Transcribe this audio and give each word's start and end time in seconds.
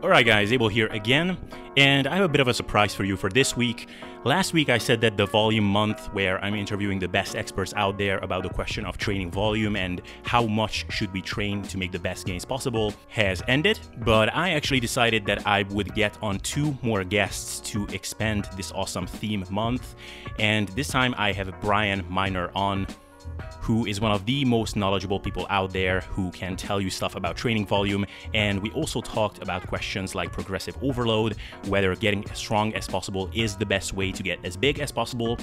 Alright, 0.00 0.26
guys, 0.26 0.52
Abel 0.52 0.68
here 0.68 0.86
again, 0.88 1.36
and 1.76 2.06
I 2.06 2.14
have 2.14 2.24
a 2.24 2.28
bit 2.28 2.40
of 2.40 2.46
a 2.46 2.54
surprise 2.54 2.94
for 2.94 3.02
you 3.02 3.16
for 3.16 3.28
this 3.28 3.56
week. 3.56 3.88
Last 4.22 4.52
week, 4.52 4.68
I 4.68 4.78
said 4.78 5.00
that 5.00 5.16
the 5.16 5.26
volume 5.26 5.64
month, 5.64 6.06
where 6.12 6.42
I'm 6.42 6.54
interviewing 6.54 7.00
the 7.00 7.08
best 7.08 7.34
experts 7.34 7.74
out 7.74 7.98
there 7.98 8.18
about 8.18 8.44
the 8.44 8.48
question 8.48 8.86
of 8.86 8.96
training 8.96 9.32
volume 9.32 9.74
and 9.74 10.00
how 10.22 10.46
much 10.46 10.86
should 10.88 11.12
we 11.12 11.20
train 11.20 11.62
to 11.62 11.76
make 11.76 11.90
the 11.90 11.98
best 11.98 12.26
gains 12.26 12.44
possible, 12.44 12.94
has 13.08 13.42
ended. 13.48 13.80
But 14.04 14.32
I 14.32 14.50
actually 14.50 14.78
decided 14.78 15.26
that 15.26 15.44
I 15.48 15.64
would 15.64 15.92
get 15.96 16.16
on 16.22 16.38
two 16.38 16.78
more 16.80 17.02
guests 17.02 17.58
to 17.72 17.84
expand 17.86 18.48
this 18.56 18.70
awesome 18.70 19.08
theme 19.08 19.44
month, 19.50 19.96
and 20.38 20.68
this 20.68 20.86
time 20.86 21.12
I 21.18 21.32
have 21.32 21.52
Brian 21.60 22.04
Minor 22.08 22.52
on 22.54 22.86
who 23.60 23.86
is 23.86 24.00
one 24.00 24.12
of 24.12 24.24
the 24.24 24.44
most 24.44 24.76
knowledgeable 24.76 25.20
people 25.20 25.46
out 25.50 25.72
there 25.72 26.00
who 26.00 26.30
can 26.30 26.56
tell 26.56 26.80
you 26.80 26.90
stuff 26.90 27.16
about 27.16 27.36
training 27.36 27.66
volume. 27.66 28.06
And 28.32 28.62
we 28.62 28.70
also 28.70 29.00
talked 29.00 29.42
about 29.42 29.66
questions 29.66 30.14
like 30.14 30.32
progressive 30.32 30.76
overload, 30.82 31.36
whether 31.66 31.94
getting 31.94 32.28
as 32.30 32.38
strong 32.38 32.72
as 32.74 32.88
possible 32.88 33.30
is 33.34 33.56
the 33.56 33.66
best 33.66 33.92
way 33.92 34.10
to 34.12 34.22
get 34.22 34.38
as 34.44 34.56
big 34.56 34.78
as 34.80 34.90
possible, 34.90 35.38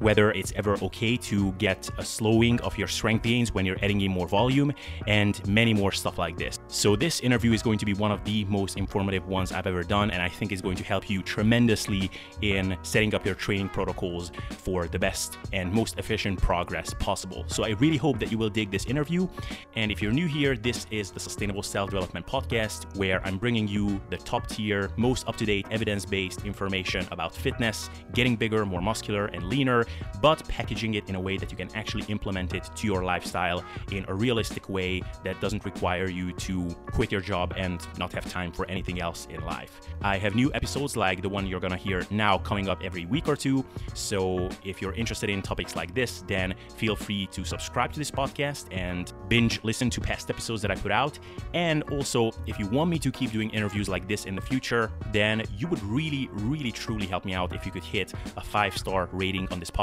whether 0.00 0.32
it's 0.32 0.52
ever 0.56 0.76
okay 0.82 1.16
to 1.16 1.52
get 1.52 1.88
a 1.98 2.04
slowing 2.04 2.60
of 2.62 2.76
your 2.76 2.88
strength 2.88 3.22
gains 3.22 3.54
when 3.54 3.64
you're 3.64 3.78
adding 3.82 4.00
in 4.00 4.10
more 4.10 4.26
volume, 4.26 4.72
and 5.06 5.46
many 5.46 5.72
more 5.72 5.92
stuff 5.92 6.18
like 6.18 6.36
this. 6.36 6.58
So, 6.68 6.96
this 6.96 7.20
interview 7.20 7.52
is 7.52 7.62
going 7.62 7.78
to 7.78 7.86
be 7.86 7.94
one 7.94 8.10
of 8.10 8.24
the 8.24 8.44
most 8.46 8.76
informative 8.76 9.26
ones 9.28 9.52
I've 9.52 9.66
ever 9.66 9.84
done, 9.84 10.10
and 10.10 10.20
I 10.20 10.28
think 10.28 10.52
is 10.52 10.60
going 10.60 10.76
to 10.76 10.84
help 10.84 11.08
you 11.08 11.22
tremendously 11.22 12.10
in 12.42 12.76
setting 12.82 13.14
up 13.14 13.24
your 13.24 13.34
training 13.34 13.68
protocols 13.68 14.32
for 14.50 14.88
the 14.88 14.98
best 14.98 15.38
and 15.52 15.72
most 15.72 15.98
efficient 15.98 16.40
progress 16.40 16.94
possible. 16.94 17.44
So, 17.48 17.64
I 17.64 17.70
really 17.70 17.98
hope 17.98 18.18
that 18.18 18.32
you 18.32 18.38
will 18.38 18.50
dig 18.50 18.70
this 18.70 18.86
interview. 18.86 19.28
And 19.76 19.92
if 19.92 20.02
you're 20.02 20.12
new 20.12 20.26
here, 20.26 20.56
this 20.56 20.86
is 20.90 21.10
the 21.10 21.20
Sustainable 21.20 21.62
Self 21.62 21.90
Development 21.90 22.26
Podcast, 22.26 22.96
where 22.96 23.24
I'm 23.26 23.38
bringing 23.38 23.68
you 23.68 24.00
the 24.08 24.16
top 24.16 24.46
tier, 24.48 24.90
most 24.96 25.28
up 25.28 25.36
to 25.36 25.44
date, 25.44 25.66
evidence 25.70 26.04
based 26.04 26.44
information 26.44 27.06
about 27.10 27.34
fitness, 27.34 27.90
getting 28.14 28.36
bigger, 28.36 28.64
more 28.64 28.80
muscular, 28.80 29.26
and 29.26 29.44
leaner 29.44 29.84
but 30.20 30.46
packaging 30.48 30.94
it 30.94 31.08
in 31.08 31.14
a 31.14 31.20
way 31.20 31.36
that 31.36 31.50
you 31.50 31.56
can 31.56 31.68
actually 31.74 32.04
implement 32.08 32.54
it 32.54 32.68
to 32.76 32.86
your 32.86 33.02
lifestyle 33.04 33.64
in 33.90 34.04
a 34.08 34.14
realistic 34.14 34.68
way 34.68 35.02
that 35.24 35.40
doesn't 35.40 35.64
require 35.64 36.08
you 36.08 36.32
to 36.32 36.68
quit 36.92 37.10
your 37.10 37.20
job 37.20 37.54
and 37.56 37.86
not 37.98 38.12
have 38.12 38.30
time 38.30 38.52
for 38.52 38.68
anything 38.70 39.00
else 39.00 39.26
in 39.30 39.44
life. 39.44 39.80
I 40.02 40.18
have 40.18 40.34
new 40.34 40.50
episodes 40.54 40.96
like 40.96 41.22
the 41.22 41.28
one 41.28 41.46
you're 41.46 41.60
gonna 41.60 41.76
hear 41.76 42.06
now 42.10 42.38
coming 42.38 42.68
up 42.68 42.82
every 42.84 43.06
week 43.06 43.28
or 43.28 43.36
two. 43.36 43.64
So 43.94 44.48
if 44.64 44.80
you're 44.80 44.94
interested 44.94 45.30
in 45.30 45.42
topics 45.42 45.76
like 45.76 45.94
this, 45.94 46.22
then 46.26 46.54
feel 46.76 46.96
free 46.96 47.26
to 47.32 47.44
subscribe 47.44 47.92
to 47.92 47.98
this 47.98 48.10
podcast 48.10 48.66
and 48.70 49.12
binge 49.28 49.60
listen 49.62 49.90
to 49.90 50.00
past 50.00 50.30
episodes 50.30 50.62
that 50.62 50.70
I 50.70 50.74
put 50.74 50.92
out. 50.92 51.18
And 51.54 51.82
also, 51.84 52.30
if 52.46 52.58
you 52.58 52.66
want 52.66 52.90
me 52.90 52.98
to 52.98 53.10
keep 53.10 53.32
doing 53.32 53.50
interviews 53.50 53.88
like 53.88 54.06
this 54.06 54.24
in 54.26 54.34
the 54.34 54.40
future, 54.40 54.90
then 55.12 55.42
you 55.56 55.66
would 55.68 55.82
really, 55.82 56.28
really, 56.32 56.72
truly 56.72 57.06
help 57.06 57.24
me 57.24 57.34
out 57.34 57.54
if 57.54 57.64
you 57.66 57.72
could 57.72 57.84
hit 57.84 58.12
a 58.36 58.40
five 58.40 58.76
star 58.76 59.08
rating 59.12 59.48
on 59.50 59.58
this 59.58 59.70
podcast 59.70 59.79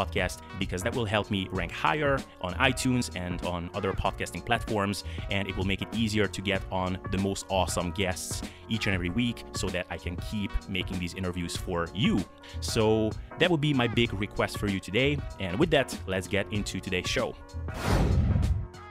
because 0.59 0.83
that 0.83 0.95
will 0.95 1.05
help 1.05 1.31
me 1.31 1.47
rank 1.51 1.71
higher 1.71 2.19
on 2.41 2.53
iTunes 2.55 3.09
and 3.15 3.41
on 3.45 3.69
other 3.73 3.93
podcasting 3.93 4.45
platforms. 4.45 5.03
And 5.31 5.47
it 5.47 5.55
will 5.57 5.65
make 5.65 5.81
it 5.81 5.87
easier 5.93 6.27
to 6.27 6.41
get 6.41 6.61
on 6.71 6.97
the 7.11 7.17
most 7.17 7.45
awesome 7.49 7.91
guests 7.91 8.41
each 8.69 8.87
and 8.87 8.93
every 8.93 9.09
week 9.09 9.43
so 9.53 9.67
that 9.69 9.85
I 9.89 9.97
can 9.97 10.15
keep 10.17 10.51
making 10.69 10.99
these 10.99 11.13
interviews 11.13 11.55
for 11.55 11.87
you. 11.93 12.23
So 12.61 13.11
that 13.39 13.49
would 13.49 13.61
be 13.61 13.73
my 13.73 13.87
big 13.87 14.13
request 14.13 14.57
for 14.57 14.67
you 14.67 14.79
today. 14.79 15.17
And 15.39 15.57
with 15.59 15.69
that, 15.71 15.97
let's 16.07 16.27
get 16.27 16.51
into 16.51 16.79
today's 16.79 17.07
show. 17.07 17.33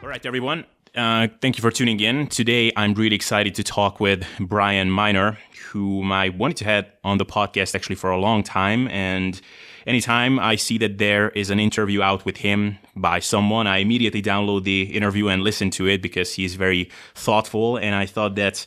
All 0.03 0.09
right, 0.09 0.25
everyone. 0.25 0.65
Uh, 0.95 1.29
thank 1.43 1.59
you 1.59 1.63
for 1.63 1.71
tuning 1.71 2.01
in. 2.01 2.27
Today, 2.27 2.73
I'm 2.75 2.95
really 2.95 3.17
excited 3.17 3.55
to 3.57 3.63
talk 3.63 4.01
with 4.01 4.25
Brian 4.41 4.91
Minor, 4.91 5.39
whom 5.73 6.13
I 6.13 6.29
wanted 6.31 6.57
to 6.59 6.65
have 6.65 6.87
on 7.05 7.19
the 7.19 7.27
podcast 7.27 7.75
actually 7.75 7.97
for 7.97 8.11
a 8.11 8.19
long 8.19 8.43
time. 8.43 8.89
And 8.89 9.41
anytime 9.87 10.39
I 10.39 10.57
see 10.57 10.79
that 10.79 10.99
there 10.99 11.31
is 11.31 11.51
an 11.51 11.61
interview 11.61 12.03
out 12.03 12.25
with 12.25 12.39
him 12.39 12.79
by 12.95 13.21
someone, 13.21 13.67
I 13.67 13.79
immediately 13.79 14.23
download 14.23 14.65
the 14.65 14.83
interview 14.83 15.29
and 15.29 15.43
listen 15.43 15.71
to 15.71 15.87
it 15.87 16.03
because 16.03 16.35
he's 16.35 16.55
very 16.55 16.91
thoughtful. 17.15 17.77
And 17.77 17.95
I 17.95 18.07
thought 18.07 18.35
that 18.37 18.67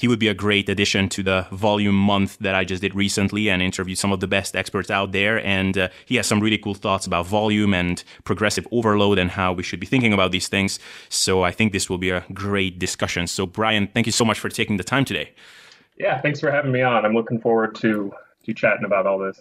he 0.00 0.08
would 0.08 0.18
be 0.18 0.28
a 0.28 0.34
great 0.34 0.66
addition 0.70 1.10
to 1.10 1.22
the 1.22 1.46
volume 1.52 1.94
month 1.94 2.38
that 2.38 2.54
I 2.54 2.64
just 2.64 2.80
did 2.80 2.94
recently 2.94 3.50
and 3.50 3.60
interviewed 3.60 3.98
some 3.98 4.12
of 4.12 4.20
the 4.20 4.26
best 4.26 4.56
experts 4.56 4.90
out 4.90 5.12
there. 5.12 5.44
And 5.44 5.76
uh, 5.76 5.88
he 6.06 6.16
has 6.16 6.26
some 6.26 6.40
really 6.40 6.56
cool 6.56 6.74
thoughts 6.74 7.06
about 7.06 7.26
volume 7.26 7.74
and 7.74 8.02
progressive 8.24 8.66
overload 8.72 9.18
and 9.18 9.30
how 9.30 9.52
we 9.52 9.62
should 9.62 9.78
be 9.78 9.86
thinking 9.86 10.14
about 10.14 10.32
these 10.32 10.48
things. 10.48 10.78
So 11.10 11.42
I 11.42 11.50
think 11.50 11.72
this 11.72 11.90
will 11.90 11.98
be 11.98 12.08
a 12.08 12.24
great 12.32 12.78
discussion. 12.78 13.26
So, 13.26 13.44
Brian, 13.44 13.88
thank 13.88 14.06
you 14.06 14.12
so 14.12 14.24
much 14.24 14.40
for 14.40 14.48
taking 14.48 14.78
the 14.78 14.84
time 14.84 15.04
today. 15.04 15.34
Yeah, 16.00 16.18
thanks 16.18 16.40
for 16.40 16.50
having 16.50 16.72
me 16.72 16.80
on. 16.80 17.04
I'm 17.04 17.12
looking 17.12 17.38
forward 17.38 17.74
to 17.76 18.12
to 18.44 18.54
chatting 18.54 18.86
about 18.86 19.06
all 19.06 19.18
this. 19.18 19.38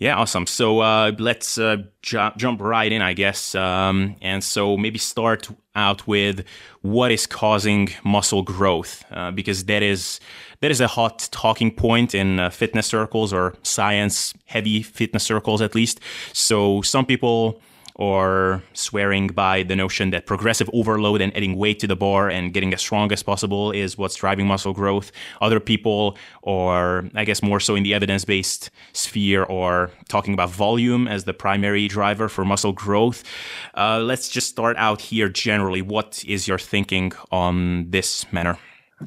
Yeah, 0.00 0.16
awesome. 0.16 0.46
So 0.46 0.80
uh, 0.80 1.12
let's 1.20 1.58
uh, 1.58 1.76
ju- 2.02 2.32
jump 2.36 2.60
right 2.60 2.90
in, 2.90 3.00
I 3.00 3.12
guess. 3.12 3.54
Um, 3.54 4.16
and 4.20 4.42
so 4.42 4.76
maybe 4.76 4.98
start 4.98 5.48
out 5.76 6.04
with 6.08 6.44
what 6.80 7.12
is 7.12 7.24
causing 7.28 7.90
muscle 8.02 8.42
growth, 8.42 9.04
uh, 9.12 9.30
because 9.30 9.66
that 9.66 9.84
is 9.84 10.18
that 10.60 10.72
is 10.72 10.80
a 10.80 10.88
hot 10.88 11.28
talking 11.30 11.70
point 11.70 12.16
in 12.16 12.40
uh, 12.40 12.50
fitness 12.50 12.88
circles 12.88 13.32
or 13.32 13.54
science 13.62 14.34
heavy 14.46 14.82
fitness 14.82 15.22
circles, 15.22 15.62
at 15.62 15.76
least. 15.76 16.00
So 16.32 16.82
some 16.82 17.06
people 17.06 17.60
or 17.96 18.62
swearing 18.72 19.28
by 19.28 19.62
the 19.62 19.76
notion 19.76 20.10
that 20.10 20.26
progressive 20.26 20.68
overload 20.72 21.20
and 21.20 21.34
adding 21.36 21.56
weight 21.56 21.78
to 21.80 21.86
the 21.86 21.96
bar 21.96 22.28
and 22.28 22.52
getting 22.52 22.72
as 22.72 22.80
strong 22.80 23.12
as 23.12 23.22
possible 23.22 23.70
is 23.70 23.98
what's 23.98 24.16
driving 24.16 24.46
muscle 24.46 24.72
growth. 24.72 25.12
Other 25.40 25.60
people, 25.60 26.16
or 26.42 27.08
I 27.14 27.24
guess 27.24 27.42
more 27.42 27.60
so 27.60 27.74
in 27.74 27.82
the 27.82 27.94
evidence 27.94 28.24
based 28.24 28.70
sphere, 28.92 29.44
or 29.44 29.90
talking 30.08 30.34
about 30.34 30.50
volume 30.50 31.06
as 31.08 31.24
the 31.24 31.34
primary 31.34 31.88
driver 31.88 32.28
for 32.28 32.44
muscle 32.44 32.72
growth. 32.72 33.24
Uh, 33.76 34.00
let's 34.00 34.28
just 34.28 34.48
start 34.48 34.76
out 34.76 35.00
here 35.00 35.28
generally. 35.28 35.82
What 35.82 36.24
is 36.26 36.48
your 36.48 36.58
thinking 36.58 37.12
on 37.30 37.90
this 37.90 38.30
manner? 38.32 38.58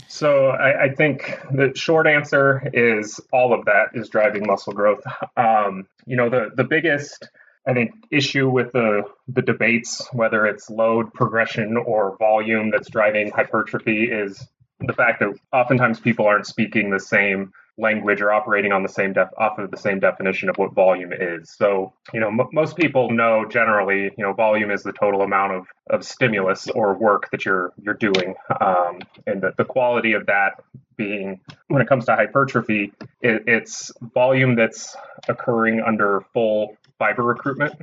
So 0.07 0.47
I, 0.47 0.83
I, 0.83 0.89
think 0.89 1.39
the 1.51 1.71
short 1.75 2.05
answer 2.05 2.69
is 2.73 3.19
all 3.31 3.53
of 3.53 3.63
that 3.65 3.89
is 3.93 4.09
driving 4.09 4.45
muscle 4.45 4.73
growth. 4.73 5.01
Um, 5.37 5.87
you 6.05 6.15
know, 6.15 6.29
the 6.29 6.51
the 6.55 6.63
biggest 6.63 7.29
I 7.67 7.73
think 7.73 7.93
issue 8.11 8.49
with 8.49 8.71
the 8.73 9.03
the 9.27 9.41
debates, 9.41 10.07
whether 10.13 10.45
it's 10.45 10.69
load 10.69 11.13
progression 11.13 11.77
or 11.77 12.15
volume 12.17 12.69
that's 12.71 12.89
driving 12.89 13.31
hypertrophy, 13.31 14.05
is 14.05 14.47
the 14.79 14.93
fact 14.93 15.19
that 15.21 15.29
oftentimes 15.51 15.99
people 15.99 16.27
aren't 16.27 16.45
speaking 16.45 16.89
the 16.89 16.99
same 16.99 17.51
language 17.77 18.21
or 18.21 18.31
operating 18.31 18.71
on 18.71 18.83
the 18.83 18.89
same 18.89 19.13
def- 19.13 19.33
off 19.37 19.57
of 19.57 19.69
the 19.69 19.77
same 19.77 19.99
definition 19.99 20.47
of 20.47 20.57
what 20.57 20.73
volume 20.73 21.11
is. 21.11 21.49
So, 21.49 21.93
you 22.13 22.19
know, 22.21 22.27
m- 22.29 22.49
most 22.53 22.77
people 22.77 23.09
know 23.11 23.45
generally, 23.45 24.03
you 24.03 24.23
know, 24.23 24.33
volume 24.33 24.71
is 24.71 24.83
the 24.83 24.93
total 24.93 25.21
amount 25.21 25.53
of, 25.53 25.67
of 25.89 26.05
stimulus 26.05 26.69
or 26.69 26.93
work 26.93 27.29
that 27.31 27.45
you're 27.45 27.73
you're 27.81 27.95
doing, 27.95 28.35
um, 28.61 28.99
and 29.27 29.41
the, 29.41 29.53
the 29.57 29.65
quality 29.65 30.13
of 30.13 30.27
that 30.27 30.63
being 30.97 31.41
when 31.67 31.81
it 31.81 31.89
comes 31.89 32.05
to 32.05 32.15
hypertrophy, 32.15 32.93
it, 33.21 33.43
it's 33.47 33.91
volume 34.13 34.55
that's 34.55 34.95
occurring 35.27 35.81
under 35.81 36.21
full 36.33 36.77
fiber 36.97 37.23
recruitment 37.23 37.73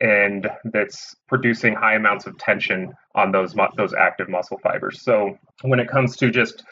and 0.00 0.48
that's 0.64 1.16
producing 1.28 1.74
high 1.74 1.94
amounts 1.94 2.26
of 2.26 2.36
tension 2.38 2.94
on 3.14 3.32
those 3.32 3.54
mu- 3.54 3.68
those 3.76 3.94
active 3.94 4.28
muscle 4.28 4.58
fibers. 4.58 5.00
So 5.02 5.38
when 5.62 5.80
it 5.80 5.88
comes 5.88 6.16
to 6.16 6.30
just 6.30 6.64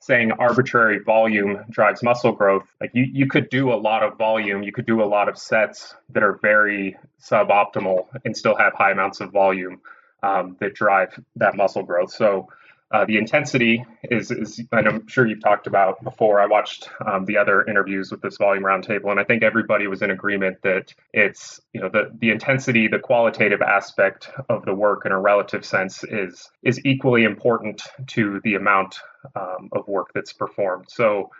saying 0.00 0.32
arbitrary 0.32 0.98
volume 0.98 1.62
drives 1.68 2.02
muscle 2.02 2.32
growth, 2.32 2.64
like 2.80 2.90
you, 2.94 3.04
you 3.04 3.26
could 3.26 3.50
do 3.50 3.72
a 3.72 3.76
lot 3.76 4.02
of 4.02 4.16
volume, 4.16 4.62
you 4.62 4.72
could 4.72 4.86
do 4.86 5.02
a 5.02 5.04
lot 5.04 5.28
of 5.28 5.38
sets 5.38 5.94
that 6.08 6.22
are 6.22 6.38
very 6.40 6.96
suboptimal 7.22 8.06
and 8.24 8.34
still 8.36 8.56
have 8.56 8.72
high 8.72 8.92
amounts 8.92 9.20
of 9.20 9.30
volume 9.30 9.80
um, 10.22 10.56
that 10.60 10.74
drive 10.74 11.18
that 11.36 11.54
muscle 11.54 11.82
growth. 11.82 12.12
So 12.12 12.48
uh, 12.92 13.04
the 13.04 13.18
intensity 13.18 13.84
is, 14.02 14.30
is, 14.32 14.60
and 14.72 14.88
I'm 14.88 15.06
sure 15.06 15.26
you've 15.26 15.42
talked 15.42 15.68
about 15.68 16.02
before. 16.02 16.40
I 16.40 16.46
watched 16.46 16.88
um, 17.06 17.24
the 17.24 17.38
other 17.38 17.64
interviews 17.64 18.10
with 18.10 18.20
this 18.20 18.36
volume 18.36 18.64
roundtable, 18.64 19.10
and 19.10 19.20
I 19.20 19.24
think 19.24 19.44
everybody 19.44 19.86
was 19.86 20.02
in 20.02 20.10
agreement 20.10 20.58
that 20.62 20.92
it's, 21.12 21.60
you 21.72 21.80
know, 21.80 21.88
the, 21.88 22.10
the 22.18 22.30
intensity, 22.30 22.88
the 22.88 22.98
qualitative 22.98 23.62
aspect 23.62 24.30
of 24.48 24.64
the 24.64 24.74
work 24.74 25.06
in 25.06 25.12
a 25.12 25.20
relative 25.20 25.64
sense 25.64 26.02
is, 26.02 26.50
is 26.64 26.84
equally 26.84 27.22
important 27.22 27.82
to 28.08 28.40
the 28.42 28.56
amount 28.56 28.96
um, 29.36 29.68
of 29.72 29.86
work 29.86 30.08
that's 30.12 30.32
performed. 30.32 30.86
So, 30.88 31.30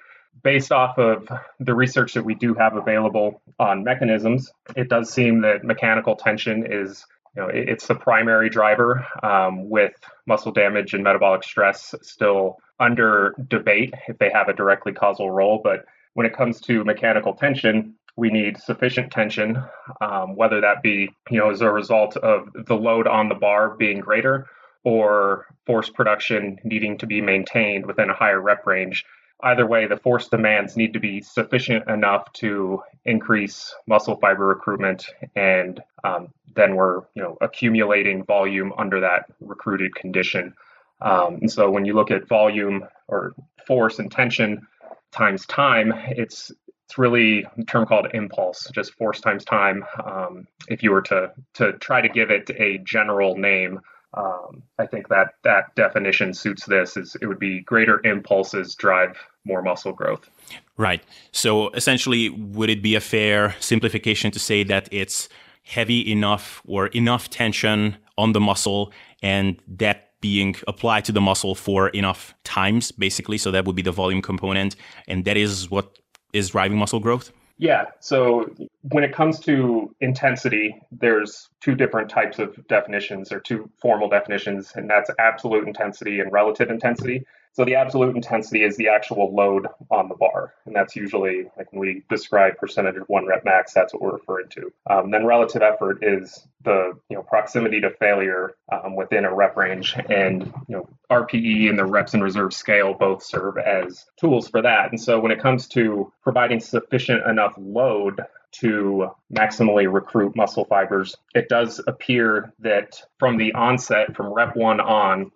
based 0.44 0.70
off 0.70 0.96
of 0.96 1.28
the 1.58 1.74
research 1.74 2.14
that 2.14 2.24
we 2.24 2.36
do 2.36 2.54
have 2.54 2.76
available 2.76 3.42
on 3.58 3.82
mechanisms, 3.82 4.52
it 4.76 4.88
does 4.88 5.12
seem 5.12 5.40
that 5.40 5.64
mechanical 5.64 6.14
tension 6.14 6.64
is 6.70 7.04
you 7.36 7.42
know, 7.42 7.48
it's 7.52 7.86
the 7.86 7.94
primary 7.94 8.50
driver 8.50 9.06
um, 9.22 9.68
with 9.68 9.92
muscle 10.26 10.52
damage 10.52 10.94
and 10.94 11.04
metabolic 11.04 11.44
stress 11.44 11.94
still 12.02 12.56
under 12.78 13.34
debate 13.48 13.94
if 14.08 14.18
they 14.18 14.30
have 14.30 14.48
a 14.48 14.52
directly 14.52 14.92
causal 14.92 15.30
role. 15.30 15.60
But 15.62 15.84
when 16.14 16.26
it 16.26 16.36
comes 16.36 16.60
to 16.62 16.84
mechanical 16.84 17.34
tension, 17.34 17.94
we 18.16 18.30
need 18.30 18.58
sufficient 18.58 19.12
tension, 19.12 19.62
um, 20.00 20.34
whether 20.34 20.60
that 20.60 20.82
be 20.82 21.10
you 21.30 21.38
know 21.38 21.50
as 21.50 21.60
a 21.60 21.70
result 21.70 22.16
of 22.16 22.48
the 22.66 22.76
load 22.76 23.06
on 23.06 23.28
the 23.28 23.34
bar 23.34 23.76
being 23.76 24.00
greater 24.00 24.46
or 24.82 25.46
force 25.66 25.90
production 25.90 26.58
needing 26.64 26.98
to 26.98 27.06
be 27.06 27.20
maintained 27.20 27.86
within 27.86 28.10
a 28.10 28.14
higher 28.14 28.40
rep 28.40 28.66
range. 28.66 29.04
Either 29.42 29.66
way, 29.66 29.86
the 29.86 29.96
force 29.96 30.28
demands 30.28 30.76
need 30.76 30.92
to 30.92 31.00
be 31.00 31.20
sufficient 31.22 31.88
enough 31.88 32.32
to 32.34 32.82
increase 33.04 33.74
muscle 33.86 34.16
fiber 34.16 34.46
recruitment, 34.46 35.06
and 35.36 35.80
um, 36.04 36.28
then 36.54 36.74
we're 36.76 37.02
you 37.14 37.22
know 37.22 37.36
accumulating 37.40 38.24
volume 38.24 38.72
under 38.78 39.00
that 39.00 39.26
recruited 39.40 39.94
condition. 39.94 40.54
Um, 41.00 41.36
and 41.40 41.50
so 41.50 41.70
when 41.70 41.84
you 41.84 41.94
look 41.94 42.10
at 42.10 42.28
volume 42.28 42.86
or 43.08 43.34
force 43.66 43.98
and 43.98 44.10
tension 44.10 44.66
times 45.12 45.46
time, 45.46 45.92
it's 46.08 46.52
it's 46.90 46.98
really 46.98 47.46
a 47.56 47.64
term 47.64 47.86
called 47.86 48.08
impulse, 48.14 48.68
just 48.74 48.94
force 48.94 49.20
times 49.20 49.44
time. 49.44 49.84
Um, 50.04 50.48
if 50.68 50.82
you 50.82 50.90
were 50.90 51.02
to 51.02 51.32
to 51.54 51.74
try 51.74 52.00
to 52.00 52.08
give 52.08 52.30
it 52.30 52.50
a 52.50 52.78
general 52.78 53.36
name, 53.36 53.80
um, 54.14 54.64
I 54.78 54.86
think 54.86 55.08
that 55.08 55.34
that 55.44 55.74
definition 55.76 56.34
suits 56.34 56.66
this. 56.66 56.96
Is 56.96 57.16
it 57.20 57.26
would 57.26 57.38
be 57.38 57.60
greater 57.60 58.04
impulses 58.04 58.74
drive 58.74 59.16
more 59.44 59.62
muscle 59.62 59.92
growth. 59.92 60.28
Right. 60.76 61.02
So 61.32 61.70
essentially, 61.70 62.30
would 62.30 62.70
it 62.70 62.82
be 62.82 62.94
a 62.94 63.00
fair 63.00 63.54
simplification 63.60 64.30
to 64.32 64.38
say 64.38 64.62
that 64.64 64.88
it's 64.92 65.28
heavy 65.62 66.10
enough 66.10 66.62
or 66.66 66.88
enough 66.88 67.30
tension 67.30 67.96
on 68.18 68.32
the 68.32 68.40
muscle, 68.40 68.92
and 69.22 69.60
that 69.66 70.10
being 70.20 70.54
applied 70.68 71.04
to 71.06 71.12
the 71.12 71.20
muscle 71.20 71.54
for 71.54 71.88
enough 71.90 72.34
times, 72.44 72.92
basically. 72.92 73.38
So 73.38 73.50
that 73.50 73.64
would 73.64 73.76
be 73.76 73.82
the 73.82 73.92
volume 73.92 74.20
component, 74.20 74.76
and 75.08 75.24
that 75.24 75.36
is 75.36 75.70
what 75.70 75.98
is 76.32 76.50
driving 76.50 76.78
muscle 76.78 77.00
growth. 77.00 77.32
Yeah. 77.56 77.84
So 78.00 78.50
when 78.82 79.04
it 79.04 79.14
comes 79.14 79.38
to 79.40 79.94
intensity, 80.00 80.80
there's 80.90 81.50
two 81.60 81.74
different 81.74 82.08
types 82.08 82.38
of 82.38 82.66
definitions 82.68 83.32
or 83.32 83.40
two 83.40 83.70
formal 83.80 84.08
definitions, 84.08 84.72
and 84.74 84.88
that's 84.88 85.10
absolute 85.18 85.66
intensity 85.66 86.20
and 86.20 86.32
relative 86.32 86.70
intensity. 86.70 87.24
So 87.52 87.64
the 87.64 87.74
absolute 87.74 88.14
intensity 88.14 88.62
is 88.62 88.76
the 88.76 88.88
actual 88.88 89.34
load 89.34 89.66
on 89.90 90.08
the 90.08 90.14
bar, 90.14 90.54
and 90.66 90.74
that's 90.74 90.94
usually 90.94 91.50
like 91.56 91.72
when 91.72 91.80
we 91.80 92.04
describe 92.08 92.56
percentage 92.56 92.96
of 92.96 93.08
one 93.08 93.26
rep 93.26 93.44
max. 93.44 93.72
That's 93.72 93.92
what 93.92 94.02
we're 94.02 94.12
referring 94.12 94.48
to. 94.50 94.72
Um, 94.88 95.10
then 95.10 95.26
relative 95.26 95.60
effort 95.60 95.98
is 96.02 96.46
the 96.64 96.92
you 97.08 97.16
know 97.16 97.22
proximity 97.22 97.80
to 97.80 97.90
failure 97.90 98.54
um, 98.70 98.94
within 98.94 99.24
a 99.24 99.34
rep 99.34 99.56
range, 99.56 99.96
and 100.08 100.44
you 100.68 100.76
know 100.76 100.88
RPE 101.10 101.68
and 101.68 101.78
the 101.78 101.84
reps 101.84 102.14
in 102.14 102.22
reserve 102.22 102.52
scale 102.52 102.94
both 102.94 103.24
serve 103.24 103.58
as 103.58 104.06
tools 104.18 104.48
for 104.48 104.62
that. 104.62 104.90
And 104.90 105.00
so 105.00 105.18
when 105.18 105.32
it 105.32 105.40
comes 105.40 105.66
to 105.68 106.12
providing 106.22 106.60
sufficient 106.60 107.26
enough 107.26 107.54
load 107.58 108.20
to 108.52 109.10
maximally 109.32 109.92
recruit 109.92 110.36
muscle 110.36 110.64
fibers, 110.64 111.16
it 111.34 111.48
does 111.48 111.80
appear 111.86 112.52
that 112.60 113.00
from 113.18 113.36
the 113.36 113.52
onset, 113.54 114.14
from 114.16 114.32
rep 114.32 114.56
one 114.56 114.80
on, 114.80 115.30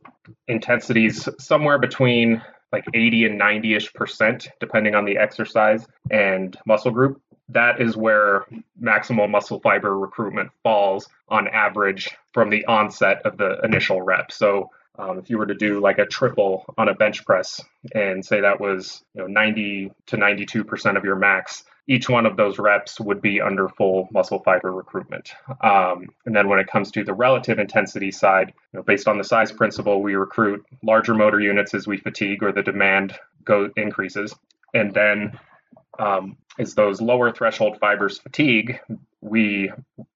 intensities 0.49 1.29
somewhere 1.39 1.79
between 1.79 2.43
like 2.73 2.85
80 2.93 3.27
and 3.27 3.39
90 3.39 3.75
ish 3.75 3.93
percent, 3.93 4.49
depending 4.59 4.95
on 4.95 5.05
the 5.05 5.17
exercise 5.17 5.87
and 6.11 6.57
muscle 6.67 6.91
group. 6.91 7.21
That 7.51 7.81
is 7.81 7.97
where 7.97 8.47
maximal 8.83 9.31
muscle 9.31 9.61
fiber 9.61 9.99
recruitment 9.99 10.51
falls 10.63 11.09
on 11.29 11.47
average 11.49 12.11
from 12.33 12.51
the 12.51 12.65
onset 12.65 13.21
of 13.25 13.37
the 13.37 13.61
initial 13.63 14.03
rep. 14.03 14.33
So 14.33 14.71
um, 14.99 15.19
if 15.19 15.29
you 15.29 15.39
were 15.39 15.47
to 15.47 15.55
do 15.55 15.81
like 15.81 15.99
a 15.99 16.07
triple 16.07 16.65
on 16.79 16.89
a 16.89 16.95
bench 16.95 17.25
press 17.25 17.61
and 17.95 18.25
say 18.25 18.41
that 18.41 18.61
was 18.61 19.05
you 19.15 19.23
know 19.23 19.27
90 19.27 19.93
to 20.07 20.17
92 20.17 20.65
percent 20.65 20.97
of 20.97 21.05
your 21.05 21.17
max, 21.17 21.65
each 21.87 22.09
one 22.09 22.25
of 22.25 22.37
those 22.37 22.59
reps 22.59 22.99
would 22.99 23.21
be 23.21 23.41
under 23.41 23.69
full 23.69 24.09
muscle 24.11 24.39
fiber 24.43 24.73
recruitment. 24.73 25.33
Um, 25.63 26.09
and 26.25 26.35
then 26.35 26.49
when 26.49 26.59
it 26.59 26.67
comes 26.67 26.91
to 26.93 27.05
the 27.05 27.13
relative 27.13 27.59
intensity 27.59 28.11
side, 28.11 28.55
you 28.73 28.79
know, 28.79 28.83
based 28.83 29.07
on 29.07 29.19
the 29.19 29.25
size 29.25 29.53
principle, 29.53 30.03
we 30.03 30.15
recruit 30.15 30.65
larger 30.83 31.15
motor 31.15 31.41
units 31.41 31.75
as 31.75 31.87
we 31.87 31.99
fatigue 31.99 32.43
or 32.43 32.53
the 32.53 32.63
demand 32.63 33.19
go 33.45 33.71
increases. 33.77 34.35
And 34.73 34.95
then 34.95 35.39
um, 35.99 36.37
as 36.59 36.75
those 36.75 37.01
lower 37.01 37.33
threshold 37.33 37.79
fibers 37.81 38.19
fatigue, 38.19 38.81
we 39.21 39.71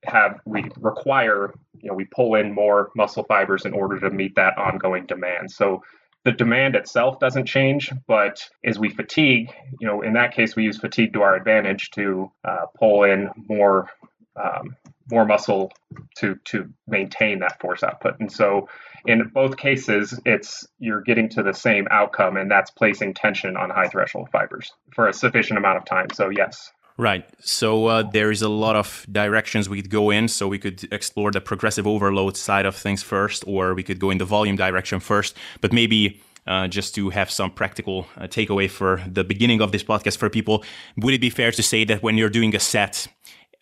have 0.04 0.40
we 0.44 0.64
require 0.80 1.54
you 1.80 1.88
know 1.88 1.94
we 1.94 2.04
pull 2.04 2.34
in 2.34 2.52
more 2.52 2.90
muscle 2.94 3.24
fibers 3.24 3.64
in 3.64 3.72
order 3.72 3.98
to 4.00 4.10
meet 4.10 4.34
that 4.36 4.56
ongoing 4.58 5.06
demand. 5.06 5.50
So 5.50 5.82
the 6.24 6.32
demand 6.32 6.74
itself 6.74 7.18
doesn't 7.20 7.46
change, 7.46 7.92
but 8.06 8.48
as 8.64 8.78
we 8.78 8.90
fatigue, 8.90 9.52
you 9.80 9.86
know, 9.86 10.02
in 10.02 10.14
that 10.14 10.34
case, 10.34 10.56
we 10.56 10.64
use 10.64 10.78
fatigue 10.78 11.12
to 11.14 11.22
our 11.22 11.34
advantage 11.36 11.90
to 11.92 12.30
uh, 12.44 12.66
pull 12.78 13.04
in 13.04 13.30
more 13.48 13.88
um, 14.36 14.76
more 15.10 15.24
muscle 15.24 15.72
to 16.16 16.36
to 16.44 16.68
maintain 16.86 17.38
that 17.40 17.60
force 17.60 17.82
output. 17.82 18.20
And 18.20 18.30
so, 18.30 18.68
in 19.06 19.30
both 19.32 19.56
cases, 19.56 20.18
it's 20.26 20.66
you're 20.78 21.00
getting 21.00 21.28
to 21.30 21.42
the 21.42 21.54
same 21.54 21.88
outcome, 21.90 22.36
and 22.36 22.50
that's 22.50 22.70
placing 22.70 23.14
tension 23.14 23.56
on 23.56 23.70
high 23.70 23.88
threshold 23.88 24.28
fibers 24.30 24.72
for 24.94 25.08
a 25.08 25.12
sufficient 25.12 25.58
amount 25.58 25.78
of 25.78 25.84
time. 25.84 26.08
So, 26.12 26.28
yes, 26.28 26.72
Right. 26.98 27.24
So 27.38 27.86
uh, 27.86 28.02
there 28.02 28.32
is 28.32 28.42
a 28.42 28.48
lot 28.48 28.74
of 28.74 29.06
directions 29.10 29.68
we 29.68 29.80
could 29.80 29.90
go 29.90 30.10
in. 30.10 30.26
So 30.26 30.48
we 30.48 30.58
could 30.58 30.92
explore 30.92 31.30
the 31.30 31.40
progressive 31.40 31.86
overload 31.86 32.36
side 32.36 32.66
of 32.66 32.74
things 32.74 33.04
first, 33.04 33.44
or 33.46 33.72
we 33.72 33.84
could 33.84 34.00
go 34.00 34.10
in 34.10 34.18
the 34.18 34.24
volume 34.24 34.56
direction 34.56 34.98
first. 34.98 35.36
But 35.60 35.72
maybe 35.72 36.20
uh, 36.48 36.66
just 36.66 36.96
to 36.96 37.10
have 37.10 37.30
some 37.30 37.52
practical 37.52 38.08
uh, 38.16 38.22
takeaway 38.22 38.68
for 38.68 39.00
the 39.06 39.22
beginning 39.22 39.60
of 39.60 39.70
this 39.70 39.84
podcast 39.84 40.16
for 40.16 40.28
people, 40.28 40.64
would 40.96 41.14
it 41.14 41.20
be 41.20 41.30
fair 41.30 41.52
to 41.52 41.62
say 41.62 41.84
that 41.84 42.02
when 42.02 42.18
you're 42.18 42.28
doing 42.28 42.56
a 42.56 42.60
set, 42.60 43.06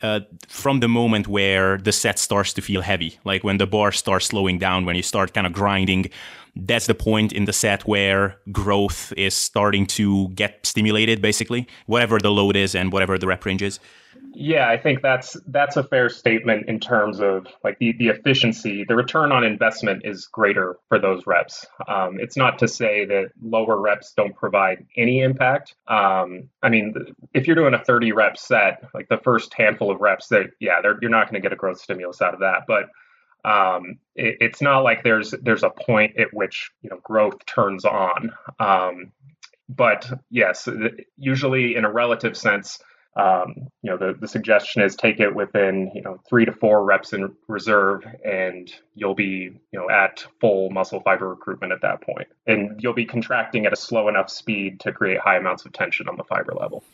uh, 0.03 0.21
from 0.49 0.81
the 0.81 0.89
moment 0.89 1.29
where 1.29 1.79
the 1.79 1.93
set 1.93 2.19
starts 2.19 2.53
to 2.55 2.63
feel 2.63 2.83
heavy, 2.83 3.19
like 3.25 3.45
when 3.45 3.59
the 3.59 3.67
bar 3.67 3.93
starts 3.93 4.27
slowing 4.27 4.59
down, 4.59 4.85
when 4.85 4.97
you 4.97 5.03
start 5.03 5.33
kind 5.33 5.47
of 5.47 5.53
grinding, 5.53 6.11
that's 6.55 6.87
the 6.87 6.95
point 6.95 7.33
in 7.33 7.45
the 7.45 7.53
set 7.53 7.87
where 7.87 8.39
growth 8.51 9.13
is 9.17 9.35
starting 9.35 9.87
to 9.87 10.29
get 10.31 10.65
stimulated, 10.65 11.21
basically, 11.21 11.67
whatever 11.87 12.19
the 12.19 12.31
load 12.31 12.57
is 12.57 12.75
and 12.75 12.93
whatever 12.93 13.19
the 13.19 13.27
rep 13.27 13.45
range 13.45 13.63
is. 13.63 13.79
Yeah, 14.39 14.69
I 14.69 14.77
think 14.77 15.01
that's 15.01 15.35
that's 15.47 15.79
a 15.79 15.83
fair 15.83 16.11
statement 16.11 16.69
in 16.69 16.79
terms 16.79 17.21
of 17.21 17.47
like 17.65 17.79
the, 17.79 17.93
the 17.99 18.09
efficiency. 18.09 18.85
The 18.85 18.95
return 18.95 19.33
on 19.33 19.45
investment 19.45 20.03
is 20.05 20.27
greater 20.27 20.77
for 20.91 20.99
those 20.99 21.27
reps. 21.27 21.65
Um, 21.89 22.21
it's 22.21 22.37
not 22.37 22.59
to 22.59 22.69
say 22.69 23.07
that 23.07 23.31
lower 23.41 23.81
reps 23.81 24.13
don't 24.15 24.37
provide 24.37 24.85
any 24.95 25.21
impact. 25.23 25.75
Um, 25.89 26.51
I 26.63 26.69
mean, 26.69 26.95
if 27.33 27.47
you're 27.47 27.57
doing 27.57 27.73
a 27.73 27.83
30 27.83 28.13
rep 28.13 28.37
set, 28.37 28.85
like 28.93 29.09
the 29.09 29.17
first 29.25 29.55
handful 29.55 29.91
of 29.91 30.03
reps, 30.03 30.29
that 30.29 30.51
yeah, 30.61 30.83
you're 31.01 31.11
not 31.11 31.31
going 31.31 31.41
to 31.41 31.45
get 31.45 31.55
a 31.55 31.57
growth 31.57 31.81
stimulus 31.81 32.21
out 32.21 32.35
of 32.35 32.41
that. 32.41 32.65
But 32.69 32.91
um, 33.51 33.99
it, 34.17 34.37
it's 34.41 34.61
not 34.61 34.81
like 34.81 35.03
there's 35.03 35.31
there's 35.41 35.63
a 35.63 35.71
point 35.71 36.19
at 36.19 36.29
which 36.35 36.71
you 36.83 36.91
know 36.91 37.01
growth 37.03 37.47
turns 37.47 37.87
on. 37.87 38.33
Um, 38.61 39.13
but 39.67 40.11
yes, 40.29 40.69
usually 41.17 41.75
in 41.75 41.87
a 41.87 41.91
relative 41.91 42.37
sense 42.37 42.79
um, 43.17 43.55
you 43.83 43.91
know, 43.91 43.97
the, 43.97 44.15
the 44.21 44.29
suggestion 44.29 44.83
is 44.83 44.95
take 44.95 45.21
it 45.21 45.35
within, 45.35 45.91
you 45.95 46.03
know, 46.03 46.21
three 46.29 46.45
to 46.45 46.53
four 46.53 46.85
reps 46.85 47.15
in 47.15 47.35
reserve 47.49 48.07
and 48.25 48.75
you'll 48.95 49.15
be, 49.15 49.59
you 49.73 49.79
know, 49.79 49.89
at 49.89 50.25
full 50.39 50.69
muscle 50.71 51.01
fiber 51.01 51.31
recruitment 51.31 51.73
at 51.73 51.81
that 51.81 52.03
point. 52.03 52.29
And 52.47 52.79
you'll 52.83 52.93
be 52.93 53.07
contracting 53.07 53.65
at 53.65 53.73
a 53.73 53.77
slow 53.77 54.09
enough 54.09 54.29
speed 54.29 54.81
to 54.81 54.93
create 54.93 55.19
high 55.19 55.39
amounts 55.39 55.65
of 55.65 55.73
tension 55.73 56.09
on 56.09 56.17
the 56.17 56.25
fiber 56.25 56.53
level. 56.53 56.85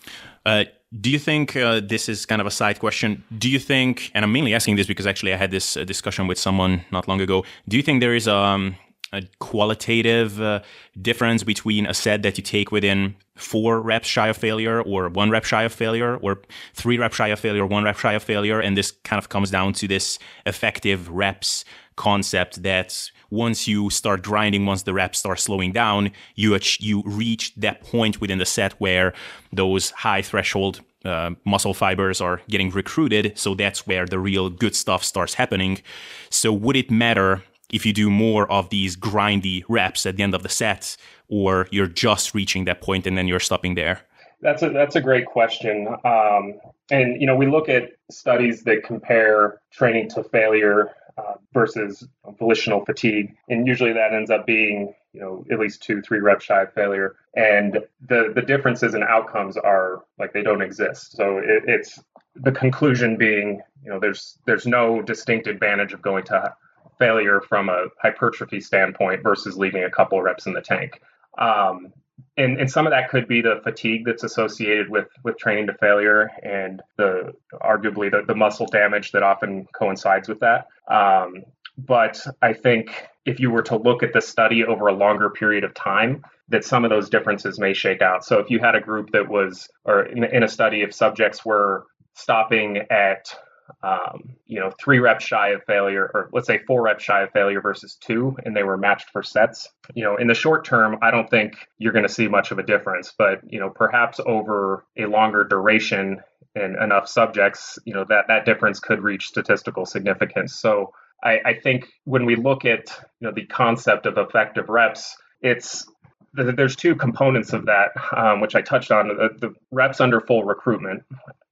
Uh, 0.46 0.64
do 1.00 1.10
you 1.10 1.18
think 1.18 1.56
uh, 1.56 1.80
this 1.80 2.08
is 2.08 2.24
kind 2.24 2.40
of 2.40 2.46
a 2.46 2.52
side 2.52 2.78
question? 2.78 3.24
Do 3.36 3.48
you 3.50 3.58
think, 3.58 4.12
and 4.14 4.24
I'm 4.24 4.32
mainly 4.32 4.54
asking 4.54 4.76
this 4.76 4.86
because 4.86 5.08
actually 5.08 5.32
I 5.32 5.36
had 5.36 5.50
this 5.50 5.76
uh, 5.76 5.82
discussion 5.82 6.28
with 6.28 6.38
someone 6.38 6.84
not 6.92 7.08
long 7.08 7.20
ago. 7.20 7.44
Do 7.66 7.76
you 7.76 7.82
think 7.82 8.00
there 8.00 8.14
is 8.14 8.28
um, 8.28 8.76
a 9.12 9.22
qualitative 9.38 10.40
uh, 10.40 10.60
difference 11.00 11.42
between 11.42 11.86
a 11.86 11.94
set 11.94 12.22
that 12.22 12.38
you 12.38 12.42
take 12.42 12.72
within 12.72 13.14
four 13.34 13.80
reps 13.80 14.08
shy 14.08 14.28
of 14.28 14.36
failure 14.36 14.80
or 14.82 15.08
one 15.08 15.30
rep 15.30 15.44
shy 15.44 15.62
of 15.62 15.72
failure 15.72 16.16
or 16.18 16.40
three 16.74 16.98
reps 16.98 17.16
shy 17.16 17.28
of 17.28 17.40
failure, 17.40 17.66
one 17.66 17.84
rep 17.84 17.98
shy 17.98 18.12
of 18.12 18.22
failure. 18.22 18.60
And 18.60 18.76
this 18.76 18.92
kind 19.04 19.18
of 19.18 19.28
comes 19.28 19.50
down 19.50 19.72
to 19.74 19.88
this 19.88 20.18
effective 20.46 21.08
reps 21.08 21.64
concept 21.96 22.62
that 22.62 23.10
once 23.30 23.68
you 23.68 23.90
start 23.90 24.22
grinding, 24.22 24.66
once 24.66 24.82
the 24.82 24.94
reps 24.94 25.18
start 25.18 25.40
slowing 25.40 25.72
down, 25.72 26.10
you, 26.34 26.58
you 26.78 27.02
reach 27.04 27.54
that 27.56 27.82
point 27.82 28.20
within 28.20 28.38
the 28.38 28.46
set 28.46 28.72
where 28.74 29.12
those 29.52 29.90
high 29.90 30.22
threshold 30.22 30.80
uh, 31.04 31.30
muscle 31.44 31.74
fibers 31.74 32.20
are 32.20 32.40
getting 32.48 32.70
recruited. 32.70 33.36
So 33.38 33.54
that's 33.54 33.86
where 33.86 34.06
the 34.06 34.18
real 34.18 34.48
good 34.50 34.76
stuff 34.76 35.02
starts 35.04 35.34
happening. 35.34 35.82
So 36.30 36.52
would 36.52 36.76
it 36.76 36.90
matter 36.90 37.42
if 37.72 37.86
you 37.86 37.92
do 37.92 38.10
more 38.10 38.50
of 38.50 38.68
these 38.68 38.96
grindy 38.96 39.64
reps 39.68 40.06
at 40.06 40.16
the 40.16 40.22
end 40.22 40.34
of 40.34 40.42
the 40.42 40.48
set, 40.48 40.96
or 41.28 41.66
you're 41.70 41.86
just 41.86 42.34
reaching 42.34 42.66
that 42.66 42.80
point 42.80 43.06
and 43.06 43.16
then 43.16 43.26
you're 43.26 43.40
stopping 43.40 43.74
there? 43.74 44.00
That's 44.42 44.62
a 44.62 44.70
that's 44.70 44.96
a 44.96 45.00
great 45.00 45.26
question. 45.26 45.88
Um, 46.04 46.60
and 46.90 47.20
you 47.20 47.26
know, 47.26 47.36
we 47.36 47.46
look 47.46 47.68
at 47.68 47.92
studies 48.10 48.64
that 48.64 48.84
compare 48.84 49.60
training 49.70 50.10
to 50.10 50.24
failure 50.24 50.90
uh, 51.16 51.34
versus 51.52 52.06
volitional 52.38 52.84
fatigue, 52.84 53.34
and 53.48 53.66
usually 53.66 53.92
that 53.92 54.12
ends 54.12 54.30
up 54.30 54.46
being 54.46 54.94
you 55.12 55.20
know 55.20 55.44
at 55.50 55.58
least 55.58 55.82
two 55.82 56.02
three 56.02 56.18
reps 56.18 56.44
shy 56.44 56.62
of 56.62 56.72
failure. 56.74 57.16
And 57.34 57.78
the 58.08 58.32
the 58.34 58.42
differences 58.42 58.94
in 58.94 59.02
outcomes 59.02 59.56
are 59.56 60.02
like 60.18 60.32
they 60.32 60.42
don't 60.42 60.62
exist. 60.62 61.12
So 61.12 61.38
it, 61.38 61.64
it's 61.66 62.00
the 62.34 62.52
conclusion 62.52 63.16
being 63.16 63.60
you 63.84 63.90
know 63.90 64.00
there's 64.00 64.38
there's 64.46 64.66
no 64.66 65.02
distinct 65.02 65.46
advantage 65.46 65.92
of 65.92 66.02
going 66.02 66.24
to 66.24 66.52
failure 66.98 67.40
from 67.40 67.68
a 67.68 67.86
hypertrophy 68.00 68.60
standpoint 68.60 69.22
versus 69.22 69.56
leaving 69.56 69.84
a 69.84 69.90
couple 69.90 70.20
reps 70.22 70.46
in 70.46 70.52
the 70.52 70.60
tank. 70.60 71.00
Um, 71.38 71.92
and, 72.36 72.58
and 72.58 72.70
some 72.70 72.86
of 72.86 72.92
that 72.92 73.10
could 73.10 73.28
be 73.28 73.42
the 73.42 73.60
fatigue 73.62 74.04
that's 74.06 74.24
associated 74.24 74.88
with 74.88 75.08
with 75.24 75.36
training 75.38 75.66
to 75.66 75.74
failure 75.74 76.30
and 76.42 76.82
the 76.96 77.32
arguably 77.62 78.10
the, 78.10 78.22
the 78.26 78.34
muscle 78.34 78.66
damage 78.66 79.12
that 79.12 79.22
often 79.22 79.66
coincides 79.74 80.28
with 80.28 80.40
that 80.40 80.66
um, 80.90 81.42
but 81.76 82.24
i 82.40 82.52
think 82.52 83.06
if 83.24 83.38
you 83.38 83.50
were 83.50 83.62
to 83.62 83.76
look 83.76 84.02
at 84.02 84.12
the 84.12 84.20
study 84.20 84.64
over 84.64 84.86
a 84.86 84.92
longer 84.92 85.30
period 85.30 85.64
of 85.64 85.74
time 85.74 86.22
that 86.48 86.64
some 86.64 86.84
of 86.84 86.90
those 86.90 87.08
differences 87.08 87.58
may 87.58 87.72
shake 87.72 88.02
out 88.02 88.24
so 88.24 88.38
if 88.38 88.50
you 88.50 88.58
had 88.58 88.74
a 88.74 88.80
group 88.80 89.10
that 89.12 89.28
was 89.28 89.68
or 89.84 90.04
in, 90.04 90.24
in 90.24 90.42
a 90.42 90.48
study 90.48 90.82
if 90.82 90.94
subjects 90.94 91.44
were 91.44 91.86
stopping 92.14 92.78
at 92.90 93.34
um, 93.82 94.36
you 94.46 94.60
know, 94.60 94.72
three 94.82 94.98
reps 94.98 95.24
shy 95.24 95.50
of 95.50 95.62
failure, 95.64 96.10
or 96.14 96.30
let's 96.32 96.46
say 96.46 96.58
four 96.66 96.82
reps 96.82 97.04
shy 97.04 97.22
of 97.22 97.30
failure 97.32 97.60
versus 97.60 97.96
two, 98.00 98.36
and 98.44 98.56
they 98.56 98.62
were 98.62 98.76
matched 98.76 99.10
for 99.10 99.22
sets. 99.22 99.68
You 99.94 100.04
know, 100.04 100.16
in 100.16 100.26
the 100.26 100.34
short 100.34 100.64
term, 100.64 100.98
I 101.02 101.10
don't 101.10 101.28
think 101.28 101.54
you're 101.78 101.92
going 101.92 102.06
to 102.06 102.12
see 102.12 102.28
much 102.28 102.50
of 102.50 102.58
a 102.58 102.62
difference, 102.62 103.12
but 103.16 103.40
you 103.46 103.60
know, 103.60 103.70
perhaps 103.70 104.20
over 104.24 104.84
a 104.96 105.06
longer 105.06 105.44
duration 105.44 106.20
and 106.54 106.76
enough 106.76 107.08
subjects, 107.08 107.78
you 107.84 107.94
know, 107.94 108.04
that 108.08 108.26
that 108.28 108.44
difference 108.44 108.78
could 108.78 109.02
reach 109.02 109.26
statistical 109.26 109.86
significance. 109.86 110.54
So 110.54 110.92
I, 111.22 111.38
I 111.44 111.54
think 111.54 111.88
when 112.04 112.26
we 112.26 112.36
look 112.36 112.64
at 112.64 112.88
you 113.20 113.28
know 113.28 113.32
the 113.32 113.46
concept 113.46 114.06
of 114.06 114.18
effective 114.18 114.68
reps, 114.68 115.16
it's 115.40 115.86
there's 116.34 116.76
two 116.76 116.94
components 116.94 117.52
of 117.52 117.66
that, 117.66 117.90
um, 118.16 118.40
which 118.40 118.54
I 118.54 118.62
touched 118.62 118.90
on 118.90 119.08
the, 119.08 119.28
the, 119.38 119.54
reps 119.70 120.00
under 120.00 120.18
full 120.18 120.44
recruitment. 120.44 121.04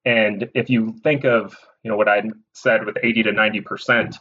And 0.06 0.48
if 0.54 0.70
you 0.70 0.94
think 1.02 1.24
of 1.24 1.54
you 1.82 1.90
know 1.90 1.96
what 1.96 2.08
I 2.08 2.22
said 2.52 2.84
with 2.84 2.96
80 3.02 3.24
to 3.24 3.32
90 3.32 3.60
percent, 3.62 4.18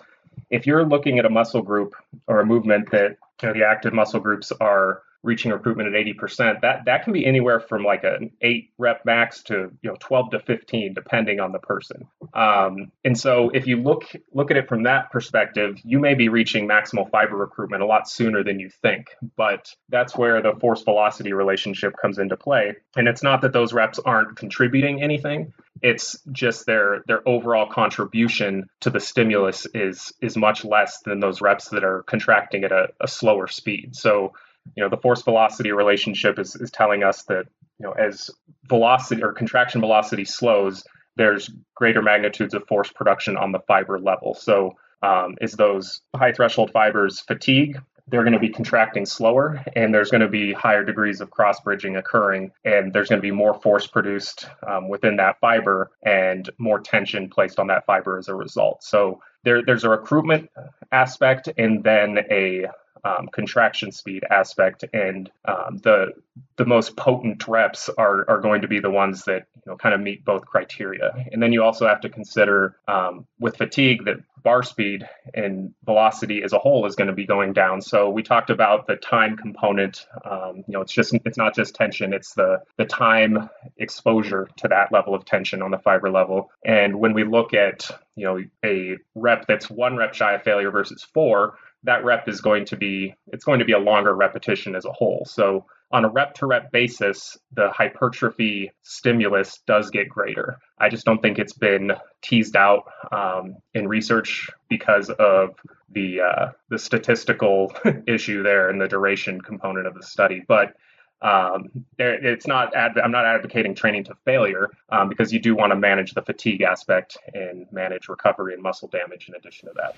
if 0.50 0.66
you're 0.66 0.86
looking 0.86 1.20
at 1.20 1.26
a 1.26 1.30
muscle 1.30 1.62
group 1.62 1.96
or 2.28 2.40
a 2.40 2.46
movement 2.46 2.92
that 2.92 3.18
you 3.42 3.48
know 3.48 3.54
the 3.54 3.66
active 3.66 3.94
muscle 3.94 4.20
groups 4.20 4.52
are 4.60 5.04
reaching 5.24 5.52
recruitment 5.52 5.94
at 5.94 6.06
80%, 6.06 6.62
that 6.62 6.86
that 6.86 7.04
can 7.04 7.14
be 7.14 7.26
anywhere 7.26 7.60
from 7.60 7.84
like 7.84 8.04
an 8.04 8.32
eight 8.42 8.72
rep 8.78 9.06
max 9.06 9.44
to 9.44 9.72
you 9.82 9.90
know 9.90 9.96
12 10.00 10.32
to 10.32 10.40
15, 10.40 10.94
depending 10.94 11.40
on 11.40 11.52
the 11.52 11.60
person. 11.60 12.08
Um, 12.34 12.92
and 13.04 13.18
so 13.18 13.50
if 13.50 13.68
you 13.68 13.78
look 13.78 14.04
look 14.34 14.52
at 14.52 14.58
it 14.58 14.68
from 14.68 14.84
that 14.84 15.12
perspective, 15.12 15.78
you 15.84 16.00
may 16.00 16.14
be 16.14 16.30
reaching 16.30 16.68
maximal 16.68 17.10
fiber 17.10 17.36
recruitment 17.36 17.84
a 17.84 17.86
lot 17.86 18.10
sooner 18.10 18.44
than 18.44 18.60
you 18.60 18.70
think. 18.82 19.08
But 19.36 19.74
that's 19.90 20.16
where 20.16 20.42
the 20.42 20.54
force 20.60 20.84
velocity 20.84 21.34
relationship 21.34 21.96
comes 22.02 22.18
into 22.18 22.38
play. 22.38 22.76
And 22.96 23.08
it's 23.08 23.24
not 23.24 23.42
that 23.42 23.54
those 23.54 23.74
reps 23.74 24.00
aren't 24.00 24.38
contributing 24.38 25.02
anything. 25.02 25.54
It's 25.82 26.18
just 26.32 26.66
their 26.66 27.04
their 27.08 27.28
overall 27.28 27.68
contribution 27.68 28.70
to 28.82 28.90
the 28.90 29.00
stimulus 29.00 29.68
is 29.74 30.14
is 30.22 30.38
much 30.38 30.64
less 30.64 31.00
than 31.06 31.20
those 31.20 31.42
reps 31.42 31.70
that 31.70 31.84
are 31.84 32.04
contracting 32.04 32.64
at 32.64 32.72
a, 32.72 32.90
a 33.02 33.08
slower 33.08 33.48
speed. 33.48 33.96
So 33.96 34.34
you 34.76 34.84
know 34.84 34.90
the 34.90 34.98
force 34.98 35.22
velocity 35.22 35.72
relationship 35.72 36.40
is, 36.40 36.56
is 36.56 36.72
telling 36.72 37.04
us 37.04 37.24
that 37.24 37.46
you 37.80 37.86
know 37.86 37.92
as 37.94 38.30
velocity 38.68 39.24
or 39.24 39.34
contraction 39.34 39.82
velocity 39.82 40.26
slows 40.26 40.84
there's 41.16 41.50
greater 41.76 42.02
magnitudes 42.02 42.54
of 42.54 42.66
force 42.68 42.92
production 42.92 43.36
on 43.36 43.52
the 43.52 43.60
fiber 43.68 44.00
level. 44.00 44.34
So 44.34 44.76
um, 45.02 45.36
is 45.42 45.54
those 45.54 46.02
high 46.16 46.32
threshold 46.32 46.72
fibers 46.72 47.20
fatigue 47.20 47.78
they're 48.10 48.24
going 48.24 48.34
to 48.34 48.40
be 48.40 48.50
contracting 48.50 49.06
slower 49.06 49.64
and 49.76 49.94
there's 49.94 50.10
going 50.10 50.22
to 50.22 50.28
be 50.28 50.54
higher 50.54 50.84
degrees 50.84 51.22
of 51.22 51.30
cross 51.30 51.60
bridging 51.62 51.96
occurring 51.96 52.52
and 52.66 52.94
there's 52.94 53.10
going 53.10 53.22
to 53.22 53.26
be 53.26 53.32
more 53.32 53.54
force 53.62 53.88
produced 53.88 54.48
um, 54.68 54.90
within 54.90 55.16
that 55.18 55.40
fiber 55.40 55.92
and 56.04 56.50
more 56.58 56.80
tension 56.80 57.30
placed 57.30 57.60
on 57.60 57.68
that 57.68 57.86
fiber 57.86 58.18
as 58.18 58.28
a 58.28 58.36
result. 58.36 58.84
So 58.84 59.22
there, 59.44 59.64
there's 59.64 59.84
a 59.84 59.90
recruitment 59.90 60.50
aspect 60.92 61.50
and 61.58 61.84
then 61.84 62.20
a 62.32 62.66
um, 63.04 63.30
contraction 63.32 63.92
speed 63.92 64.24
aspect, 64.30 64.86
and 64.94 65.32
um, 65.46 65.78
the 65.84 66.14
the 66.58 66.66
most 66.66 66.96
potent 66.96 67.48
reps 67.48 67.90
are 67.98 68.30
are 68.30 68.40
going 68.40 68.62
to 68.62 68.68
be 68.68 68.80
the 68.80 68.90
ones 68.90 69.24
that 69.26 69.48
you 69.56 69.72
know 69.72 69.78
kind 69.78 69.96
of 69.96 70.02
meet 70.02 70.26
both 70.26 70.46
criteria. 70.46 71.14
And 71.32 71.42
then 71.42 71.54
you 71.54 71.64
also 71.64 71.88
have 71.88 72.02
to 72.02 72.10
consider 72.10 72.76
um, 72.88 73.26
with 73.40 73.58
fatigue 73.58 74.06
that 74.06 74.18
bar 74.44 74.64
speed 74.64 75.08
and 75.34 75.74
velocity 75.86 76.44
as 76.44 76.54
a 76.54 76.60
whole 76.60 76.86
is 76.86 76.96
going 76.96 77.08
to 77.08 77.14
be 77.14 77.26
going 77.26 77.54
down. 77.54 77.82
So 77.82 78.10
we 78.10 78.24
talked 78.24 78.50
about 78.50 78.88
the 78.88 78.96
time 78.96 79.38
component. 79.38 80.06
Um, 80.24 80.58
you 80.68 80.74
know, 80.74 80.82
it's 80.82 80.94
just 80.94 81.14
it's 81.26 81.38
not 81.38 81.56
just 81.56 81.76
tension; 81.76 82.14
it's 82.14 82.34
the 82.34 82.62
the 82.78 82.86
time 82.86 83.50
exposure 83.78 84.50
to 84.58 84.68
that 84.68 84.92
level 84.92 85.14
of 85.16 85.26
tension 85.26 85.62
on 85.62 85.72
the 85.72 85.78
fiber 85.78 86.10
level. 86.10 86.52
And 86.64 87.00
when 87.00 87.14
we 87.14 87.24
look 87.24 87.54
at 87.54 87.90
you 88.16 88.26
know 88.26 88.44
a 88.66 88.98
rep 89.16 89.48
that's 89.48 89.70
one 89.70 89.98
rep 89.98 90.14
shy 90.14 90.34
of 90.34 90.44
failure 90.44 90.72
versus 90.72 91.04
four, 91.14 91.56
that 91.84 92.04
rep 92.04 92.28
is 92.28 92.42
going 92.42 92.66
to 92.66 92.76
be 92.76 93.14
it's 93.28 93.46
going 93.46 93.60
to 93.60 93.66
be 93.66 93.74
a 93.74 93.80
longer 93.80 94.16
repetition 94.16 94.76
as 94.76 94.86
a 94.86 94.92
whole. 94.92 95.26
So 95.26 95.66
on 95.92 96.06
a 96.06 96.10
rep 96.10 96.36
to 96.36 96.46
rep 96.46 96.72
basis, 96.72 97.38
the 97.54 97.70
hypertrophy 97.70 98.72
stimulus 98.84 99.60
does 99.66 99.90
get 99.90 100.08
greater. 100.08 100.60
I 100.78 100.90
just 100.90 101.06
don't 101.06 101.22
think 101.22 101.40
it's 101.40 101.54
been 101.54 101.94
teased 102.22 102.56
out 102.56 102.84
um, 103.12 103.56
in 103.74 103.88
research 103.88 104.50
because 104.70 105.10
of 105.10 105.56
the 105.92 106.22
uh, 106.22 106.52
the 106.70 106.78
statistical 106.78 107.74
issue 108.08 108.44
there 108.44 108.70
and 108.70 108.80
the 108.80 108.88
duration 108.88 109.42
component 109.42 109.88
of 109.88 109.96
the 109.96 110.04
study. 110.04 110.44
But 110.48 110.74
um, 111.22 111.70
it's 111.98 112.48
not 112.48 112.74
adv- 112.76 112.98
I'm 113.04 113.12
not 113.12 113.26
advocating 113.26 113.76
training 113.76 114.06
to 114.06 114.16
failure 114.26 114.70
um, 114.90 115.10
because 115.10 115.34
you 115.34 115.40
do 115.40 115.56
want 115.56 115.72
to 115.72 115.76
manage 115.76 116.14
the 116.14 116.22
fatigue 116.22 116.62
aspect 116.62 117.18
and 117.34 117.68
manage 117.72 118.08
recovery 118.08 118.54
and 118.54 118.64
muscle 118.64 118.88
damage 118.88 119.28
in 119.28 119.36
addition 119.36 119.68
to 119.68 119.74
that. 119.76 119.96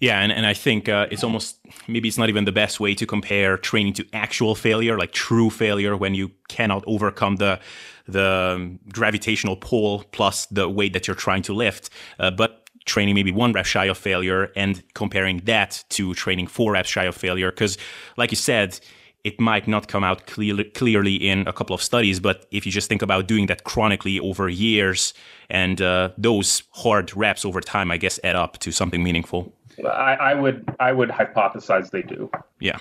Yeah, 0.00 0.20
and, 0.20 0.30
and 0.30 0.46
I 0.46 0.54
think 0.54 0.88
uh, 0.88 1.08
it's 1.10 1.24
almost 1.24 1.58
maybe 1.88 2.08
it's 2.08 2.18
not 2.18 2.28
even 2.28 2.44
the 2.44 2.52
best 2.52 2.78
way 2.78 2.94
to 2.94 3.06
compare 3.06 3.56
training 3.56 3.94
to 3.94 4.06
actual 4.12 4.54
failure, 4.54 4.96
like 4.96 5.12
true 5.12 5.50
failure 5.50 5.96
when 5.96 6.14
you 6.14 6.30
cannot 6.48 6.84
overcome 6.86 7.36
the 7.36 7.58
the 8.06 8.78
gravitational 8.92 9.56
pull 9.56 10.04
plus 10.12 10.46
the 10.46 10.68
weight 10.68 10.92
that 10.92 11.06
you're 11.06 11.16
trying 11.16 11.42
to 11.42 11.52
lift. 11.52 11.90
Uh, 12.18 12.30
but 12.30 12.68
training 12.84 13.14
maybe 13.14 13.30
one 13.30 13.52
rep 13.52 13.66
shy 13.66 13.84
of 13.84 13.96
failure 13.96 14.50
and 14.56 14.82
comparing 14.94 15.38
that 15.44 15.84
to 15.88 16.14
training 16.14 16.48
four 16.48 16.72
reps 16.72 16.88
shy 16.88 17.04
of 17.04 17.16
failure, 17.16 17.50
because 17.50 17.78
like 18.16 18.30
you 18.30 18.36
said 18.36 18.78
it 19.24 19.40
might 19.40 19.68
not 19.68 19.86
come 19.88 20.02
out 20.02 20.26
clear, 20.26 20.64
clearly 20.74 21.14
in 21.14 21.46
a 21.46 21.52
couple 21.52 21.74
of 21.74 21.82
studies, 21.82 22.18
but 22.18 22.46
if 22.50 22.66
you 22.66 22.72
just 22.72 22.88
think 22.88 23.02
about 23.02 23.28
doing 23.28 23.46
that 23.46 23.64
chronically 23.64 24.18
over 24.18 24.48
years 24.48 25.14
and 25.48 25.80
uh, 25.80 26.10
those 26.18 26.64
hard 26.72 27.14
reps 27.16 27.44
over 27.44 27.60
time, 27.60 27.90
I 27.90 27.98
guess 27.98 28.18
add 28.24 28.36
up 28.36 28.58
to 28.58 28.72
something 28.72 29.02
meaningful. 29.02 29.52
I, 29.86 30.14
I, 30.14 30.34
would 30.34 30.68
I 30.80 30.92
would 30.92 31.08
hypothesize 31.08 31.90
they 31.90 32.02
do. 32.02 32.30
Yeah, 32.60 32.78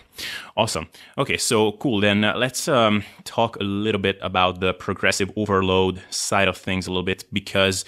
awesome. 0.58 0.90
Okay, 1.18 1.38
so 1.38 1.74
cool. 1.74 2.02
Then 2.02 2.24
uh, 2.24 2.36
let's 2.36 2.68
um, 2.68 3.04
talk 3.24 3.56
a 3.58 3.64
little 3.64 4.02
bit 4.02 4.18
about 4.22 4.60
the 4.60 4.74
progressive 4.74 5.32
overload 5.36 6.02
side 6.10 6.48
of 6.48 6.58
things 6.58 6.88
a 6.88 6.90
little 6.90 7.04
bit 7.04 7.24
because 7.32 7.86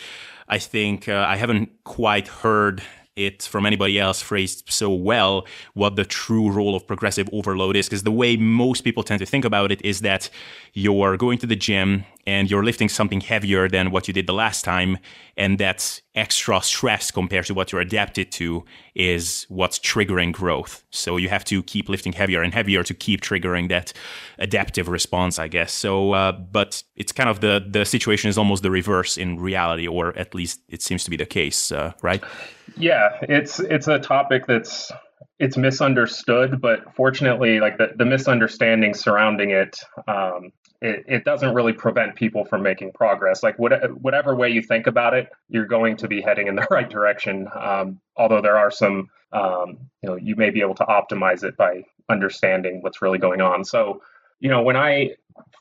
I 0.47 0.59
think 0.59 1.09
uh, 1.09 1.25
I 1.27 1.35
haven't 1.35 1.69
quite 1.83 2.27
heard 2.27 2.81
it 3.15 3.43
from 3.43 3.65
anybody 3.65 3.99
else 3.99 4.21
phrased 4.21 4.63
so 4.67 4.91
well 4.91 5.45
what 5.73 5.95
the 5.95 6.05
true 6.05 6.49
role 6.49 6.75
of 6.75 6.87
progressive 6.87 7.29
overload 7.31 7.75
is. 7.75 7.87
Because 7.87 8.03
the 8.03 8.11
way 8.11 8.37
most 8.37 8.81
people 8.81 9.03
tend 9.03 9.19
to 9.19 9.25
think 9.25 9.45
about 9.45 9.71
it 9.71 9.83
is 9.83 10.01
that 10.01 10.29
you're 10.73 11.17
going 11.17 11.37
to 11.39 11.47
the 11.47 11.55
gym 11.55 12.05
and 12.25 12.49
you're 12.49 12.63
lifting 12.63 12.89
something 12.89 13.21
heavier 13.21 13.67
than 13.67 13.91
what 13.91 14.07
you 14.07 14.13
did 14.13 14.27
the 14.27 14.33
last 14.33 14.63
time. 14.63 14.97
And 15.35 15.57
that 15.59 16.01
extra 16.15 16.61
stress 16.61 17.11
compared 17.11 17.45
to 17.47 17.53
what 17.53 17.71
you're 17.71 17.81
adapted 17.81 18.31
to 18.33 18.63
is 18.95 19.45
what's 19.49 19.79
triggering 19.79 20.31
growth. 20.31 20.83
So 20.91 21.17
you 21.17 21.29
have 21.29 21.43
to 21.45 21.63
keep 21.63 21.89
lifting 21.89 22.13
heavier 22.13 22.41
and 22.41 22.53
heavier 22.53 22.83
to 22.83 22.93
keep 22.93 23.21
triggering 23.21 23.69
that 23.69 23.93
adaptive 24.39 24.87
response, 24.87 25.39
I 25.39 25.47
guess. 25.47 25.73
So, 25.73 26.13
uh, 26.13 26.31
but 26.31 26.83
it's 26.95 27.11
kind 27.11 27.29
of 27.29 27.41
the, 27.41 27.65
the 27.67 27.83
situation 27.83 28.29
is 28.29 28.37
almost 28.37 28.63
the 28.63 28.71
reverse 28.71 29.17
in 29.17 29.39
reality, 29.39 29.87
or 29.87 30.17
at 30.17 30.33
least 30.33 30.61
it 30.69 30.81
seems 30.81 31.03
to 31.03 31.09
be 31.09 31.17
the 31.17 31.25
case, 31.25 31.71
uh, 31.71 31.93
right? 32.01 32.23
Yeah, 32.77 33.17
it's, 33.23 33.59
it's 33.59 33.87
a 33.87 33.99
topic 33.99 34.45
that's, 34.47 34.91
it's 35.39 35.57
misunderstood, 35.57 36.61
but 36.61 36.95
fortunately, 36.95 37.59
like 37.59 37.77
the, 37.77 37.91
the 37.97 38.05
misunderstanding 38.05 38.93
surrounding 38.93 39.49
it 39.49 39.77
um, 40.07 40.51
it, 40.83 41.05
it 41.07 41.23
doesn't 41.23 41.53
really 41.53 41.71
prevent 41.71 42.15
people 42.15 42.43
from 42.43 42.61
making 42.61 42.91
progress. 42.91 43.41
Like 43.41 43.57
what, 43.57 43.71
whatever 44.01 44.35
way 44.35 44.49
you 44.49 44.61
think 44.61 44.85
about 44.85 45.13
it, 45.13 45.29
you're 45.47 45.65
going 45.65 45.95
to 45.97 46.09
be 46.09 46.21
heading 46.21 46.47
in 46.47 46.55
the 46.55 46.67
right 46.71 46.89
direction. 46.89 47.47
Um, 47.57 48.01
although 48.17 48.41
there 48.41 48.57
are 48.57 48.69
some, 48.69 49.09
um, 49.31 49.77
you 50.01 50.09
know, 50.09 50.15
you 50.17 50.35
may 50.35 50.49
be 50.49 50.59
able 50.59 50.75
to 50.75 50.83
optimize 50.83 51.43
it 51.45 51.55
by 51.55 51.83
understanding 52.09 52.81
what's 52.81 53.01
really 53.01 53.17
going 53.17 53.39
on. 53.39 53.63
So, 53.63 54.01
you 54.41 54.49
know, 54.49 54.61
when 54.61 54.75
I 54.75 55.11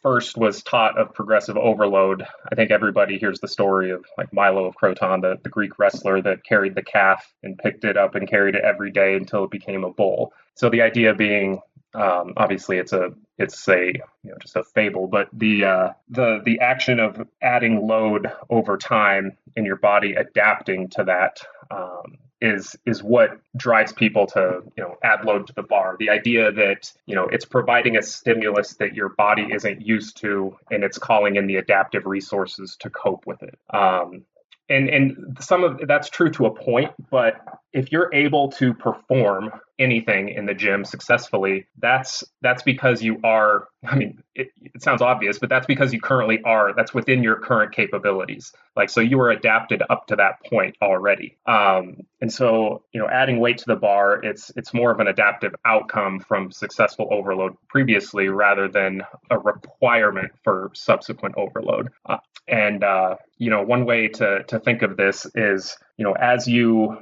first 0.02 0.36
was 0.36 0.60
taught 0.64 0.98
of 0.98 1.14
progressive 1.14 1.56
overload, 1.56 2.26
I 2.50 2.56
think 2.56 2.72
everybody 2.72 3.16
hears 3.16 3.38
the 3.38 3.46
story 3.46 3.90
of 3.90 4.04
like 4.18 4.32
Milo 4.32 4.64
of 4.64 4.74
Croton, 4.74 5.20
the, 5.20 5.38
the 5.44 5.50
Greek 5.50 5.78
wrestler 5.78 6.20
that 6.22 6.44
carried 6.44 6.74
the 6.74 6.82
calf 6.82 7.32
and 7.44 7.56
picked 7.56 7.84
it 7.84 7.96
up 7.96 8.16
and 8.16 8.28
carried 8.28 8.56
it 8.56 8.64
every 8.64 8.90
day 8.90 9.14
until 9.14 9.44
it 9.44 9.52
became 9.52 9.84
a 9.84 9.92
bull. 9.92 10.32
So 10.56 10.68
the 10.68 10.82
idea 10.82 11.14
being 11.14 11.60
um, 11.94 12.34
obviously, 12.36 12.78
it's 12.78 12.92
a 12.92 13.10
it's 13.38 13.68
a 13.68 13.86
you 13.86 14.30
know 14.30 14.36
just 14.40 14.56
a 14.56 14.64
fable, 14.64 15.08
but 15.08 15.28
the 15.32 15.64
uh, 15.64 15.92
the 16.08 16.40
the 16.44 16.60
action 16.60 17.00
of 17.00 17.26
adding 17.42 17.86
load 17.86 18.32
over 18.48 18.76
time 18.76 19.36
in 19.56 19.64
your 19.64 19.76
body 19.76 20.14
adapting 20.14 20.88
to 20.90 21.04
that 21.04 21.40
um, 21.70 22.16
is 22.40 22.76
is 22.86 23.02
what 23.02 23.38
drives 23.56 23.92
people 23.92 24.26
to 24.28 24.62
you 24.76 24.82
know 24.82 24.96
add 25.02 25.24
load 25.24 25.46
to 25.48 25.52
the 25.52 25.62
bar. 25.62 25.96
The 25.98 26.08
idea 26.08 26.50
that 26.52 26.90
you 27.04 27.14
know 27.14 27.24
it's 27.24 27.44
providing 27.44 27.96
a 27.98 28.02
stimulus 28.02 28.74
that 28.74 28.94
your 28.94 29.10
body 29.10 29.48
isn't 29.52 29.82
used 29.82 30.16
to, 30.18 30.56
and 30.70 30.84
it's 30.84 30.98
calling 30.98 31.36
in 31.36 31.46
the 31.46 31.56
adaptive 31.56 32.06
resources 32.06 32.76
to 32.80 32.88
cope 32.88 33.26
with 33.26 33.42
it. 33.42 33.58
Um, 33.68 34.24
and 34.70 34.88
and 34.88 35.36
some 35.40 35.64
of 35.64 35.80
that's 35.86 36.08
true 36.08 36.30
to 36.30 36.46
a 36.46 36.54
point 36.54 36.92
but 37.10 37.34
if 37.72 37.90
you're 37.90 38.08
able 38.14 38.50
to 38.52 38.72
perform 38.72 39.50
anything 39.78 40.28
in 40.28 40.46
the 40.46 40.54
gym 40.54 40.84
successfully 40.84 41.66
that's 41.78 42.22
that's 42.40 42.62
because 42.62 43.02
you 43.02 43.18
are 43.24 43.68
i 43.84 43.94
mean 43.94 44.22
it, 44.34 44.48
it, 44.60 44.82
sounds 44.82 45.02
obvious 45.02 45.38
but 45.38 45.48
that's 45.48 45.66
because 45.66 45.92
you 45.92 46.00
currently 46.00 46.40
are 46.44 46.72
that's 46.74 46.94
within 46.94 47.22
your 47.22 47.36
current 47.36 47.72
capabilities. 47.72 48.52
Like 48.76 48.90
so 48.90 49.00
you 49.00 49.18
were 49.18 49.30
adapted 49.30 49.82
up 49.90 50.06
to 50.06 50.16
that 50.16 50.42
point 50.44 50.76
already. 50.80 51.36
Um, 51.46 51.98
and 52.20 52.32
so 52.32 52.84
you 52.92 53.00
know 53.00 53.08
adding 53.08 53.40
weight 53.40 53.58
to 53.58 53.64
the 53.66 53.76
bar 53.76 54.22
it's 54.22 54.50
it's 54.56 54.72
more 54.72 54.90
of 54.90 55.00
an 55.00 55.08
adaptive 55.08 55.54
outcome 55.64 56.20
from 56.20 56.50
successful 56.50 57.08
overload 57.10 57.56
previously 57.68 58.28
rather 58.28 58.68
than 58.68 59.02
a 59.30 59.38
requirement 59.38 60.32
for 60.42 60.70
subsequent 60.74 61.34
overload. 61.36 61.90
Uh, 62.06 62.18
and 62.48 62.82
uh, 62.82 63.16
you 63.38 63.50
know 63.50 63.62
one 63.62 63.84
way 63.84 64.08
to 64.08 64.44
to 64.44 64.58
think 64.58 64.82
of 64.82 64.96
this 64.96 65.26
is 65.34 65.76
you 65.96 66.04
know 66.04 66.12
as 66.12 66.46
you 66.46 66.98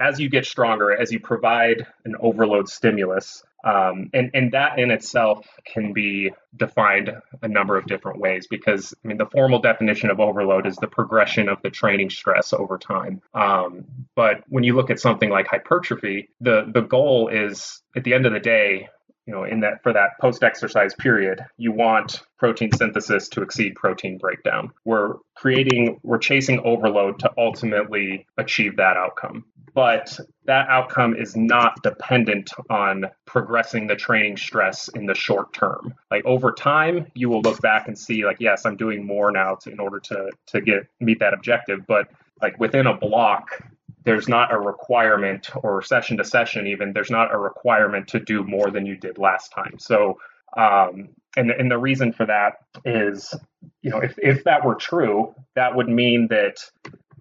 as 0.00 0.20
you 0.20 0.28
get 0.28 0.46
stronger, 0.46 0.92
as 0.92 1.12
you 1.12 1.20
provide 1.20 1.86
an 2.04 2.16
overload 2.20 2.68
stimulus, 2.68 3.42
um, 3.64 4.10
and 4.14 4.30
and 4.32 4.52
that 4.52 4.78
in 4.78 4.90
itself 4.90 5.46
can 5.64 5.92
be 5.92 6.30
defined 6.56 7.10
a 7.42 7.48
number 7.48 7.76
of 7.76 7.86
different 7.86 8.20
ways 8.20 8.46
because 8.46 8.94
I 9.04 9.08
mean 9.08 9.16
the 9.18 9.26
formal 9.26 9.58
definition 9.58 10.10
of 10.10 10.20
overload 10.20 10.66
is 10.66 10.76
the 10.76 10.86
progression 10.86 11.48
of 11.48 11.60
the 11.62 11.70
training 11.70 12.10
stress 12.10 12.52
over 12.52 12.78
time. 12.78 13.20
Um, 13.34 13.84
but 14.14 14.44
when 14.48 14.62
you 14.62 14.76
look 14.76 14.90
at 14.90 15.00
something 15.00 15.30
like 15.30 15.48
hypertrophy, 15.48 16.28
the 16.40 16.70
the 16.72 16.82
goal 16.82 17.28
is 17.28 17.82
at 17.96 18.04
the 18.04 18.14
end 18.14 18.26
of 18.26 18.32
the 18.32 18.40
day 18.40 18.88
you 19.26 19.34
know 19.34 19.44
in 19.44 19.60
that 19.60 19.82
for 19.82 19.92
that 19.92 20.10
post 20.20 20.42
exercise 20.42 20.94
period 20.94 21.44
you 21.56 21.72
want 21.72 22.22
protein 22.38 22.70
synthesis 22.72 23.28
to 23.30 23.42
exceed 23.42 23.74
protein 23.74 24.18
breakdown. 24.18 24.70
We're 24.84 25.14
creating 25.34 26.00
we're 26.02 26.18
chasing 26.18 26.60
overload 26.60 27.18
to 27.20 27.30
ultimately 27.38 28.26
achieve 28.36 28.76
that 28.76 28.96
outcome. 28.96 29.44
But 29.74 30.18
that 30.46 30.68
outcome 30.68 31.14
is 31.14 31.36
not 31.36 31.82
dependent 31.82 32.50
on 32.70 33.06
progressing 33.26 33.86
the 33.86 33.96
training 33.96 34.38
stress 34.38 34.88
in 34.88 35.04
the 35.04 35.14
short 35.14 35.52
term. 35.52 35.94
Like 36.10 36.24
over 36.24 36.52
time 36.52 37.10
you 37.14 37.28
will 37.28 37.42
look 37.42 37.60
back 37.60 37.88
and 37.88 37.98
see 37.98 38.24
like 38.24 38.38
yes 38.40 38.64
i'm 38.64 38.76
doing 38.76 39.04
more 39.04 39.30
now 39.30 39.56
to, 39.62 39.70
in 39.70 39.80
order 39.80 40.00
to 40.00 40.30
to 40.46 40.60
get 40.60 40.86
meet 41.00 41.18
that 41.20 41.34
objective. 41.34 41.86
But 41.86 42.08
like 42.42 42.58
within 42.60 42.86
a 42.86 42.96
block 42.96 43.62
there's 44.06 44.28
not 44.28 44.54
a 44.54 44.58
requirement 44.58 45.50
or 45.62 45.82
session 45.82 46.16
to 46.16 46.24
session 46.24 46.66
even 46.68 46.92
there's 46.92 47.10
not 47.10 47.34
a 47.34 47.38
requirement 47.38 48.08
to 48.08 48.20
do 48.20 48.42
more 48.44 48.70
than 48.70 48.86
you 48.86 48.96
did 48.96 49.18
last 49.18 49.52
time. 49.52 49.74
So 49.78 50.18
um, 50.56 51.10
and, 51.36 51.50
and 51.50 51.70
the 51.70 51.76
reason 51.76 52.12
for 52.12 52.24
that 52.24 52.54
is 52.84 53.34
you 53.82 53.90
know 53.90 53.98
if, 53.98 54.14
if 54.18 54.44
that 54.44 54.64
were 54.64 54.76
true 54.76 55.34
that 55.56 55.76
would 55.76 55.88
mean 55.88 56.28
that 56.30 56.58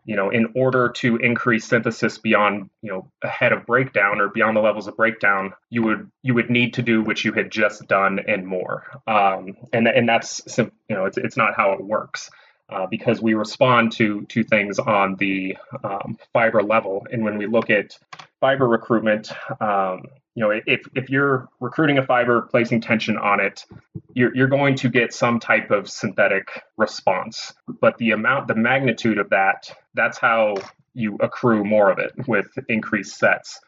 you 0.06 0.15
know 0.15 0.30
in 0.30 0.54
order 0.56 0.89
to 0.89 1.18
increase 1.18 1.65
synthesis 1.65 2.20
beyond 2.20 2.70
you 2.84 2.92
know 2.92 3.12
ahead 3.24 3.51
of 3.51 3.65
breakdown 3.65 4.22
or 4.22 4.30
beyond 4.30 4.56
the 4.56 4.62
levels 4.62 4.88
of 4.88 4.96
breakdown 4.96 5.54
you 5.70 5.82
would 5.82 6.10
you 6.22 6.36
would 6.36 6.51
need 6.51 6.75
to 6.75 6.84
do 6.84 7.01
what 7.01 7.25
you 7.25 7.34
had 7.34 7.51
just 7.51 7.88
done 7.88 8.20
and 8.27 8.46
more. 8.46 8.84
Um, 9.08 9.56
and 9.74 9.88
and 9.88 10.08
that's 10.08 10.42
you 10.58 10.72
know 10.96 11.06
it's, 11.06 11.18
it's 11.18 11.36
not 11.36 11.56
how 11.58 11.74
it 11.74 11.84
works 11.84 12.30
uh, 12.69 12.88
because 12.88 13.22
we 13.22 13.34
respond 13.34 13.91
to 13.93 14.25
to 14.29 14.43
things 14.43 14.79
on 14.79 15.15
the 15.15 15.57
um, 15.84 16.17
fiber 16.34 16.62
level. 16.63 17.05
And 17.12 17.24
when 17.24 17.38
we 17.38 17.45
look 17.45 17.69
at 17.69 17.98
fiber 18.39 18.67
recruitment, 18.67 19.31
um, 19.62 20.03
you 20.36 20.43
know, 20.43 20.51
if 20.65 20.81
if 20.95 21.10
you're 21.10 21.48
recruiting 21.60 21.98
a 21.98 22.05
fiber, 22.05 22.41
placing 22.41 22.81
tension 22.81 23.17
on 23.17 23.39
it, 23.39 23.65
you're 24.13 24.36
you're 24.36 24.48
going 24.48 24.75
to 24.75 24.89
get 24.89 25.13
some 25.13 25.39
type 25.39 25.72
of 25.72 25.89
synthetic 25.89 26.63
response. 26.77 27.53
But 27.79 27.98
the 27.98 28.12
amount, 28.12 28.48
the 28.48 28.55
magnitude 28.55 29.17
of 29.17 29.29
that, 29.29 29.72
that's 29.93 30.17
how 30.17 30.55
you 30.94 31.18
accrue 31.22 31.63
more 31.63 31.92
of 31.92 32.00
it 32.00 32.13
with 32.27 32.48
increased 32.68 33.18
sets. 33.18 33.59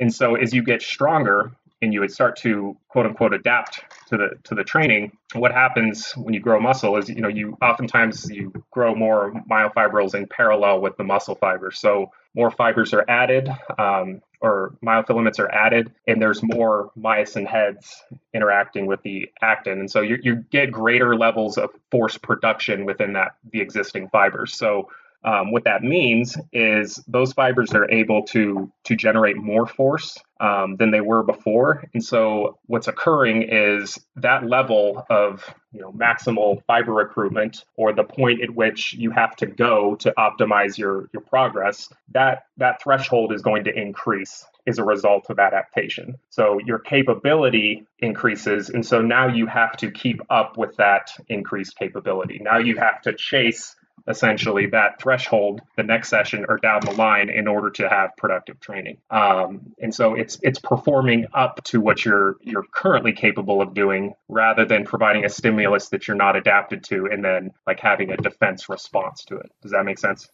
And 0.00 0.12
so 0.12 0.34
as 0.34 0.52
you 0.52 0.62
get 0.62 0.82
stronger, 0.82 1.52
and 1.82 1.92
you 1.92 2.00
would 2.00 2.12
start 2.12 2.36
to 2.36 2.76
quote 2.88 3.06
unquote 3.06 3.34
adapt 3.34 3.80
to 4.08 4.16
the 4.16 4.30
to 4.44 4.54
the 4.54 4.64
training 4.64 5.12
what 5.34 5.52
happens 5.52 6.12
when 6.16 6.34
you 6.34 6.40
grow 6.40 6.60
muscle 6.60 6.96
is 6.96 7.08
you 7.08 7.20
know 7.20 7.28
you 7.28 7.56
oftentimes 7.62 8.28
you 8.30 8.52
grow 8.70 8.94
more 8.94 9.32
myofibrils 9.48 10.14
in 10.14 10.26
parallel 10.26 10.80
with 10.80 10.96
the 10.96 11.04
muscle 11.04 11.34
fibers. 11.34 11.78
So 11.78 12.10
more 12.34 12.50
fibers 12.50 12.92
are 12.94 13.04
added 13.08 13.48
um, 13.78 14.22
or 14.40 14.74
myofilaments 14.84 15.38
are 15.38 15.50
added 15.52 15.92
and 16.06 16.20
there's 16.20 16.42
more 16.42 16.90
myosin 16.98 17.46
heads 17.46 18.02
interacting 18.32 18.86
with 18.86 19.02
the 19.02 19.30
actin. 19.42 19.80
And 19.80 19.90
so 19.90 20.00
you, 20.00 20.18
you 20.22 20.36
get 20.50 20.72
greater 20.72 21.16
levels 21.16 21.58
of 21.58 21.70
force 21.90 22.16
production 22.18 22.84
within 22.84 23.12
that 23.14 23.36
the 23.52 23.60
existing 23.60 24.08
fibers. 24.08 24.54
So 24.54 24.88
um, 25.24 25.52
what 25.52 25.64
that 25.64 25.82
means 25.82 26.36
is 26.52 27.02
those 27.06 27.32
fibers 27.32 27.72
are 27.72 27.90
able 27.90 28.22
to 28.24 28.72
to 28.84 28.96
generate 28.96 29.36
more 29.36 29.66
force 29.66 30.16
um, 30.40 30.76
than 30.76 30.90
they 30.90 31.02
were 31.02 31.22
before, 31.22 31.84
and 31.92 32.02
so 32.02 32.58
what's 32.66 32.88
occurring 32.88 33.42
is 33.42 33.98
that 34.16 34.46
level 34.46 35.04
of 35.10 35.44
you 35.72 35.80
know 35.80 35.92
maximal 35.92 36.64
fiber 36.64 36.92
recruitment 36.92 37.64
or 37.76 37.92
the 37.92 38.04
point 38.04 38.42
at 38.42 38.50
which 38.50 38.94
you 38.94 39.10
have 39.10 39.36
to 39.36 39.46
go 39.46 39.94
to 39.96 40.12
optimize 40.18 40.78
your 40.78 41.10
your 41.12 41.22
progress 41.22 41.88
that 42.12 42.44
that 42.56 42.82
threshold 42.82 43.32
is 43.32 43.42
going 43.42 43.64
to 43.64 43.74
increase 43.78 44.46
as 44.66 44.78
a 44.78 44.84
result 44.84 45.28
of 45.30 45.38
adaptation. 45.38 46.18
So 46.30 46.58
your 46.64 46.78
capability 46.78 47.86
increases. 47.98 48.70
And 48.70 48.84
so 48.84 49.00
now 49.00 49.26
you 49.26 49.46
have 49.46 49.76
to 49.78 49.90
keep 49.90 50.20
up 50.30 50.56
with 50.56 50.76
that 50.76 51.10
increased 51.28 51.76
capability. 51.76 52.40
Now 52.42 52.58
you 52.58 52.76
have 52.76 53.02
to 53.02 53.12
chase 53.12 53.74
essentially 54.10 54.66
that 54.66 55.00
threshold 55.00 55.60
the 55.76 55.82
next 55.82 56.08
session 56.08 56.44
or 56.48 56.58
down 56.58 56.80
the 56.84 56.92
line 56.92 57.30
in 57.30 57.46
order 57.46 57.70
to 57.70 57.88
have 57.88 58.10
productive 58.16 58.60
training. 58.60 58.98
Um, 59.10 59.72
and 59.80 59.94
so 59.94 60.14
it's 60.14 60.38
it's 60.42 60.58
performing 60.58 61.26
up 61.32 61.62
to 61.64 61.80
what 61.80 62.04
you're 62.04 62.36
you're 62.42 62.64
currently 62.72 63.12
capable 63.12 63.62
of 63.62 63.74
doing 63.74 64.14
rather 64.28 64.64
than 64.64 64.84
providing 64.84 65.24
a 65.24 65.28
stimulus 65.28 65.88
that 65.88 66.06
you're 66.06 66.16
not 66.16 66.36
adapted 66.36 66.84
to 66.84 67.06
and 67.06 67.24
then 67.24 67.52
like 67.66 67.80
having 67.80 68.10
a 68.10 68.16
defense 68.16 68.68
response 68.68 69.24
to 69.24 69.36
it. 69.36 69.50
Does 69.62 69.70
that 69.72 69.84
make 69.84 69.98
sense? 69.98 70.28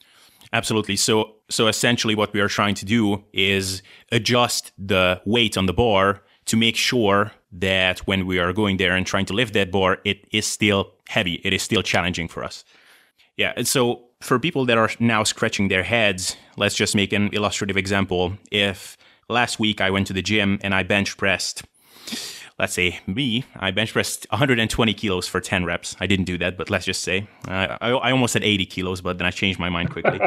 Absolutely. 0.53 0.97
So 0.97 1.35
so 1.51 1.69
essentially 1.69 2.15
what 2.15 2.33
we 2.33 2.41
are 2.41 2.49
trying 2.49 2.75
to 2.77 2.85
do 2.85 3.23
is 3.33 3.83
adjust 4.11 4.73
the 4.79 5.21
weight 5.25 5.57
on 5.57 5.67
the 5.67 5.73
bar 5.73 6.23
to 6.47 6.57
make 6.57 6.77
sure 6.77 7.33
that 7.53 8.01
when 8.01 8.27
we 8.27 8.39
are 8.39 8.53
going 8.53 8.77
there 8.77 8.95
and 8.95 9.07
trying 9.07 9.27
to 9.27 9.33
lift 9.33 9.53
that 9.55 9.71
bar, 9.71 9.99
it 10.05 10.27
is 10.33 10.47
still 10.47 10.93
heavy. 11.09 11.41
It 11.45 11.53
is 11.53 11.63
still 11.63 11.83
challenging 11.83 12.29
for 12.29 12.45
us. 12.45 12.65
Yeah. 13.37 13.53
And 13.57 13.67
so 13.69 14.07
for 14.21 14.39
people 14.39 14.65
that 14.67 14.79
are 14.79 14.91
now 14.99 15.25
scratching 15.25 15.69
their 15.69 15.83
heads, 15.83 16.37
let's 16.57 16.75
just 16.75 16.95
make 16.95 17.13
an 17.13 17.29
illustrative 17.33 17.77
example. 17.77 18.35
If 18.51 18.97
last 19.29 19.59
week 19.59 19.81
I 19.81 19.91
went 19.91 20.07
to 20.09 20.13
the 20.13 20.23
gym 20.23 20.59
and 20.63 20.75
I 20.75 20.83
bench 20.83 21.17
pressed, 21.17 21.63
let's 22.59 22.73
say 22.73 23.01
me, 23.07 23.45
I 23.57 23.71
bench 23.73 23.93
pressed 23.93 24.27
120 24.31 24.95
kilos 24.95 25.29
for 25.29 25.41
10 25.41 25.67
reps. 25.67 25.95
I 26.01 26.07
didn't 26.07 26.25
do 26.25 26.39
that, 26.39 26.57
but 26.57 26.71
let's 26.71 26.87
just 26.87 27.03
say 27.03 27.29
uh, 27.47 27.77
I, 27.81 27.91
I 27.91 28.11
almost 28.11 28.33
said 28.33 28.43
80 28.43 28.65
kilos, 28.67 29.03
but 29.03 29.19
then 29.19 29.27
I 29.27 29.31
changed 29.31 29.59
my 29.59 29.69
mind 29.69 29.91
quickly. 29.91 30.19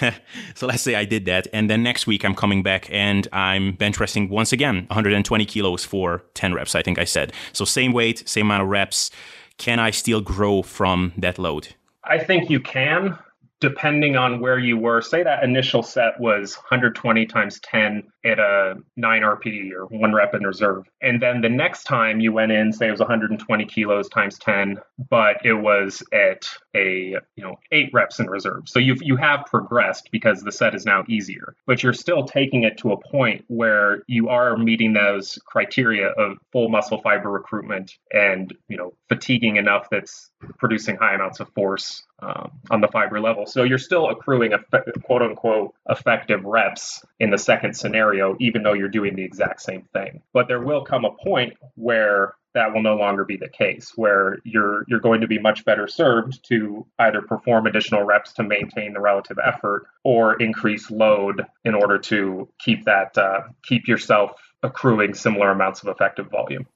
so 0.54 0.66
let's 0.66 0.82
say 0.82 0.94
I 0.94 1.04
did 1.04 1.26
that. 1.26 1.46
And 1.52 1.68
then 1.68 1.82
next 1.82 2.06
week 2.06 2.24
I'm 2.24 2.34
coming 2.34 2.62
back 2.62 2.88
and 2.90 3.28
I'm 3.32 3.72
bench 3.72 3.96
pressing 3.96 4.30
once 4.30 4.52
again 4.52 4.86
120 4.88 5.44
kilos 5.44 5.84
for 5.84 6.24
10 6.34 6.54
reps, 6.54 6.74
I 6.74 6.82
think 6.82 6.98
I 6.98 7.04
said. 7.04 7.34
So 7.52 7.66
same 7.66 7.92
weight, 7.92 8.26
same 8.26 8.46
amount 8.46 8.62
of 8.62 8.68
reps. 8.68 9.10
Can 9.58 9.78
I 9.78 9.90
still 9.90 10.22
grow 10.22 10.62
from 10.62 11.12
that 11.18 11.38
load? 11.38 11.74
I 12.04 12.18
think 12.18 12.50
you 12.50 12.60
can 12.60 13.18
depending 13.60 14.16
on 14.16 14.40
where 14.40 14.58
you 14.58 14.76
were, 14.78 15.02
say 15.02 15.22
that 15.22 15.44
initial 15.44 15.82
set 15.82 16.18
was 16.18 16.56
120 16.56 17.26
times 17.26 17.60
10 17.60 18.04
at 18.24 18.38
a 18.38 18.76
9 18.96 19.22
RPE 19.22 19.72
or 19.72 19.86
one 19.86 20.12
rep 20.12 20.34
in 20.34 20.44
reserve. 20.44 20.86
And 21.00 21.20
then 21.22 21.40
the 21.40 21.48
next 21.48 21.84
time 21.84 22.20
you 22.20 22.32
went 22.32 22.52
in, 22.52 22.72
say 22.72 22.88
it 22.88 22.90
was 22.90 23.00
120 23.00 23.64
kilos 23.66 24.08
times 24.08 24.38
10, 24.38 24.78
but 25.08 25.36
it 25.44 25.54
was 25.54 26.02
at 26.12 26.48
a, 26.76 27.16
you 27.36 27.44
know, 27.44 27.58
8 27.72 27.90
reps 27.92 28.20
in 28.20 28.28
reserve. 28.28 28.68
So 28.68 28.78
you've 28.78 29.02
you 29.02 29.16
have 29.16 29.46
progressed 29.46 30.10
because 30.12 30.42
the 30.42 30.52
set 30.52 30.74
is 30.74 30.84
now 30.84 31.04
easier. 31.08 31.54
But 31.66 31.82
you're 31.82 31.92
still 31.92 32.24
taking 32.24 32.64
it 32.64 32.78
to 32.78 32.92
a 32.92 33.00
point 33.10 33.44
where 33.48 34.02
you 34.06 34.28
are 34.28 34.56
meeting 34.56 34.92
those 34.92 35.38
criteria 35.46 36.08
of 36.08 36.38
full 36.52 36.68
muscle 36.68 37.00
fiber 37.00 37.30
recruitment 37.30 37.92
and, 38.12 38.54
you 38.68 38.76
know, 38.76 38.94
fatiguing 39.08 39.56
enough 39.56 39.88
that's 39.90 40.30
producing 40.58 40.96
high 40.96 41.14
amounts 41.14 41.40
of 41.40 41.48
force 41.54 42.04
um, 42.22 42.50
on 42.70 42.80
the 42.80 42.88
fiber 42.88 43.20
level. 43.20 43.46
So 43.46 43.62
you're 43.62 43.78
still 43.78 44.10
accruing 44.10 44.52
a 44.52 44.58
quote 45.04 45.22
unquote 45.22 45.74
effective 45.88 46.44
reps 46.44 47.04
in 47.18 47.30
the 47.30 47.38
second 47.38 47.74
scenario, 47.74 48.09
even 48.14 48.62
though 48.62 48.72
you're 48.72 48.88
doing 48.88 49.16
the 49.16 49.24
exact 49.24 49.60
same 49.62 49.82
thing. 49.92 50.22
But 50.32 50.48
there 50.48 50.60
will 50.60 50.84
come 50.84 51.04
a 51.04 51.12
point 51.12 51.54
where 51.74 52.34
that 52.54 52.72
will 52.72 52.82
no 52.82 52.96
longer 52.96 53.24
be 53.24 53.36
the 53.36 53.48
case 53.48 53.92
where 53.96 54.38
you're 54.44 54.84
you're 54.88 55.00
going 55.00 55.20
to 55.20 55.26
be 55.26 55.38
much 55.38 55.64
better 55.64 55.86
served 55.86 56.44
to 56.48 56.84
either 56.98 57.22
perform 57.22 57.66
additional 57.66 58.02
reps 58.02 58.32
to 58.34 58.42
maintain 58.42 58.92
the 58.92 59.00
relative 59.00 59.38
effort 59.42 59.86
or 60.04 60.34
increase 60.42 60.90
load 60.90 61.46
in 61.64 61.74
order 61.74 61.98
to 61.98 62.48
keep 62.58 62.84
that 62.84 63.16
uh, 63.16 63.42
keep 63.62 63.86
yourself 63.86 64.32
accruing 64.62 65.14
similar 65.14 65.50
amounts 65.50 65.82
of 65.82 65.88
effective 65.88 66.30
volume. 66.30 66.66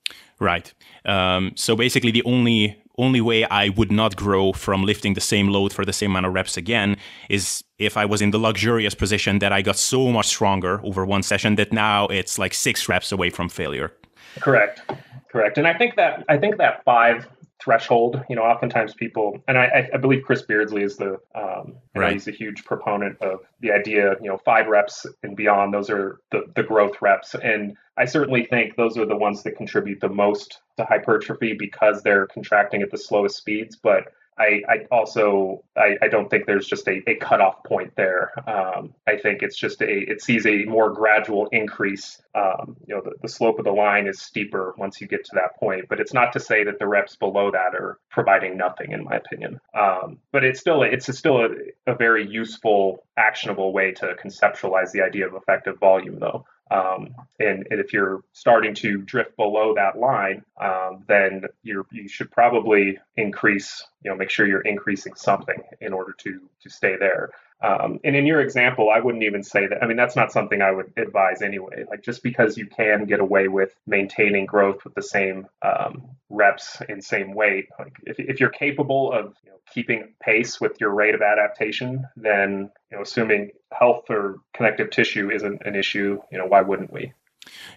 Right. 0.41 0.73
Um, 1.05 1.53
so 1.55 1.77
basically, 1.77 2.11
the 2.11 2.25
only 2.25 2.81
only 2.99 3.21
way 3.21 3.45
I 3.45 3.71
would 3.71 3.91
not 3.91 4.17
grow 4.17 4.53
from 4.53 4.85
lifting 4.85 5.15
the 5.15 5.21
same 5.21 5.49
load 5.49 5.73
for 5.73 5.85
the 5.85 5.93
same 5.93 6.13
amount 6.13 6.27
of 6.27 6.35
reps 6.35 6.57
again 6.57 6.97
is 7.29 7.65
if 7.79 7.97
I 7.97 8.05
was 8.05 8.23
in 8.23 8.31
the 8.31 8.39
luxurious 8.39 8.95
position 8.95 9.39
that 9.41 9.53
I 9.53 9.63
got 9.63 9.77
so 9.77 10.11
much 10.11 10.27
stronger 10.27 10.81
over 10.85 11.05
one 11.05 11.23
session 11.23 11.57
that 11.57 11.73
now 11.73 12.07
it's 12.07 12.39
like 12.39 12.55
six 12.55 12.89
reps 12.89 13.13
away 13.13 13.31
from 13.31 13.49
failure. 13.49 13.93
Correct. 14.41 14.83
Correct. 15.31 15.59
And 15.59 15.67
I 15.67 15.77
think 15.77 15.97
that 15.97 16.25
I 16.29 16.39
think 16.39 16.59
that 16.59 16.85
five 16.85 17.27
threshold. 17.65 18.23
You 18.29 18.37
know, 18.37 18.43
oftentimes 18.43 18.95
people, 18.95 19.39
and 19.49 19.57
I, 19.57 19.89
I 19.93 19.97
believe 19.97 20.23
Chris 20.25 20.43
Beardsley 20.43 20.83
is 20.83 20.97
the, 20.97 21.19
um, 21.35 21.77
right. 21.95 22.13
he's 22.13 22.29
a 22.29 22.33
huge 22.33 22.65
proponent 22.65 23.21
of 23.23 23.41
the 23.61 23.73
idea. 23.73 24.15
You 24.21 24.29
know, 24.29 24.39
five 24.39 24.67
reps 24.67 25.07
and 25.23 25.37
beyond; 25.37 25.73
those 25.73 25.89
are 25.91 26.21
the 26.31 26.43
the 26.55 26.63
growth 26.63 27.01
reps. 27.01 27.35
And 27.35 27.77
I 27.97 28.05
certainly 28.05 28.45
think 28.45 28.77
those 28.77 28.99
are 28.99 29.07
the 29.07 29.17
ones 29.17 29.43
that 29.45 29.57
contribute 29.57 30.01
the 30.01 30.09
most 30.09 30.61
to 30.77 30.85
hypertrophy 30.85 31.55
because 31.59 32.03
they're 32.03 32.27
contracting 32.27 32.83
at 32.83 32.91
the 32.91 32.99
slowest 32.99 33.37
speeds. 33.37 33.77
But 33.77 34.13
I, 34.39 34.63
I 34.69 34.79
also 34.91 35.63
I, 35.77 35.97
I, 36.03 36.09
don't 36.09 36.29
think 36.29 36.47
there's 36.47 36.67
just 36.67 36.89
a, 36.89 37.03
a 37.09 37.15
cutoff 37.17 37.63
point 37.65 37.93
there. 37.97 38.33
Um, 38.49 38.95
I 39.07 39.17
think 39.17 39.43
it's 39.43 39.57
just 39.57 39.81
a 39.81 40.11
it 40.11 40.23
sees 40.23 40.45
a 40.47 40.65
more 40.65 40.93
gradual 40.93 41.49
increase. 41.53 42.21
Um, 42.35 42.77
you 42.87 42.95
know, 42.95 43.03
the, 43.03 43.13
the 43.23 43.29
slope 43.29 43.59
of 43.59 43.65
the 43.65 43.73
line 43.73 44.09
is 44.09 44.21
steeper 44.21 44.75
once 44.77 45.01
you 45.01 45.07
get 45.07 45.25
to 45.27 45.33
that 45.35 45.57
point, 45.59 45.87
but 45.89 46.01
it's 46.01 46.13
not 46.13 46.33
to 46.33 46.41
say 46.41 46.65
that 46.65 46.81
the 46.81 46.87
reps 46.89 47.15
below 47.15 47.53
that 47.53 47.75
are 47.75 47.99
providing 48.11 48.57
nothing, 48.57 48.91
in 48.93 49.05
my 49.05 49.17
opinion. 49.17 49.61
Um, 49.79 50.19
but 50.33 50.43
it's 50.43 50.59
still 50.59 50.83
it's 50.83 51.09
a, 51.09 51.13
still 51.13 51.43
a, 51.43 51.49
a 51.87 51.95
very 51.95 52.27
useful, 52.29 53.07
actionable 53.17 53.73
way 53.73 53.93
to 53.93 54.15
conceptualize 54.23 54.91
the 54.91 55.03
idea 55.03 55.29
of 55.29 55.35
effective 55.35 55.79
volume, 55.79 56.19
though. 56.19 56.45
Um, 56.71 57.15
and, 57.39 57.67
and, 57.71 57.79
if 57.79 57.93
you're 57.93 58.23
starting 58.33 58.75
to 58.77 58.99
drift 59.03 59.37
below 59.37 59.75
that 59.75 59.99
line, 59.99 60.45
um, 60.59 61.05
then 61.07 61.45
you 61.63 61.87
you 61.93 62.09
should 62.09 62.31
probably 62.31 62.99
increase, 63.17 63.87
you 64.03 64.11
know, 64.11 64.17
make 64.17 64.31
sure 64.31 64.47
you're 64.47 64.63
increasing 64.63 65.15
something 65.15 65.63
in 65.83 65.93
order 65.93 66.15
to 66.21 66.41
to 66.63 66.71
stay 66.71 66.97
there. 66.97 67.31
Um, 67.65 67.99
and 68.05 68.15
in 68.15 68.27
your 68.27 68.41
example, 68.41 68.91
I 68.95 69.01
wouldn't 69.01 69.25
even 69.25 69.43
say 69.43 69.67
that. 69.67 69.83
I 69.83 69.87
mean, 69.87 69.97
that's 69.97 70.17
not 70.17 70.31
something 70.31 70.61
I 70.61 70.71
would 70.71 70.93
advise 70.99 71.41
anyway. 71.41 71.85
Like 71.89 72.03
just 72.03 72.23
because 72.23 72.59
you 72.59 72.67
can 72.67 73.07
get 73.07 73.21
away 73.21 73.49
with 73.49 73.75
maintaining 73.87 74.45
growth 74.45 74.85
with 74.85 74.95
the 74.95 75.03
same 75.03 75.47
um, 75.63 76.03
reps 76.29 76.83
and 76.89 77.03
same 77.03 77.33
weight, 77.33 77.69
like 77.79 77.97
if, 78.03 78.21
if 78.21 78.39
you're 78.39 78.51
capable 78.51 79.13
of 79.13 79.35
you 79.43 79.51
know, 79.51 79.57
keeping 79.73 80.13
pace 80.21 80.61
with 80.61 80.79
your 80.79 80.91
rate 80.91 81.15
of 81.15 81.23
adaptation, 81.23 82.07
then 82.17 82.71
you 82.91 82.99
know, 82.99 83.03
assuming 83.03 83.51
health 83.73 84.05
or 84.11 84.41
connective 84.53 84.91
tissue 84.91 85.31
isn't 85.31 85.63
an 85.65 85.75
issue, 85.75 86.21
you 86.31 86.37
know, 86.37 86.47
why 86.47 86.61
wouldn't 86.61 86.93
we? 86.93 87.15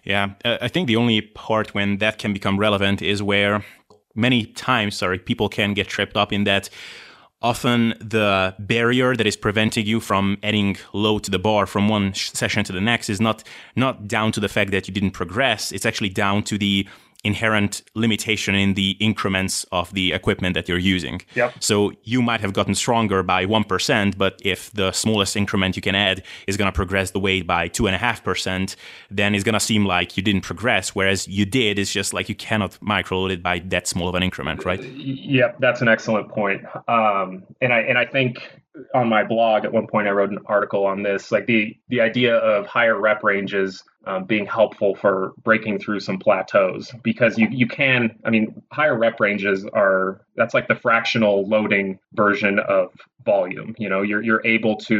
Yeah, 0.04 0.34
uh, 0.44 0.58
I 0.60 0.68
think 0.68 0.86
the 0.86 0.96
only 0.96 1.22
part 1.22 1.72
when 1.74 1.96
that 1.98 2.18
can 2.18 2.34
become 2.34 2.58
relevant 2.58 3.00
is 3.00 3.22
where 3.22 3.64
many 4.14 4.44
times, 4.44 4.98
sorry, 4.98 5.18
people 5.18 5.48
can 5.48 5.72
get 5.72 5.88
tripped 5.88 6.16
up 6.16 6.30
in 6.30 6.44
that 6.44 6.68
often 7.40 7.94
the 8.00 8.54
barrier 8.58 9.14
that 9.14 9.26
is 9.26 9.36
preventing 9.36 9.86
you 9.86 10.00
from 10.00 10.38
adding 10.42 10.76
load 10.92 11.22
to 11.24 11.30
the 11.30 11.38
bar 11.38 11.66
from 11.66 11.88
one 11.88 12.12
session 12.14 12.64
to 12.64 12.72
the 12.72 12.80
next 12.80 13.08
is 13.08 13.20
not 13.20 13.44
not 13.76 14.08
down 14.08 14.32
to 14.32 14.40
the 14.40 14.48
fact 14.48 14.70
that 14.72 14.88
you 14.88 14.94
didn't 14.94 15.12
progress. 15.12 15.72
It's 15.72 15.86
actually 15.86 16.08
down 16.08 16.42
to 16.44 16.58
the 16.58 16.86
inherent 17.24 17.82
limitation 17.94 18.54
in 18.54 18.74
the 18.74 18.92
increments 19.00 19.64
of 19.72 19.92
the 19.92 20.12
equipment 20.12 20.54
that 20.54 20.68
you're 20.68 20.78
using. 20.78 21.20
Yep. 21.34 21.54
So 21.60 21.92
you 22.04 22.22
might 22.22 22.40
have 22.40 22.52
gotten 22.52 22.74
stronger 22.74 23.22
by 23.22 23.44
1%, 23.44 24.16
but 24.16 24.40
if 24.44 24.70
the 24.72 24.92
smallest 24.92 25.36
increment 25.36 25.74
you 25.74 25.82
can 25.82 25.96
add 25.96 26.22
is 26.46 26.56
going 26.56 26.70
to 26.70 26.72
progress 26.72 27.10
the 27.10 27.18
weight 27.18 27.46
by 27.46 27.68
2.5%, 27.68 28.76
then 29.10 29.34
it's 29.34 29.42
going 29.42 29.54
to 29.54 29.60
seem 29.60 29.84
like 29.84 30.16
you 30.16 30.22
didn't 30.22 30.42
progress, 30.42 30.94
whereas 30.94 31.26
you 31.26 31.44
did. 31.44 31.78
It's 31.78 31.92
just 31.92 32.14
like 32.14 32.28
you 32.28 32.36
cannot 32.36 32.78
microload 32.80 33.32
it 33.32 33.42
by 33.42 33.58
that 33.66 33.88
small 33.88 34.08
of 34.08 34.14
an 34.14 34.22
increment, 34.22 34.64
right? 34.64 34.82
Yep, 34.82 35.56
that's 35.58 35.80
an 35.80 35.88
excellent 35.88 36.28
point. 36.28 36.62
Um, 36.86 37.42
and 37.60 37.72
I 37.72 37.80
and 37.80 37.98
I 37.98 38.04
think 38.04 38.38
on 38.94 39.08
my 39.08 39.24
blog 39.24 39.64
at 39.64 39.72
one 39.72 39.86
point 39.86 40.08
I 40.08 40.10
wrote 40.10 40.30
an 40.30 40.38
article 40.46 40.86
on 40.86 41.02
this, 41.02 41.30
like 41.30 41.46
the 41.46 41.76
the 41.88 42.00
idea 42.00 42.36
of 42.36 42.66
higher 42.66 42.98
rep 42.98 43.22
ranges 43.22 43.84
um, 44.08 44.24
being 44.24 44.46
helpful 44.46 44.94
for 44.94 45.32
breaking 45.44 45.78
through 45.78 46.00
some 46.00 46.18
plateaus 46.18 46.92
because 47.02 47.36
you, 47.36 47.46
you 47.50 47.66
can 47.66 48.18
i 48.24 48.30
mean 48.30 48.62
higher 48.72 48.96
rep 48.96 49.20
ranges 49.20 49.66
are 49.66 50.22
that's 50.34 50.54
like 50.54 50.66
the 50.66 50.74
fractional 50.74 51.46
loading 51.46 51.98
version 52.14 52.58
of 52.58 52.90
volume 53.24 53.74
you 53.78 53.88
know 53.88 54.00
you're, 54.00 54.22
you're 54.22 54.46
able 54.46 54.76
to 54.76 54.94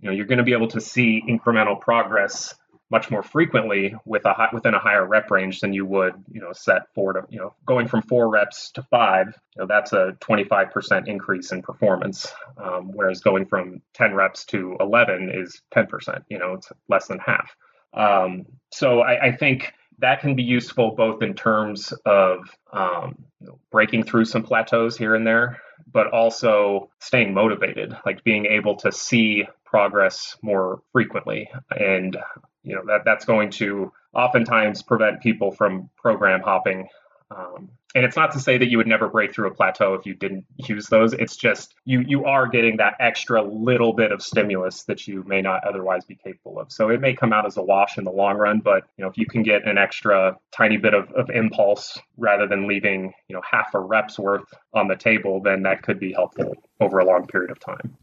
you 0.00 0.08
know 0.08 0.12
you're 0.12 0.24
going 0.24 0.38
to 0.38 0.44
be 0.44 0.54
able 0.54 0.68
to 0.68 0.80
see 0.80 1.22
incremental 1.28 1.78
progress 1.78 2.54
much 2.90 3.10
more 3.10 3.22
frequently 3.22 3.94
with 4.04 4.24
a 4.24 4.32
high, 4.32 4.48
within 4.52 4.74
a 4.74 4.78
higher 4.78 5.06
rep 5.06 5.30
range 5.30 5.60
than 5.60 5.72
you 5.72 5.86
would 5.86 6.14
you 6.30 6.40
know 6.40 6.52
set 6.52 6.82
four 6.94 7.12
to 7.12 7.22
you 7.30 7.38
know 7.38 7.54
going 7.66 7.88
from 7.88 8.02
four 8.02 8.28
reps 8.28 8.70
to 8.70 8.82
five 8.82 9.28
you 9.56 9.60
know 9.60 9.66
that's 9.66 9.92
a 9.92 10.16
25% 10.20 11.08
increase 11.08 11.52
in 11.52 11.62
performance. 11.62 12.32
Um, 12.56 12.92
whereas 12.92 13.20
going 13.20 13.46
from 13.46 13.82
10 13.94 14.14
reps 14.14 14.44
to 14.46 14.76
11 14.80 15.30
is 15.34 15.60
10% 15.74 16.22
you 16.28 16.38
know 16.38 16.54
it's 16.54 16.70
less 16.88 17.06
than 17.08 17.18
half. 17.18 17.54
Um, 17.94 18.46
so 18.72 19.00
I, 19.00 19.26
I, 19.26 19.32
think 19.36 19.72
that 19.98 20.20
can 20.20 20.34
be 20.34 20.42
useful 20.42 20.96
both 20.96 21.22
in 21.22 21.34
terms 21.34 21.92
of 22.04 22.38
um, 22.72 23.24
breaking 23.70 24.02
through 24.02 24.24
some 24.24 24.42
plateaus 24.42 24.96
here 24.96 25.14
and 25.14 25.24
there, 25.24 25.60
but 25.92 26.08
also 26.08 26.90
staying 26.98 27.34
motivated, 27.34 27.96
like 28.04 28.24
being 28.24 28.46
able 28.46 28.76
to 28.76 28.90
see 28.90 29.44
progress 29.74 30.36
more 30.40 30.80
frequently. 30.92 31.50
And 31.76 32.16
you 32.62 32.76
know 32.76 32.82
that 32.86 33.00
that's 33.04 33.24
going 33.24 33.50
to 33.62 33.90
oftentimes 34.14 34.84
prevent 34.84 35.20
people 35.20 35.50
from 35.50 35.90
program 35.96 36.42
hopping 36.42 36.86
um, 37.30 37.70
and 37.94 38.04
it's 38.04 38.16
not 38.16 38.32
to 38.32 38.40
say 38.40 38.58
that 38.58 38.68
you 38.68 38.76
would 38.76 38.88
never 38.88 39.08
break 39.08 39.32
through 39.32 39.48
a 39.48 39.54
plateau 39.54 39.94
if 39.94 40.04
you 40.04 40.14
didn't 40.14 40.44
use 40.68 40.88
those. 40.88 41.12
It's 41.12 41.36
just 41.36 41.74
you 41.84 42.00
you 42.06 42.24
are 42.24 42.46
getting 42.46 42.76
that 42.78 42.94
extra 43.00 43.42
little 43.42 43.92
bit 43.92 44.12
of 44.12 44.22
stimulus 44.22 44.84
that 44.84 45.06
you 45.06 45.24
may 45.26 45.40
not 45.40 45.66
otherwise 45.66 46.04
be 46.04 46.16
capable 46.16 46.58
of. 46.58 46.72
So 46.72 46.90
it 46.90 47.00
may 47.00 47.14
come 47.14 47.32
out 47.32 47.46
as 47.46 47.56
a 47.56 47.62
wash 47.62 47.98
in 47.98 48.04
the 48.04 48.10
long 48.10 48.36
run, 48.36 48.60
but 48.60 48.84
you 48.96 49.04
know 49.04 49.10
if 49.10 49.16
you 49.16 49.26
can 49.26 49.42
get 49.42 49.66
an 49.66 49.78
extra 49.78 50.36
tiny 50.52 50.76
bit 50.76 50.94
of, 50.94 51.10
of 51.12 51.30
impulse 51.30 51.98
rather 52.16 52.46
than 52.46 52.68
leaving 52.68 53.12
you 53.28 53.34
know 53.34 53.42
half 53.48 53.74
a 53.74 53.80
rep's 53.80 54.18
worth 54.18 54.52
on 54.72 54.88
the 54.88 54.96
table, 54.96 55.40
then 55.40 55.62
that 55.62 55.82
could 55.82 55.98
be 55.98 56.12
helpful 56.12 56.54
over 56.80 56.98
a 56.98 57.04
long 57.04 57.26
period 57.26 57.50
of 57.50 57.60
time. 57.60 57.96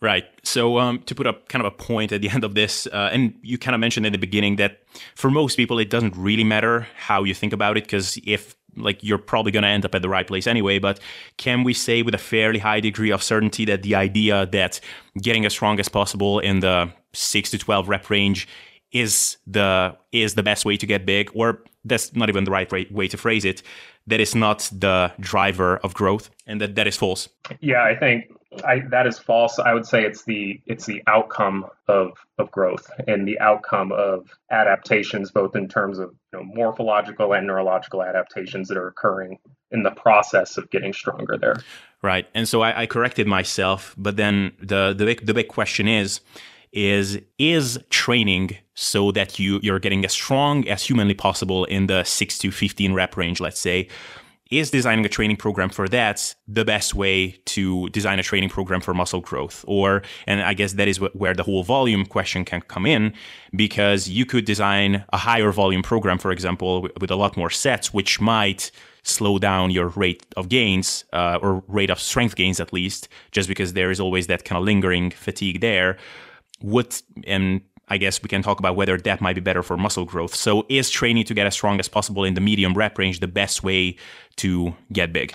Right. 0.00 0.24
So 0.42 0.78
um, 0.78 1.00
to 1.02 1.14
put 1.14 1.28
up 1.28 1.48
kind 1.48 1.64
of 1.64 1.72
a 1.72 1.76
point 1.76 2.10
at 2.10 2.20
the 2.20 2.28
end 2.34 2.44
of 2.44 2.54
this, 2.54 2.86
uh, 2.88 3.10
and 3.12 3.34
you 3.42 3.56
kind 3.56 3.74
of 3.74 3.80
mentioned 3.80 4.04
in 4.04 4.12
the 4.12 4.18
beginning 4.18 4.56
that 4.56 4.82
for 5.14 5.30
most 5.30 5.56
people 5.56 5.78
it 5.78 5.90
doesn't 5.90 6.16
really 6.16 6.44
matter 6.44 6.88
how 6.96 7.24
you 7.24 7.34
think 7.34 7.52
about 7.52 7.76
it 7.76 7.84
because 7.84 8.18
if 8.24 8.56
like 8.76 9.02
you're 9.02 9.18
probably 9.18 9.52
going 9.52 9.62
to 9.62 9.68
end 9.68 9.84
up 9.84 9.94
at 9.94 10.02
the 10.02 10.08
right 10.08 10.26
place 10.26 10.46
anyway 10.46 10.78
but 10.78 10.98
can 11.36 11.62
we 11.62 11.74
say 11.74 12.02
with 12.02 12.14
a 12.14 12.18
fairly 12.18 12.58
high 12.58 12.80
degree 12.80 13.10
of 13.10 13.22
certainty 13.22 13.64
that 13.64 13.82
the 13.82 13.94
idea 13.94 14.46
that 14.46 14.80
getting 15.20 15.44
as 15.44 15.52
strong 15.52 15.78
as 15.78 15.88
possible 15.88 16.38
in 16.38 16.60
the 16.60 16.90
6 17.12 17.50
to 17.50 17.58
12 17.58 17.88
rep 17.88 18.08
range 18.08 18.48
is 18.92 19.36
the 19.46 19.96
is 20.12 20.34
the 20.34 20.42
best 20.42 20.64
way 20.64 20.76
to 20.76 20.86
get 20.86 21.04
big 21.04 21.30
or 21.34 21.62
that's 21.84 22.14
not 22.14 22.28
even 22.28 22.44
the 22.44 22.50
right 22.50 22.70
way 22.92 23.08
to 23.08 23.16
phrase 23.16 23.44
it 23.44 23.62
that 24.06 24.20
is 24.20 24.34
not 24.34 24.68
the 24.72 25.12
driver 25.20 25.76
of 25.78 25.94
growth 25.94 26.30
and 26.46 26.60
that 26.60 26.74
that 26.74 26.86
is 26.86 26.96
false 26.96 27.28
yeah 27.60 27.84
i 27.84 27.94
think 27.94 28.24
I, 28.64 28.80
that 28.90 29.06
is 29.06 29.18
false. 29.18 29.58
I 29.58 29.72
would 29.72 29.86
say 29.86 30.04
it's 30.04 30.24
the 30.24 30.60
it's 30.66 30.86
the 30.86 31.02
outcome 31.06 31.66
of 31.88 32.18
of 32.38 32.50
growth 32.50 32.90
and 33.06 33.26
the 33.26 33.38
outcome 33.40 33.92
of 33.92 34.30
adaptations, 34.50 35.30
both 35.30 35.56
in 35.56 35.68
terms 35.68 35.98
of 35.98 36.10
you 36.32 36.38
know, 36.38 36.44
morphological 36.44 37.32
and 37.32 37.46
neurological 37.46 38.02
adaptations 38.02 38.68
that 38.68 38.76
are 38.76 38.88
occurring 38.88 39.38
in 39.70 39.82
the 39.82 39.90
process 39.90 40.58
of 40.58 40.70
getting 40.70 40.92
stronger 40.92 41.38
there. 41.38 41.56
Right, 42.02 42.26
and 42.34 42.48
so 42.48 42.62
I, 42.62 42.82
I 42.82 42.86
corrected 42.86 43.26
myself, 43.26 43.94
but 43.96 44.16
then 44.16 44.52
the 44.58 44.94
the 44.96 45.04
big, 45.04 45.26
the 45.26 45.34
big 45.34 45.48
question 45.48 45.88
is 45.88 46.20
is 46.72 47.20
is 47.38 47.78
training 47.90 48.56
so 48.74 49.12
that 49.12 49.38
you 49.38 49.60
you're 49.62 49.78
getting 49.78 50.04
as 50.04 50.12
strong 50.12 50.66
as 50.68 50.82
humanly 50.84 51.14
possible 51.14 51.64
in 51.66 51.86
the 51.86 52.02
6 52.02 52.38
to 52.38 52.50
15 52.50 52.94
rep 52.94 53.14
range 53.14 53.40
let's 53.40 53.60
say 53.60 53.88
is 54.52 54.70
designing 54.70 55.04
a 55.04 55.08
training 55.08 55.36
program 55.36 55.70
for 55.70 55.88
that 55.88 56.34
the 56.46 56.64
best 56.64 56.94
way 56.94 57.32
to 57.46 57.88
design 57.90 58.18
a 58.18 58.22
training 58.22 58.50
program 58.50 58.80
for 58.80 58.94
muscle 58.94 59.20
growth? 59.20 59.64
Or 59.66 60.02
and 60.26 60.42
i 60.42 60.54
guess 60.54 60.74
that 60.74 60.88
is 60.88 60.98
where 60.98 61.34
the 61.34 61.42
whole 61.42 61.64
volume 61.64 62.04
question 62.06 62.44
can 62.44 62.60
come 62.62 62.86
in 62.86 63.12
because 63.54 64.08
you 64.08 64.24
could 64.26 64.44
design 64.44 65.04
a 65.12 65.18
higher 65.18 65.52
volume 65.52 65.82
program 65.82 66.18
for 66.18 66.32
example 66.32 66.88
with 67.00 67.10
a 67.10 67.16
lot 67.16 67.36
more 67.36 67.50
sets 67.50 67.92
which 67.92 68.20
might 68.20 68.70
slow 69.02 69.38
down 69.38 69.70
your 69.70 69.88
rate 69.88 70.24
of 70.36 70.48
gains 70.48 71.04
uh, 71.12 71.38
or 71.42 71.62
rate 71.68 71.90
of 71.90 72.00
strength 72.00 72.36
gains 72.36 72.60
at 72.60 72.72
least 72.72 73.08
just 73.32 73.48
because 73.48 73.72
there 73.72 73.90
is 73.90 74.00
always 74.00 74.26
that 74.28 74.44
kind 74.44 74.58
of 74.58 74.64
lingering 74.64 75.10
fatigue 75.10 75.60
there. 75.60 75.96
Would 76.62 76.94
and 77.26 77.62
I 77.92 77.98
guess 77.98 78.22
we 78.22 78.28
can 78.30 78.42
talk 78.42 78.58
about 78.58 78.74
whether 78.74 78.96
that 78.96 79.20
might 79.20 79.34
be 79.34 79.42
better 79.42 79.62
for 79.62 79.76
muscle 79.76 80.06
growth. 80.06 80.34
So, 80.34 80.64
is 80.70 80.88
training 80.88 81.26
to 81.26 81.34
get 81.34 81.46
as 81.46 81.52
strong 81.52 81.78
as 81.78 81.88
possible 81.88 82.24
in 82.24 82.32
the 82.32 82.40
medium 82.40 82.72
rep 82.72 82.96
range 82.96 83.20
the 83.20 83.28
best 83.28 83.62
way 83.62 83.98
to 84.36 84.74
get 84.90 85.12
big? 85.12 85.34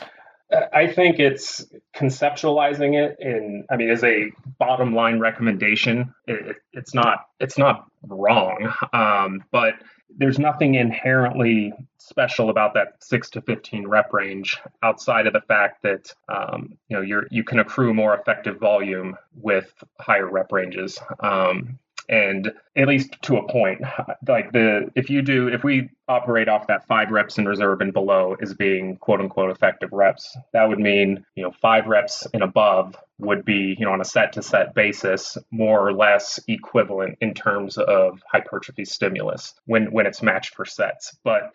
I 0.74 0.88
think 0.88 1.20
it's 1.20 1.67
conceptualizing 1.96 2.96
it 2.96 3.15
in. 3.20 3.63
I 3.70 3.76
mean, 3.76 3.91
as 3.91 4.04
a 4.04 4.32
bottom 4.58 4.96
line 4.96 5.20
recommendation, 5.20 6.12
it, 6.26 6.56
it's 6.74 6.96
not 6.96 7.28
it's 7.39 7.60
not 7.60 7.86
wrong, 8.08 8.74
um, 8.91 9.43
but 9.52 9.76
there's 10.17 10.39
nothing 10.39 10.74
inherently 10.74 11.74
special 12.00 12.50
about 12.50 12.74
that 12.74 12.96
six 13.02 13.30
to 13.32 13.41
15 13.41 13.88
rep 13.88 14.12
range 14.13 14.58
outside 14.82 15.28
of 15.28 15.34
the 15.34 15.41
fact 15.41 15.84
that 15.84 16.12
um, 16.28 16.76
you 16.88 16.98
know 16.98 17.04
you're 17.04 17.28
you 17.30 17.43
can 17.43 17.60
accrue 17.60 17.93
more 17.93 18.17
effective 18.17 18.58
volume 18.58 19.15
with 19.36 19.72
higher 20.00 20.28
rep 20.28 20.52
ranges. 20.52 20.98
Um, 21.20 21.78
and 22.10 22.52
at 22.76 22.88
least 22.88 23.15
to 23.22 23.38
a 23.38 23.52
point 23.52 23.82
like 24.28 24.52
the 24.52 24.89
if 24.96 25.10
you 25.10 25.22
do 25.22 25.48
if 25.48 25.63
we 25.63 25.89
operate 26.08 26.48
off 26.48 26.67
that 26.67 26.88
five 26.88 27.12
reps 27.12 27.38
in 27.38 27.46
reserve 27.46 27.82
and 27.82 27.93
below 27.93 28.36
as 28.41 28.54
being 28.54 28.96
quote 28.98 29.20
unquote 29.20 29.52
effective 29.52 29.91
reps 29.91 30.38
that 30.54 30.67
would 30.67 30.80
mean 30.80 31.26
you 31.36 31.43
know 31.43 31.52
five 31.62 31.88
reps 31.88 32.26
and 32.34 32.43
above 32.43 32.96
would 33.20 33.43
be 33.43 33.76
you 33.78 33.86
know 33.86 33.91
on 33.91 34.02
a 34.02 34.06
set 34.06 34.34
to 34.34 34.41
set 34.41 34.74
basis 34.74 35.38
more 35.52 35.86
or 35.86 35.93
less 35.93 36.39
equivalent 36.48 37.17
in 37.22 37.34
terms 37.34 37.78
of 37.78 38.22
hypertrophy 38.32 38.86
stimulus 38.86 39.54
when 39.65 39.91
when 39.91 40.06
it's 40.06 40.22
matched 40.22 40.56
for 40.56 40.65
sets. 40.65 41.17
But 41.24 41.52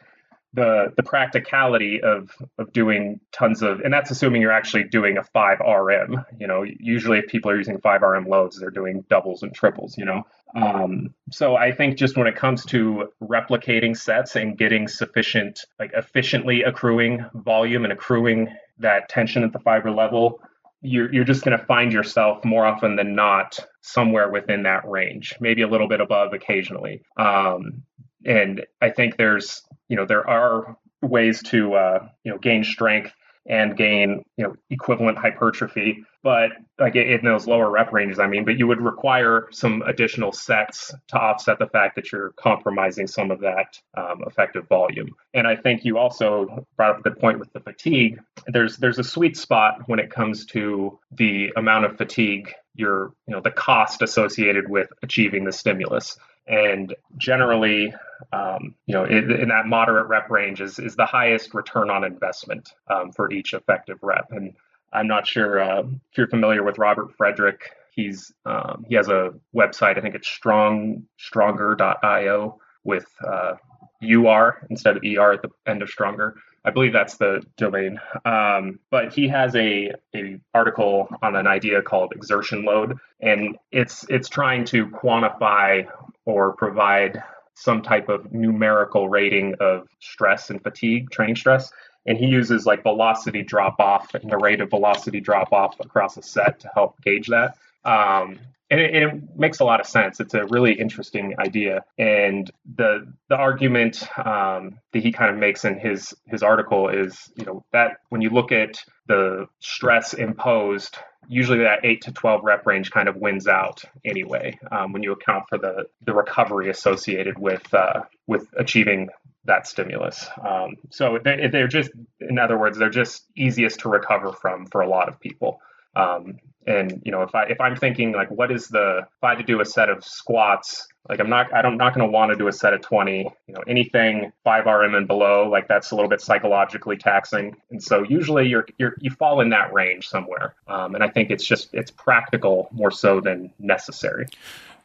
the 0.55 0.93
the 0.97 1.03
practicality 1.03 2.01
of 2.03 2.31
of 2.59 2.73
doing 2.73 3.21
tons 3.33 3.63
of 3.63 3.81
and 3.81 3.93
that's 3.93 4.11
assuming 4.11 4.43
you're 4.43 4.53
actually 4.53 4.85
doing 4.85 5.17
a 5.17 5.23
5 5.23 5.59
rm 5.61 6.25
you 6.39 6.47
know 6.47 6.63
usually 6.63 7.19
if 7.19 7.27
people 7.29 7.51
are 7.51 7.57
using 7.57 7.81
5 7.81 8.03
rm 8.03 8.27
loads 8.27 8.59
they're 8.59 8.71
doing 8.71 9.05
doubles 9.09 9.43
and 9.43 9.55
triples 9.55 9.97
you 9.97 10.05
know? 10.05 10.23
Um, 10.55 11.15
so 11.31 11.57
i 11.57 11.73
think 11.73 11.97
just 11.97 12.17
when 12.19 12.27
it 12.27 12.37
comes 12.37 12.67
to 12.67 13.09
replicating 13.23 13.97
sets 13.97 14.37
and 14.37 14.59
getting 14.59 14.89
sufficient 14.89 15.61
like 15.79 15.93
efficiently 15.95 16.63
accruing 16.63 17.25
volume 17.35 17.85
and 17.85 17.93
accruing 17.93 18.55
that 18.79 19.09
tension 19.09 19.45
at 19.45 19.53
the 19.53 19.61
fiber 19.61 19.91
level 19.91 20.41
you're, 20.83 21.13
you're 21.15 21.25
just 21.25 21.45
going 21.45 21.57
to 21.57 21.65
find 21.65 21.93
yourself 21.93 22.45
more 22.45 22.67
often 22.67 22.97
than 22.97 23.15
not 23.15 23.59
somewhere 23.83 24.29
within 24.29 24.65
that 24.65 24.87
range 24.87 25.37
maybe 25.41 25.63
a 25.63 25.69
little 25.69 25.89
bit 25.89 26.01
above 26.01 26.33
occasionally. 26.33 27.03
Um, 27.17 27.85
and 28.25 28.65
I 28.81 28.91
think 28.91 29.17
there's 29.17 29.63
you 29.89 29.97
know 29.97 30.07
there 30.07 30.29
are 30.29 30.77
ways 31.01 31.43
to 31.45 31.75
uh, 31.75 32.09
you 32.25 32.33
know 32.33 32.39
gain 32.39 32.65
strength 32.65 33.13
and 33.47 33.77
gain 33.77 34.25
you 34.37 34.45
know 34.45 34.55
equivalent 34.71 35.19
hypertrophy. 35.19 36.05
But 36.23 36.51
like 36.79 36.95
in 36.95 37.25
those 37.25 37.49
lower 37.49 37.69
rep 37.69 37.93
ranges 37.93 38.21
i 38.21 38.27
mean 38.29 38.45
but 38.45 38.57
you 38.57 38.67
would 38.67 38.81
require 38.81 39.49
some 39.51 39.83
additional 39.83 40.31
sets 40.33 40.95
to 41.09 41.17
offset 41.17 41.59
the 41.59 41.67
fact 41.67 41.97
that 41.97 42.13
you're 42.13 42.31
compromising 42.37 43.09
some 43.09 43.31
of 43.33 43.41
that 43.41 43.77
um, 43.97 44.23
effective 44.27 44.69
volume. 44.69 45.09
And 45.35 45.47
i 45.47 45.57
think 45.57 45.85
you 45.85 45.99
also 45.99 46.67
brought 46.77 46.91
up 46.91 47.01
a 47.01 47.03
good 47.03 47.19
point 47.19 47.41
with 47.41 47.53
the 47.53 47.61
fatigue. 47.61 48.21
There's 48.47 48.77
there's 48.77 48.99
a 48.99 49.05
sweet 49.05 49.37
spot 49.37 49.83
when 49.87 49.99
it 49.99 50.11
comes 50.11 50.47
to 50.47 50.99
the 51.11 51.51
amount 51.57 51.87
of 51.87 51.97
fatigue 51.97 52.53
your 52.75 53.13
you 53.27 53.35
know 53.35 53.41
the 53.41 53.51
cost 53.51 54.03
associated 54.03 54.69
with 54.69 54.89
achieving 55.03 55.45
the 55.45 55.53
stimulus. 55.53 56.17
And 56.47 56.95
generally 57.19 57.95
um, 58.33 58.75
you 58.87 58.95
know 58.95 59.05
in, 59.05 59.31
in, 59.31 59.49
that 59.49 59.67
moderate 59.67 60.09
rep 60.09 60.31
range 60.31 60.61
is, 60.61 60.79
is 60.79 60.97
the 60.97 61.07
highest 61.07 61.55
return 61.55 61.91
on 61.91 62.05
investment 62.05 62.71
um, 62.89 63.13
for 63.13 63.31
each 63.31 63.55
effective 63.55 63.99
rep 64.03 64.31
and 64.31 64.55
i'm 64.93 65.07
not 65.07 65.27
sure 65.27 65.61
uh, 65.61 65.81
if 65.81 66.19
you're 66.19 66.29
familiar 66.29 66.63
with 66.63 66.79
robert 66.79 67.13
frederick 67.17 67.71
he's 67.91 68.33
um, 68.47 68.85
he 68.89 68.95
has 68.95 69.09
a 69.09 69.33
website 69.55 69.99
i 69.99 70.01
think 70.01 70.15
it's 70.15 70.29
strong 70.29 71.03
stronger.io 71.19 72.59
with 72.85 73.07
uh, 73.27 73.55
ur 74.03 74.67
instead 74.71 74.97
of 74.97 75.03
er 75.05 75.33
at 75.33 75.43
the 75.43 75.51
end 75.67 75.83
of 75.83 75.89
stronger 75.89 76.37
I 76.65 76.71
believe 76.71 76.93
that's 76.93 77.17
the 77.17 77.43
domain. 77.57 78.01
Um, 78.25 78.79
but 78.91 79.13
he 79.13 79.27
has 79.29 79.55
a, 79.57 79.93
a 80.15 80.39
article 80.55 81.09
on 81.23 81.35
an 81.35 81.47
idea 81.47 81.83
called 81.83 82.13
exertion 82.15 82.65
load, 82.65 82.99
and 83.21 83.57
it's 83.73 84.07
it's 84.09 84.29
trying 84.29 84.65
to 84.67 84.87
quantify 84.87 85.87
or 86.25 86.53
provide 86.53 87.23
some 87.55 87.83
type 87.83 88.09
of 88.09 88.33
numerical 88.33 89.09
rating 89.09 89.55
of 89.61 89.89
stress 90.01 90.51
and 90.51 90.63
fatigue, 90.63 91.11
training 91.11 91.37
stress. 91.37 91.73
And 92.07 92.19
he 92.19 92.27
uses 92.27 92.67
like 92.67 92.83
velocity 92.83 93.43
drop 93.43 93.79
off 93.79 94.15
and 94.15 94.31
the 94.31 94.39
rate 94.39 94.61
of 94.61 94.71
velocity 94.71 95.21
drop 95.21 95.53
off 95.53 95.79
across 95.79 96.17
a 96.17 96.23
set 96.23 96.61
to 96.61 96.71
help 96.75 97.01
gauge 97.03 97.29
that. 97.29 97.57
Um, 97.85 98.39
and 98.73 98.81
it, 98.81 98.95
it, 98.95 99.23
makes 99.37 99.61
a 99.61 99.65
lot 99.65 99.81
of 99.81 99.87
sense. 99.87 100.19
It's 100.19 100.33
a 100.33 100.47
really 100.47 100.73
interesting 100.73 101.35
idea, 101.39 101.85
and 101.99 102.51
the 102.75 103.13
the 103.29 103.37
argument 103.37 104.03
um, 104.17 104.79
that 104.93 105.03
he 105.03 105.13
kind 105.13 105.31
of 105.31 105.37
makes 105.37 105.67
in 105.67 105.79
his 105.79 106.15
his 106.27 106.43
article 106.43 106.89
is, 106.89 107.31
you 107.37 107.45
know, 107.45 107.67
that 107.73 107.99
when 108.09 108.23
you 108.23 108.31
look 108.31 108.51
at 108.51 108.83
the 109.09 109.47
stress 109.61 110.15
imposed, 110.15 110.97
usually 111.29 111.59
that 111.61 111.85
eight 111.85 112.03
to 112.03 112.13
twelve 112.13 112.43
rep 112.45 112.67
range 112.67 112.91
kind 112.91 113.09
of 113.09 113.17
wins 113.17 113.47
out 113.47 113.83
anyway. 114.05 114.59
Um, 114.71 114.93
when 114.93 115.03
you 115.03 115.13
account 115.13 115.45
for 115.49 115.59
the 115.59 115.87
the 116.05 116.15
recovery 116.15 116.71
associated 116.71 117.39
with 117.39 117.73
uh, 117.75 118.03
with 118.27 118.49
achieving 118.57 119.09
that 119.45 119.67
stimulus. 119.67 120.27
Um, 120.47 120.77
so 120.91 121.19
they, 121.23 121.49
they're 121.51 121.67
just, 121.67 121.91
in 122.21 122.39
other 122.39 122.57
words, 122.57 122.79
they're 122.79 122.91
just 122.91 123.25
easiest 123.37 123.81
to 123.81 123.89
recover 123.89 124.33
from 124.33 124.67
for 124.67 124.83
a 124.83 124.89
lot 124.89 125.09
of 125.09 125.19
people. 125.19 125.61
Um, 125.97 126.39
and 126.67 127.03
you 127.05 127.11
know, 127.11 127.23
if 127.23 127.35
I 127.35 127.45
if 127.45 127.61
I'm 127.61 127.77
thinking 127.77 128.13
like, 128.13 128.31
what 128.31 128.51
is 128.51 128.69
the 128.69 128.99
if 129.01 129.25
I 129.25 129.31
had 129.31 129.39
to 129.39 129.45
do 129.45 129.61
a 129.61 129.65
set 129.65 129.89
of 129.89 130.05
squats, 130.05 130.87
like 131.09 131.21
I'm 131.21 131.29
not 131.29 131.53
I'm 131.53 131.77
not 131.77 131.95
going 131.95 132.07
to 132.07 132.13
want 132.13 132.31
to 132.31 132.37
do 132.37 132.49
a 132.49 132.53
set 132.53 132.73
of 132.73 132.81
20. 132.81 133.19
You 133.47 133.55
know, 133.55 133.63
anything 133.67 134.33
5 134.45 134.67
RM 134.67 134.95
and 134.95 135.07
below, 135.07 135.49
like 135.49 135.67
that's 135.67 135.91
a 135.91 135.95
little 135.95 136.09
bit 136.09 136.21
psychologically 136.21 136.97
taxing. 136.97 137.57
And 137.71 137.83
so 137.83 138.03
usually 138.03 138.47
you're 138.49 138.67
you're 138.79 138.95
you 139.01 139.11
fall 139.11 139.41
in 139.41 139.49
that 139.51 139.73
range 139.73 140.09
somewhere. 140.09 140.55
Um, 140.69 140.95
and 140.95 141.03
I 141.03 141.09
think 141.09 141.31
it's 141.31 141.45
just 141.45 141.75
it's 141.75 141.91
practical 141.91 142.69
more 142.73 142.91
so 142.91 143.21
than 143.21 143.53
necessary. 143.59 144.27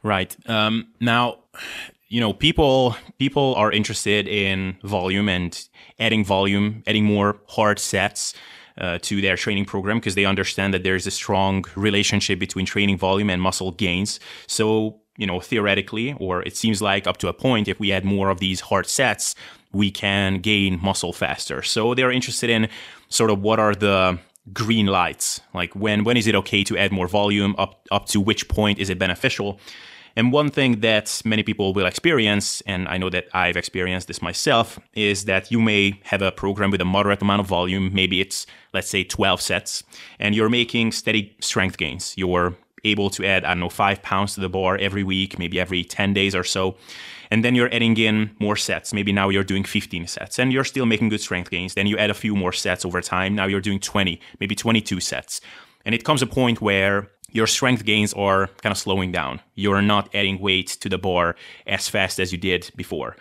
Right. 0.03 0.35
Um, 0.49 0.87
now, 0.99 1.39
you 2.07 2.19
know, 2.19 2.33
people 2.33 2.95
people 3.19 3.53
are 3.55 3.71
interested 3.71 4.27
in 4.27 4.77
volume 4.83 5.29
and 5.29 5.67
adding 5.99 6.25
volume, 6.25 6.83
adding 6.87 7.03
more 7.03 7.39
hard 7.47 7.77
sets 7.77 8.33
uh, 8.77 8.99
to 9.01 9.21
their 9.21 9.35
training 9.35 9.65
program 9.65 9.97
because 9.97 10.15
they 10.15 10.25
understand 10.25 10.73
that 10.73 10.83
there's 10.83 11.07
a 11.07 11.11
strong 11.11 11.65
relationship 11.75 12.39
between 12.39 12.65
training 12.65 12.97
volume 12.97 13.29
and 13.29 13.41
muscle 13.41 13.71
gains. 13.71 14.19
So, 14.47 14.99
you 15.17 15.25
know, 15.25 15.39
theoretically, 15.39 16.13
or 16.19 16.41
it 16.43 16.55
seems 16.55 16.81
like 16.81 17.07
up 17.07 17.17
to 17.17 17.27
a 17.27 17.33
point, 17.33 17.67
if 17.67 17.79
we 17.79 17.91
add 17.91 18.05
more 18.05 18.29
of 18.29 18.39
these 18.39 18.59
hard 18.61 18.85
sets, 18.85 19.35
we 19.71 19.91
can 19.91 20.39
gain 20.39 20.79
muscle 20.81 21.13
faster. 21.13 21.61
So 21.61 21.93
they're 21.93 22.11
interested 22.11 22.49
in 22.49 22.69
sort 23.09 23.31
of 23.31 23.41
what 23.41 23.59
are 23.59 23.75
the 23.75 24.19
green 24.53 24.85
lights 24.85 25.41
like 25.53 25.75
when 25.75 26.05
when 26.05 26.15
is 26.15 26.25
it 26.25 26.33
okay 26.33 26.63
to 26.63 26.77
add 26.77 26.89
more 26.89 27.07
volume 27.07 27.53
up 27.57 27.85
up 27.91 28.05
to 28.05 28.21
which 28.21 28.47
point 28.47 28.79
is 28.79 28.89
it 28.89 28.97
beneficial 28.97 29.59
and 30.17 30.31
one 30.31 30.49
thing 30.49 30.79
that 30.79 31.21
many 31.23 31.43
people 31.43 31.73
will 31.73 31.85
experience, 31.85 32.61
and 32.61 32.87
I 32.87 32.97
know 32.97 33.11
that 33.11 33.27
I've 33.35 33.55
experienced 33.55 34.07
this 34.07 34.19
myself, 34.19 34.79
is 34.95 35.25
that 35.25 35.51
you 35.51 35.61
may 35.61 36.01
have 36.05 36.23
a 36.23 36.31
program 36.31 36.71
with 36.71 36.81
a 36.81 36.85
moderate 36.85 37.21
amount 37.21 37.41
of 37.41 37.45
volume. 37.45 37.91
Maybe 37.93 38.19
it's, 38.19 38.47
let's 38.73 38.89
say, 38.89 39.03
12 39.03 39.39
sets, 39.39 39.83
and 40.17 40.33
you're 40.33 40.49
making 40.49 40.93
steady 40.93 41.37
strength 41.39 41.77
gains. 41.77 42.15
You're 42.17 42.57
able 42.83 43.11
to 43.11 43.23
add, 43.25 43.45
I 43.45 43.49
don't 43.49 43.59
know, 43.59 43.69
five 43.69 44.01
pounds 44.01 44.33
to 44.33 44.41
the 44.41 44.49
bar 44.49 44.75
every 44.77 45.03
week, 45.03 45.37
maybe 45.37 45.59
every 45.59 45.83
10 45.83 46.15
days 46.15 46.33
or 46.33 46.43
so. 46.43 46.77
And 47.29 47.45
then 47.45 47.53
you're 47.53 47.71
adding 47.71 47.95
in 47.97 48.31
more 48.39 48.55
sets. 48.55 48.93
Maybe 48.93 49.11
now 49.11 49.29
you're 49.29 49.43
doing 49.43 49.65
15 49.65 50.07
sets 50.07 50.39
and 50.39 50.51
you're 50.51 50.63
still 50.63 50.85
making 50.87 51.09
good 51.09 51.21
strength 51.21 51.51
gains. 51.51 51.73
Then 51.73 51.85
you 51.85 51.97
add 51.97 52.09
a 52.09 52.13
few 52.13 52.35
more 52.35 52.53
sets 52.53 52.85
over 52.85 53.01
time. 53.01 53.35
Now 53.35 53.45
you're 53.45 53.61
doing 53.61 53.79
20, 53.79 54.19
maybe 54.39 54.55
22 54.55 54.99
sets. 54.99 55.41
And 55.85 55.93
it 55.93 56.03
comes 56.03 56.21
a 56.21 56.27
point 56.27 56.61
where 56.61 57.11
your 57.31 57.47
strength 57.47 57.83
gains 57.85 58.13
are 58.13 58.47
kind 58.61 58.71
of 58.71 58.77
slowing 58.77 59.11
down. 59.11 59.41
You're 59.55 59.81
not 59.81 60.13
adding 60.13 60.39
weight 60.39 60.67
to 60.81 60.89
the 60.89 60.97
bar 60.97 61.35
as 61.65 61.89
fast 61.89 62.19
as 62.19 62.31
you 62.31 62.37
did 62.37 62.71
before. 62.75 63.17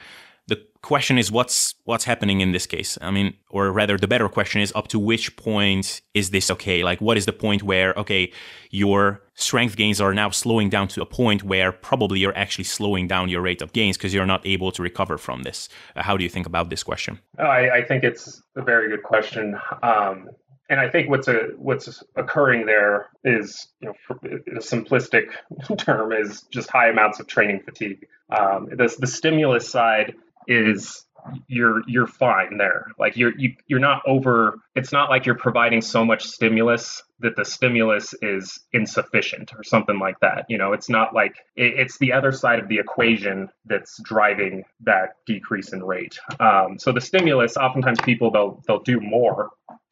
The 0.48 0.64
question 0.80 1.18
is 1.18 1.32
what's 1.32 1.74
what's 1.84 2.04
happening 2.04 2.40
in 2.40 2.52
this 2.52 2.66
case? 2.66 2.96
I 3.00 3.10
mean, 3.10 3.34
or 3.50 3.72
rather 3.72 3.98
the 3.98 4.06
better 4.06 4.28
question 4.28 4.60
is 4.60 4.72
up 4.76 4.86
to 4.88 4.98
which 5.00 5.34
point 5.34 6.02
is 6.14 6.30
this 6.30 6.52
okay? 6.52 6.84
Like 6.84 7.00
what 7.00 7.16
is 7.16 7.26
the 7.26 7.32
point 7.32 7.64
where 7.64 7.92
okay, 7.94 8.32
your 8.70 9.22
strength 9.34 9.76
gains 9.76 10.00
are 10.00 10.14
now 10.14 10.30
slowing 10.30 10.70
down 10.70 10.86
to 10.88 11.02
a 11.02 11.06
point 11.06 11.42
where 11.42 11.72
probably 11.72 12.20
you're 12.20 12.36
actually 12.38 12.64
slowing 12.64 13.08
down 13.08 13.28
your 13.28 13.42
rate 13.42 13.60
of 13.60 13.72
gains 13.72 13.96
because 13.96 14.14
you're 14.14 14.24
not 14.24 14.46
able 14.46 14.70
to 14.70 14.82
recover 14.82 15.18
from 15.18 15.42
this. 15.42 15.68
How 15.96 16.16
do 16.16 16.22
you 16.22 16.30
think 16.30 16.46
about 16.46 16.70
this 16.70 16.84
question? 16.84 17.18
I, 17.38 17.70
I, 17.70 17.84
think 17.84 18.04
it's 18.04 18.42
a 18.54 18.62
very 18.62 18.88
good 18.88 19.02
question. 19.02 19.58
Um, 19.82 20.30
and 20.68 20.80
I 20.80 20.88
think 20.88 21.08
what's 21.08 21.28
a 21.28 21.50
what's 21.56 22.02
occurring 22.16 22.66
there 22.66 23.08
is, 23.24 23.68
you 23.80 23.88
know, 23.88 23.94
a 24.20 24.60
simplistic 24.60 25.26
term 25.78 26.12
is 26.12 26.42
just 26.50 26.70
high 26.70 26.88
amounts 26.88 27.20
of 27.20 27.26
training 27.26 27.60
fatigue. 27.64 28.06
Um, 28.36 28.68
the, 28.70 28.94
the 28.98 29.06
stimulus 29.06 29.70
side 29.70 30.14
is 30.48 31.06
you're 31.48 31.82
you're 31.86 32.06
fine 32.06 32.56
there. 32.56 32.86
Like 32.98 33.16
you're 33.16 33.36
you, 33.36 33.54
you're 33.66 33.80
not 33.80 34.02
over. 34.06 34.58
It's 34.74 34.92
not 34.92 35.10
like 35.10 35.26
you're 35.26 35.36
providing 35.36 35.80
so 35.80 36.04
much 36.04 36.24
stimulus 36.24 37.02
that 37.20 37.36
the 37.36 37.44
stimulus 37.44 38.14
is 38.22 38.60
insufficient 38.72 39.52
or 39.56 39.62
something 39.62 39.98
like 39.98 40.20
that. 40.20 40.46
You 40.48 40.58
know, 40.58 40.72
it's 40.72 40.88
not 40.88 41.14
like 41.14 41.36
it, 41.56 41.78
it's 41.78 41.98
the 41.98 42.12
other 42.12 42.32
side 42.32 42.58
of 42.58 42.68
the 42.68 42.78
equation 42.78 43.48
that's 43.64 44.00
driving 44.02 44.64
that 44.80 45.16
decrease 45.26 45.72
in 45.72 45.82
rate. 45.82 46.18
Um, 46.40 46.78
so 46.78 46.92
the 46.92 47.00
stimulus, 47.00 47.56
oftentimes 47.56 48.00
people 48.02 48.30
they'll 48.30 48.62
they'll 48.66 48.82
do 48.82 49.00
more 49.00 49.50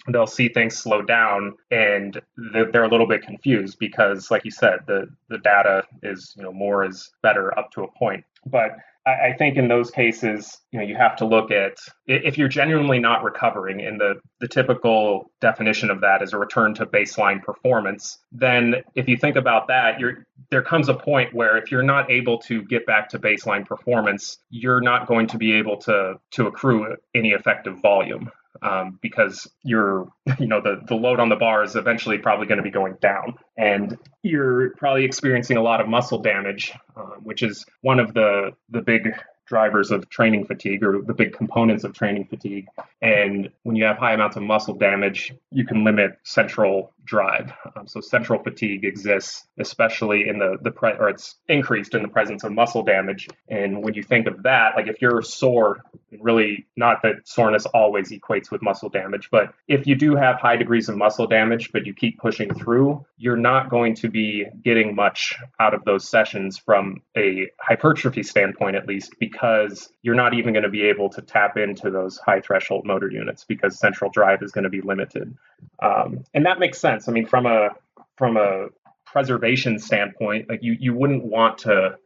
they'll 0.09 0.27
see 0.27 0.49
things 0.49 0.77
slow 0.77 1.03
down 1.03 1.55
and 1.71 2.21
they're 2.37 2.85
a 2.85 2.88
little 2.88 3.07
bit 3.07 3.23
confused 3.23 3.79
because 3.79 4.31
like 4.31 4.45
you 4.45 4.51
said 4.51 4.81
the 4.87 5.09
the 5.29 5.38
data 5.38 5.83
is 6.03 6.35
you 6.37 6.43
know 6.43 6.53
more 6.53 6.85
is 6.85 7.11
better 7.23 7.57
up 7.59 7.71
to 7.71 7.83
a 7.83 7.88
point 7.99 8.25
but 8.47 8.77
I 9.07 9.35
think 9.37 9.59
in 9.59 9.69
those 9.69 9.90
cases, 9.90 10.61
you 10.73 10.79
know, 10.79 10.85
you 10.85 10.97
have 10.97 11.14
to 11.17 11.27
look 11.27 11.51
at 11.51 11.77
if 12.07 12.38
you're 12.38 12.49
genuinely 12.49 12.99
not 12.99 13.23
recovering, 13.23 13.83
and 13.83 14.01
the 14.01 14.14
the 14.40 14.49
typical 14.49 15.31
definition 15.43 15.90
of 15.90 16.01
that 16.01 16.23
is 16.23 16.33
a 16.33 16.38
return 16.38 16.73
to 16.77 16.87
baseline 16.87 17.43
performance. 17.43 18.19
Then, 18.33 18.77
if 18.95 19.07
you 19.07 19.19
think 19.19 19.37
about 19.37 19.69
that, 19.69 20.01
you're 20.01 20.25
there 20.51 20.62
comes 20.62 20.88
a 20.88 20.95
point 20.95 21.35
where 21.35 21.59
if 21.59 21.71
you're 21.71 21.83
not 21.83 22.11
able 22.11 22.38
to 22.38 22.62
get 22.62 22.87
back 22.87 23.11
to 23.11 23.19
baseline 23.19 23.67
performance, 23.67 24.38
you're 24.49 24.81
not 24.81 25.07
going 25.07 25.27
to 25.27 25.37
be 25.37 25.53
able 25.53 25.77
to 25.83 26.19
to 26.31 26.47
accrue 26.47 26.97
any 27.14 27.33
effective 27.33 27.83
volume 27.83 28.31
um, 28.62 28.99
because 29.03 29.49
you're, 29.62 30.09
you 30.38 30.47
know, 30.47 30.61
the, 30.61 30.81
the 30.87 30.95
load 30.95 31.21
on 31.21 31.29
the 31.29 31.37
bar 31.37 31.62
is 31.64 31.77
eventually 31.77 32.19
probably 32.19 32.47
going 32.47 32.59
to 32.59 32.62
be 32.62 32.71
going 32.71 32.97
down. 33.01 33.35
And 33.57 33.99
you're 34.23 34.71
probably 34.77 35.05
experiencing 35.05 35.57
a 35.57 35.62
lot 35.62 35.81
of 35.81 35.88
muscle 35.88 36.19
damage, 36.19 36.73
uh, 36.97 37.17
which 37.23 37.43
is 37.43 37.64
one 37.83 38.01
of 38.01 38.14
the, 38.14 38.53
the 38.71 38.83
big 38.83 39.14
drivers 39.47 39.90
of 39.90 40.09
training 40.09 40.47
fatigue 40.47 40.83
or 40.83 41.03
the 41.03 41.12
big 41.12 41.35
components 41.35 41.85
of 41.85 41.93
training 41.93 42.27
fatigue. 42.27 42.67
And 43.03 43.51
when 43.62 43.77
you 43.77 43.85
have 43.85 43.99
high 43.99 44.14
amounts 44.14 44.37
of 44.37 44.43
muscle 44.43 44.75
damage, 44.75 45.35
you 45.51 45.67
can 45.67 45.85
limit 45.85 46.19
central 46.23 46.93
drive. 47.05 47.53
Um, 47.77 47.87
so 47.87 48.01
central 48.01 48.43
fatigue 48.43 48.85
exists, 48.85 49.47
especially 49.59 50.29
in 50.29 50.38
the 50.38 50.59
the 50.62 50.71
pre- 50.71 50.93
or 50.93 51.09
it's 51.09 51.37
increased 51.49 51.95
in 51.95 52.03
the 52.03 52.09
presence 52.09 52.45
of 52.45 52.53
muscle 52.53 52.83
damage. 52.83 53.29
And 53.49 53.83
when 53.83 53.95
you 53.95 54.03
think 54.03 54.27
of 54.27 54.43
that, 54.45 54.77
like 54.77 54.88
if 54.88 55.01
you're 55.01 55.23
sore, 55.23 55.83
really 56.21 56.67
not 56.77 57.03
that 57.03 57.17
soreness 57.25 57.67
always 57.67 58.11
equates 58.11 58.51
with 58.51 58.62
muscle 58.62 58.88
damage, 58.88 59.29
but 59.31 59.55
if 59.69 59.87
you 59.87 59.95
do 59.95 60.17
have 60.17 60.40
high 60.40 60.57
degrees 60.57 60.88
of 60.88 60.97
muscle 60.97 61.27
damage, 61.27 61.73
but 61.73 61.87
you 61.87 61.95
keep 61.95 62.19
pushing 62.19 62.53
through, 62.55 63.05
you're 63.19 63.37
not 63.37 63.69
going 63.71 63.95
to 63.97 64.09
be 64.09 64.47
getting 64.62 64.95
much 64.95 65.35
out 65.61 65.75
of 65.75 65.85
those 65.85 66.09
sessions 66.09 66.59
from 66.59 67.03
a 67.17 67.51
hypertrophy 67.61 68.23
standpoint, 68.23 68.77
at 68.77 68.87
least, 68.87 69.14
because 69.19 69.90
you're 70.03 70.14
not 70.14 70.35
even 70.35 70.53
going 70.53 70.62
to 70.64 70.69
be 70.69 70.83
able 70.83 71.09
to 71.11 71.23
tap 71.23 71.57
into 71.57 71.90
those 71.90 72.19
high 72.19 72.40
threshold 72.40 72.85
motor 72.85 73.11
units 73.11 73.45
because 73.45 73.79
central 73.79 74.11
drive 74.11 74.43
is 74.43 74.53
going 74.53 74.64
to 74.64 74.71
be 74.71 74.81
limited. 74.81 75.37
Um, 75.83 76.25
and 76.35 76.47
that 76.47 76.59
makes 76.59 76.79
sense. 76.94 77.09
I 77.09 77.12
mean, 77.12 77.26
from 77.26 77.46
a 77.46 77.70
from 78.16 78.37
a 78.37 78.68
preservation 79.04 79.78
standpoint, 79.78 80.48
like 80.48 80.62
you 80.62 80.76
you 80.78 80.94
wouldn't 80.94 81.24
want 81.24 81.59
to. 81.59 81.96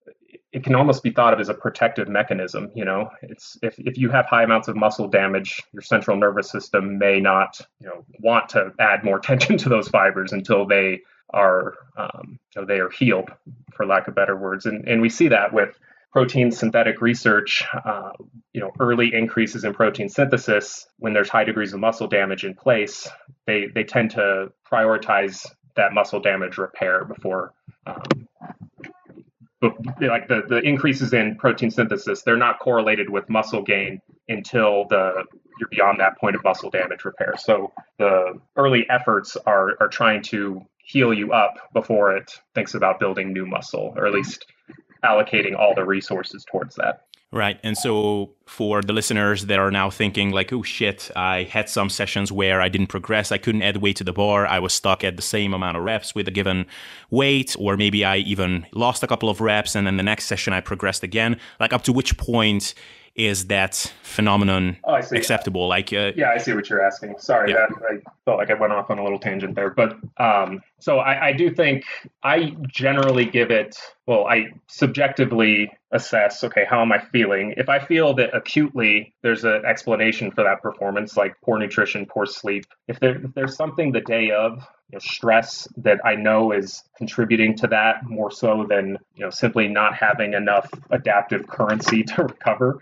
It 0.51 0.65
can 0.65 0.75
almost 0.75 1.03
be 1.03 1.11
thought 1.11 1.35
of 1.35 1.41
as 1.41 1.51
a 1.51 1.55
protective 1.55 2.09
mechanism. 2.09 2.71
You 2.75 2.85
know, 2.85 3.11
it's 3.23 3.59
if 3.63 3.79
if 3.79 3.99
you 3.99 4.11
have 4.11 4.27
high 4.27 4.43
amounts 4.43 4.69
of 4.69 4.77
muscle 4.77 5.09
damage, 5.09 5.63
your 5.73 5.83
central 5.83 6.17
nervous 6.17 6.51
system 6.51 6.99
may 6.99 7.21
not 7.21 7.61
you 7.81 7.87
know 7.87 8.05
want 8.21 8.49
to 8.51 8.73
add 8.79 9.05
more 9.05 9.19
tension 9.31 9.59
to 9.59 9.69
those 9.69 9.89
fibers 9.89 10.33
until 10.33 10.67
they 10.67 11.03
are 11.31 11.75
um, 11.97 12.39
you 12.55 12.63
know, 12.63 12.67
they 12.67 12.81
are 12.81 12.89
healed, 12.91 13.31
for 13.75 13.85
lack 13.85 14.09
of 14.09 14.15
better 14.15 14.37
words. 14.37 14.67
And 14.67 14.87
and 14.89 15.03
we 15.03 15.11
see 15.11 15.29
that 15.29 15.53
with 15.53 15.79
protein 16.11 16.51
synthetic 16.51 17.01
research, 17.01 17.65
uh, 17.85 18.13
you 18.53 18.61
know, 18.61 18.71
early 18.81 19.15
increases 19.15 19.65
in 19.65 19.75
protein 19.75 20.09
synthesis 20.09 20.87
when 20.99 21.13
there's 21.13 21.29
high 21.29 21.45
degrees 21.45 21.73
of 21.73 21.81
muscle 21.81 22.09
damage 22.09 22.45
in 22.45 22.55
place, 22.55 23.09
they 23.47 23.67
they 23.75 23.85
tend 23.85 24.11
to 24.13 24.51
prioritize 24.71 25.47
that 25.77 25.93
muscle 25.93 26.21
damage 26.21 26.59
repair 26.59 27.05
before. 27.05 27.53
Um, 27.87 28.29
like 30.01 30.29
the, 30.29 30.43
the 30.49 30.61
increases 30.61 31.13
in 31.13 31.37
protein 31.37 31.71
synthesis, 31.71 32.23
they're 32.23 32.37
not 32.37 32.61
correlated 32.61 33.11
with 33.11 33.29
muscle 33.29 33.63
gain 33.63 34.01
until 34.29 34.87
the 34.89 35.25
you're 35.59 35.69
beyond 35.71 35.99
that 35.99 36.17
point 36.19 36.37
of 36.37 36.45
muscle 36.45 36.71
damage 36.71 37.05
repair. 37.05 37.35
So 37.37 37.73
the 37.99 38.41
early 38.57 38.87
efforts 38.89 39.37
are 39.47 39.77
are 39.81 39.89
trying 39.89 40.23
to 40.25 40.63
heal 40.79 41.13
you 41.13 41.33
up 41.33 41.59
before 41.75 42.17
it 42.17 42.33
thinks 42.55 42.75
about 42.75 42.99
building 42.99 43.33
new 43.33 43.45
muscle, 43.45 43.93
or 43.97 44.07
at 44.07 44.13
least 44.13 44.47
allocating 45.05 45.59
all 45.59 45.75
the 45.75 45.85
resources 45.85 46.45
towards 46.45 46.77
that. 46.77 47.05
Right. 47.31 47.61
And 47.63 47.77
so 47.77 48.31
for 48.47 48.81
the 48.81 48.95
listeners 48.95 49.47
that 49.47 49.59
are 49.59 49.71
now 49.71 49.91
thinking 49.91 50.31
like, 50.31 50.51
oh 50.51 50.63
shit, 50.63 51.11
I 51.15 51.43
had 51.43 51.69
some 51.69 51.91
sessions 51.91 52.33
where 52.33 52.63
I 52.63 52.71
didn't 52.71 52.87
progress. 52.87 53.31
I 53.31 53.37
couldn't 53.37 53.61
add 53.61 53.79
weight 53.79 53.97
to 53.97 54.05
the 54.05 54.15
bar. 54.15 54.47
I 54.47 54.59
was 54.61 54.73
stuck 54.73 55.05
at 55.05 55.17
the 55.17 55.23
same 55.23 55.53
amount 55.53 55.77
of 55.77 55.85
reps 55.85 56.15
with 56.15 56.27
a 56.27 56.31
given 56.31 56.65
weight, 57.11 57.55
or 57.59 57.77
maybe 57.77 58.03
I 58.03 58.17
even 58.19 58.67
lost 58.73 59.03
a 59.03 59.07
couple 59.07 59.29
of 59.29 59.43
reps 59.43 59.75
and 59.75 59.87
then 59.87 59.99
the 59.99 60.03
next 60.03 60.25
session 60.25 60.55
I 60.55 60.63
progressed 60.63 61.03
again. 61.03 61.39
Like 61.61 61.75
up 61.75 61.83
to 61.83 61.93
which 61.93 62.17
point 62.17 62.73
is 63.15 63.49
that 63.49 63.93
phenomenon 64.03 64.79
oh, 64.85 64.95
acceptable? 64.95 65.69
Like, 65.69 65.93
uh, 65.93 66.13
yeah, 66.17 66.31
I 66.31 66.39
see 66.39 66.55
what 66.55 66.71
you're 66.71 66.83
asking. 66.83 67.17
Sorry, 67.19 67.51
yeah. 67.51 67.67
that, 67.67 67.71
I 67.91 68.11
felt 68.25 68.39
like 68.39 68.51
I 68.51 68.55
went 68.55 68.73
off 68.73 68.91
on 68.91 68.99
a 68.99 69.03
little 69.03 69.19
tangent 69.19 69.55
there, 69.57 69.71
but 69.71 69.99
um, 70.19 70.63
so 70.81 70.99
I, 70.99 71.29
I 71.29 71.33
do 71.33 71.51
think 71.51 71.85
I 72.23 72.57
generally 72.69 73.25
give 73.25 73.51
it. 73.51 73.77
Well, 74.07 74.27
I 74.27 74.53
subjectively 74.69 75.71
assess. 75.91 76.45
Okay, 76.45 76.65
how 76.69 76.81
am 76.83 76.93
I 76.93 76.99
feeling? 76.99 77.55
If 77.57 77.69
I 77.69 77.79
feel 77.79 78.15
that 78.15 78.35
acutely, 78.35 79.15
there's 79.23 79.45
an 79.45 79.63
explanation 79.67 80.31
for 80.31 80.45
that 80.45 80.63
performance, 80.63 81.17
like 81.17 81.35
poor 81.45 81.59
nutrition, 81.59 82.07
poor 82.07 82.27
sleep. 82.27 82.65
If, 82.87 83.01
there, 83.01 83.17
if 83.17 83.35
there's 83.35 83.57
something 83.57 83.91
the 83.91 84.01
day 84.01 84.31
of 84.31 84.59
you 84.91 84.97
know, 84.97 84.99
stress 85.01 85.67
that 85.79 86.01
I 86.05 86.15
know 86.15 86.53
is 86.53 86.85
contributing 86.97 87.57
to 87.57 87.67
that 87.69 88.05
more 88.05 88.31
so 88.31 88.65
than 88.69 88.99
you 89.15 89.25
know 89.25 89.31
simply 89.31 89.69
not 89.69 89.95
having 89.95 90.35
enough 90.35 90.71
adaptive 90.91 91.47
currency 91.49 92.03
to 92.15 92.23
recover 92.23 92.81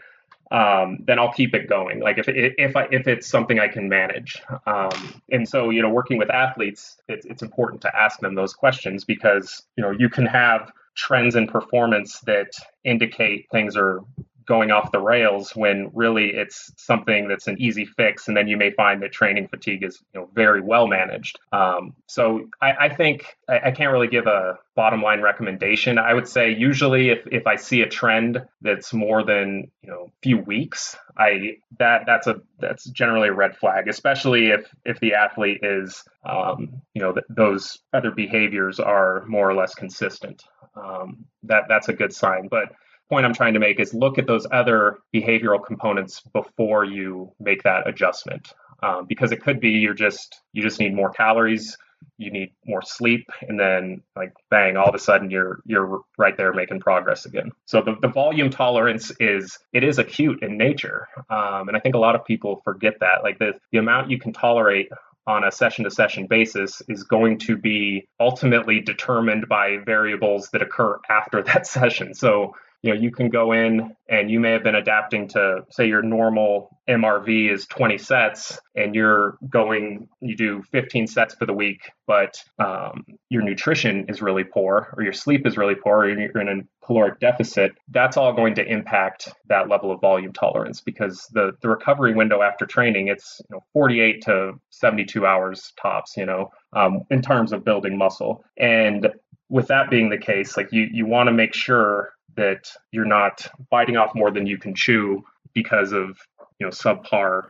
um, 0.50 0.98
then 1.06 1.18
I'll 1.18 1.32
keep 1.32 1.54
it 1.54 1.68
going. 1.68 2.00
Like 2.00 2.18
if 2.18 2.26
if 2.28 2.76
I, 2.76 2.86
if 2.90 3.08
it's 3.08 3.26
something 3.26 3.58
I 3.58 3.68
can 3.68 3.88
manage, 3.88 4.42
um, 4.66 5.20
and 5.30 5.48
so 5.48 5.70
you 5.70 5.82
know, 5.82 5.90
working 5.90 6.18
with 6.18 6.30
athletes, 6.30 6.98
it's 7.08 7.26
it's 7.26 7.42
important 7.42 7.82
to 7.82 7.96
ask 7.96 8.20
them 8.20 8.34
those 8.34 8.54
questions 8.54 9.04
because 9.04 9.62
you 9.76 9.82
know 9.82 9.90
you 9.90 10.08
can 10.08 10.26
have 10.26 10.72
trends 10.94 11.36
in 11.36 11.46
performance 11.46 12.20
that 12.20 12.52
indicate 12.84 13.46
things 13.50 13.76
are 13.76 14.00
going 14.46 14.70
off 14.70 14.92
the 14.92 15.00
rails 15.00 15.54
when 15.54 15.90
really 15.94 16.30
it's 16.30 16.72
something 16.76 17.28
that's 17.28 17.46
an 17.46 17.56
easy 17.60 17.84
fix 17.84 18.28
and 18.28 18.36
then 18.36 18.48
you 18.48 18.56
may 18.56 18.70
find 18.70 19.02
that 19.02 19.12
training 19.12 19.48
fatigue 19.48 19.82
is 19.82 20.02
you 20.14 20.20
know 20.20 20.30
very 20.34 20.60
well 20.60 20.86
managed. 20.86 21.38
Um, 21.52 21.94
so 22.06 22.48
I, 22.60 22.72
I 22.72 22.94
think 22.94 23.36
I, 23.48 23.60
I, 23.66 23.70
can't 23.70 23.92
really 23.92 24.08
give 24.08 24.26
a 24.26 24.58
bottom 24.74 25.02
line 25.02 25.20
recommendation. 25.20 25.98
I 25.98 26.14
would 26.14 26.28
say 26.28 26.50
usually 26.52 27.10
if, 27.10 27.26
if 27.30 27.46
i 27.46 27.56
see 27.56 27.82
a 27.82 27.88
trend 27.88 28.42
that's 28.62 28.92
more 28.92 29.24
than 29.24 29.70
you 29.82 29.90
know 29.90 30.10
few 30.22 30.38
weeks 30.38 30.96
i 31.16 31.56
that 31.78 32.02
that's 32.06 32.26
a 32.26 32.40
that's 32.58 32.84
generally 32.84 33.28
a 33.28 33.32
red 33.32 33.56
flag 33.56 33.88
especially 33.88 34.48
if 34.48 34.66
if 34.84 34.98
the 35.00 35.14
athlete 35.14 35.60
is 35.62 36.02
um, 36.26 36.82
you 36.94 37.02
know 37.02 37.12
th- 37.12 37.26
those 37.28 37.78
other 37.92 38.10
behaviors 38.10 38.80
are 38.80 39.24
more 39.26 39.48
or 39.48 39.54
less 39.54 39.74
consistent. 39.74 40.42
Um, 40.74 41.24
that 41.44 41.64
that's 41.68 41.88
a 41.88 41.92
good 41.92 42.12
sign. 42.12 42.48
But 42.48 42.72
point 43.08 43.26
I'm 43.26 43.34
trying 43.34 43.54
to 43.54 43.60
make 43.60 43.80
is 43.80 43.94
look 43.94 44.18
at 44.18 44.26
those 44.26 44.46
other 44.50 44.98
behavioral 45.14 45.64
components 45.64 46.20
before 46.32 46.84
you 46.84 47.32
make 47.40 47.62
that 47.62 47.88
adjustment. 47.88 48.52
Um, 48.82 49.06
because 49.08 49.32
it 49.32 49.42
could 49.42 49.58
be 49.58 49.70
you're 49.70 49.94
just 49.94 50.42
you 50.52 50.62
just 50.62 50.78
need 50.78 50.94
more 50.94 51.10
calories, 51.10 51.78
you 52.18 52.30
need 52.30 52.52
more 52.66 52.82
sleep, 52.82 53.26
and 53.48 53.58
then 53.58 54.02
like 54.14 54.34
bang, 54.50 54.76
all 54.76 54.88
of 54.88 54.94
a 54.94 54.98
sudden 54.98 55.30
you're 55.30 55.60
you're 55.64 56.02
right 56.18 56.36
there 56.36 56.52
making 56.52 56.80
progress 56.80 57.24
again. 57.24 57.52
So 57.64 57.80
the, 57.80 57.96
the 58.02 58.08
volume 58.08 58.50
tolerance 58.50 59.10
is 59.18 59.58
it 59.72 59.82
is 59.82 59.98
acute 59.98 60.42
in 60.42 60.58
nature, 60.58 61.08
um, 61.30 61.68
and 61.68 61.76
I 61.76 61.80
think 61.80 61.94
a 61.94 61.98
lot 61.98 62.14
of 62.14 62.24
people 62.26 62.60
forget 62.64 63.00
that. 63.00 63.22
Like 63.22 63.38
the 63.38 63.52
the 63.72 63.78
amount 63.78 64.10
you 64.10 64.18
can 64.18 64.34
tolerate 64.34 64.90
on 65.26 65.44
a 65.44 65.50
session 65.50 65.84
to 65.84 65.90
session 65.90 66.26
basis 66.26 66.82
is 66.88 67.02
going 67.02 67.38
to 67.38 67.56
be 67.56 68.06
ultimately 68.20 68.80
determined 68.80 69.48
by 69.48 69.78
variables 69.84 70.50
that 70.52 70.62
occur 70.62 70.98
after 71.08 71.42
that 71.42 71.66
session. 71.66 72.14
So 72.14 72.54
you 72.82 72.92
know 72.92 73.00
you 73.00 73.10
can 73.10 73.28
go 73.28 73.52
in 73.52 73.94
and 74.08 74.30
you 74.30 74.38
may 74.38 74.52
have 74.52 74.62
been 74.62 74.74
adapting 74.74 75.26
to 75.28 75.64
say 75.70 75.86
your 75.86 76.02
normal 76.02 76.78
mrv 76.88 77.52
is 77.52 77.66
20 77.66 77.98
sets 77.98 78.58
and 78.74 78.94
you're 78.94 79.38
going 79.48 80.08
you 80.20 80.36
do 80.36 80.62
15 80.72 81.06
sets 81.06 81.34
for 81.34 81.46
the 81.46 81.52
week 81.52 81.90
but 82.06 82.42
um, 82.58 83.04
your 83.28 83.42
nutrition 83.42 84.06
is 84.08 84.22
really 84.22 84.44
poor 84.44 84.94
or 84.96 85.02
your 85.02 85.12
sleep 85.12 85.46
is 85.46 85.56
really 85.56 85.74
poor 85.74 85.98
or 85.98 86.08
you're 86.08 86.40
in 86.40 86.48
a 86.48 86.86
caloric 86.86 87.18
deficit 87.18 87.72
that's 87.88 88.16
all 88.16 88.32
going 88.32 88.54
to 88.54 88.64
impact 88.64 89.28
that 89.48 89.68
level 89.68 89.90
of 89.90 90.00
volume 90.00 90.32
tolerance 90.32 90.80
because 90.80 91.26
the, 91.32 91.52
the 91.62 91.68
recovery 91.68 92.14
window 92.14 92.42
after 92.42 92.66
training 92.66 93.08
it's 93.08 93.40
you 93.50 93.56
know, 93.56 93.64
48 93.72 94.22
to 94.22 94.52
72 94.70 95.26
hours 95.26 95.72
tops 95.80 96.16
you 96.16 96.26
know 96.26 96.50
um, 96.76 97.04
in 97.10 97.22
terms 97.22 97.52
of 97.52 97.64
building 97.64 97.96
muscle. 97.96 98.44
And 98.58 99.08
with 99.48 99.68
that 99.68 99.90
being 99.90 100.08
the 100.08 100.18
case 100.18 100.56
like 100.56 100.72
you 100.72 100.88
you 100.92 101.06
want 101.06 101.26
to 101.26 101.32
make 101.32 101.54
sure 101.54 102.12
that 102.36 102.70
you're 102.92 103.04
not 103.04 103.46
biting 103.70 103.96
off 103.96 104.14
more 104.14 104.30
than 104.30 104.46
you 104.46 104.58
can 104.58 104.74
chew 104.74 105.24
because 105.54 105.92
of 105.92 106.18
you 106.58 106.66
know 106.66 106.70
subpar 106.70 107.48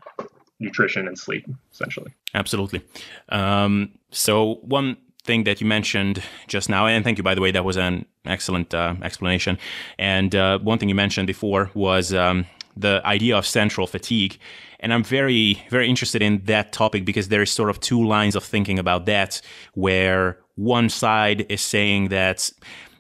nutrition 0.59 1.07
and 1.07 1.19
sleep 1.19 1.47
essentially 1.73 2.13
absolutely 2.35 2.83
um, 3.29 3.93
so 4.11 4.57
one 4.63 4.97
thing 5.27 5.45
that 5.45 5.61
you 5.61 5.67
mentioned 5.67 6.23
just 6.47 6.69
now, 6.71 6.87
and 6.87 7.05
thank 7.05 7.19
you, 7.19 7.25
by 7.25 7.35
the 7.35 7.41
way, 7.41 7.51
that 7.51 7.65
was 7.65 7.77
an 7.77 8.07
excellent 8.25 8.73
uh, 8.73 8.95
explanation. 9.03 9.59
And 9.99 10.35
uh, 10.35 10.59
one 10.61 10.79
thing 10.79 10.89
you 10.89 10.95
mentioned 10.95 11.27
before 11.27 11.71
was 11.75 12.15
um, 12.15 12.47
the 12.77 13.03
idea 13.05 13.37
of 13.37 13.45
central 13.45 13.87
fatigue. 13.87 14.39
And 14.81 14.95
I'm 14.95 15.03
very, 15.03 15.63
very 15.69 15.89
interested 15.89 16.23
in 16.23 16.45
that 16.45 16.73
topic 16.73 17.05
because 17.05 17.29
there 17.29 17.43
is 17.43 17.51
sort 17.51 17.71
of 17.71 17.81
two 17.81 18.07
lines 18.07 18.37
of 18.37 18.45
thinking 18.45 18.79
about 18.79 19.07
that, 19.07 19.41
where 19.75 20.39
one 20.57 20.89
side 20.89 21.47
is 21.49 21.61
saying 21.61 22.09
that 22.09 22.51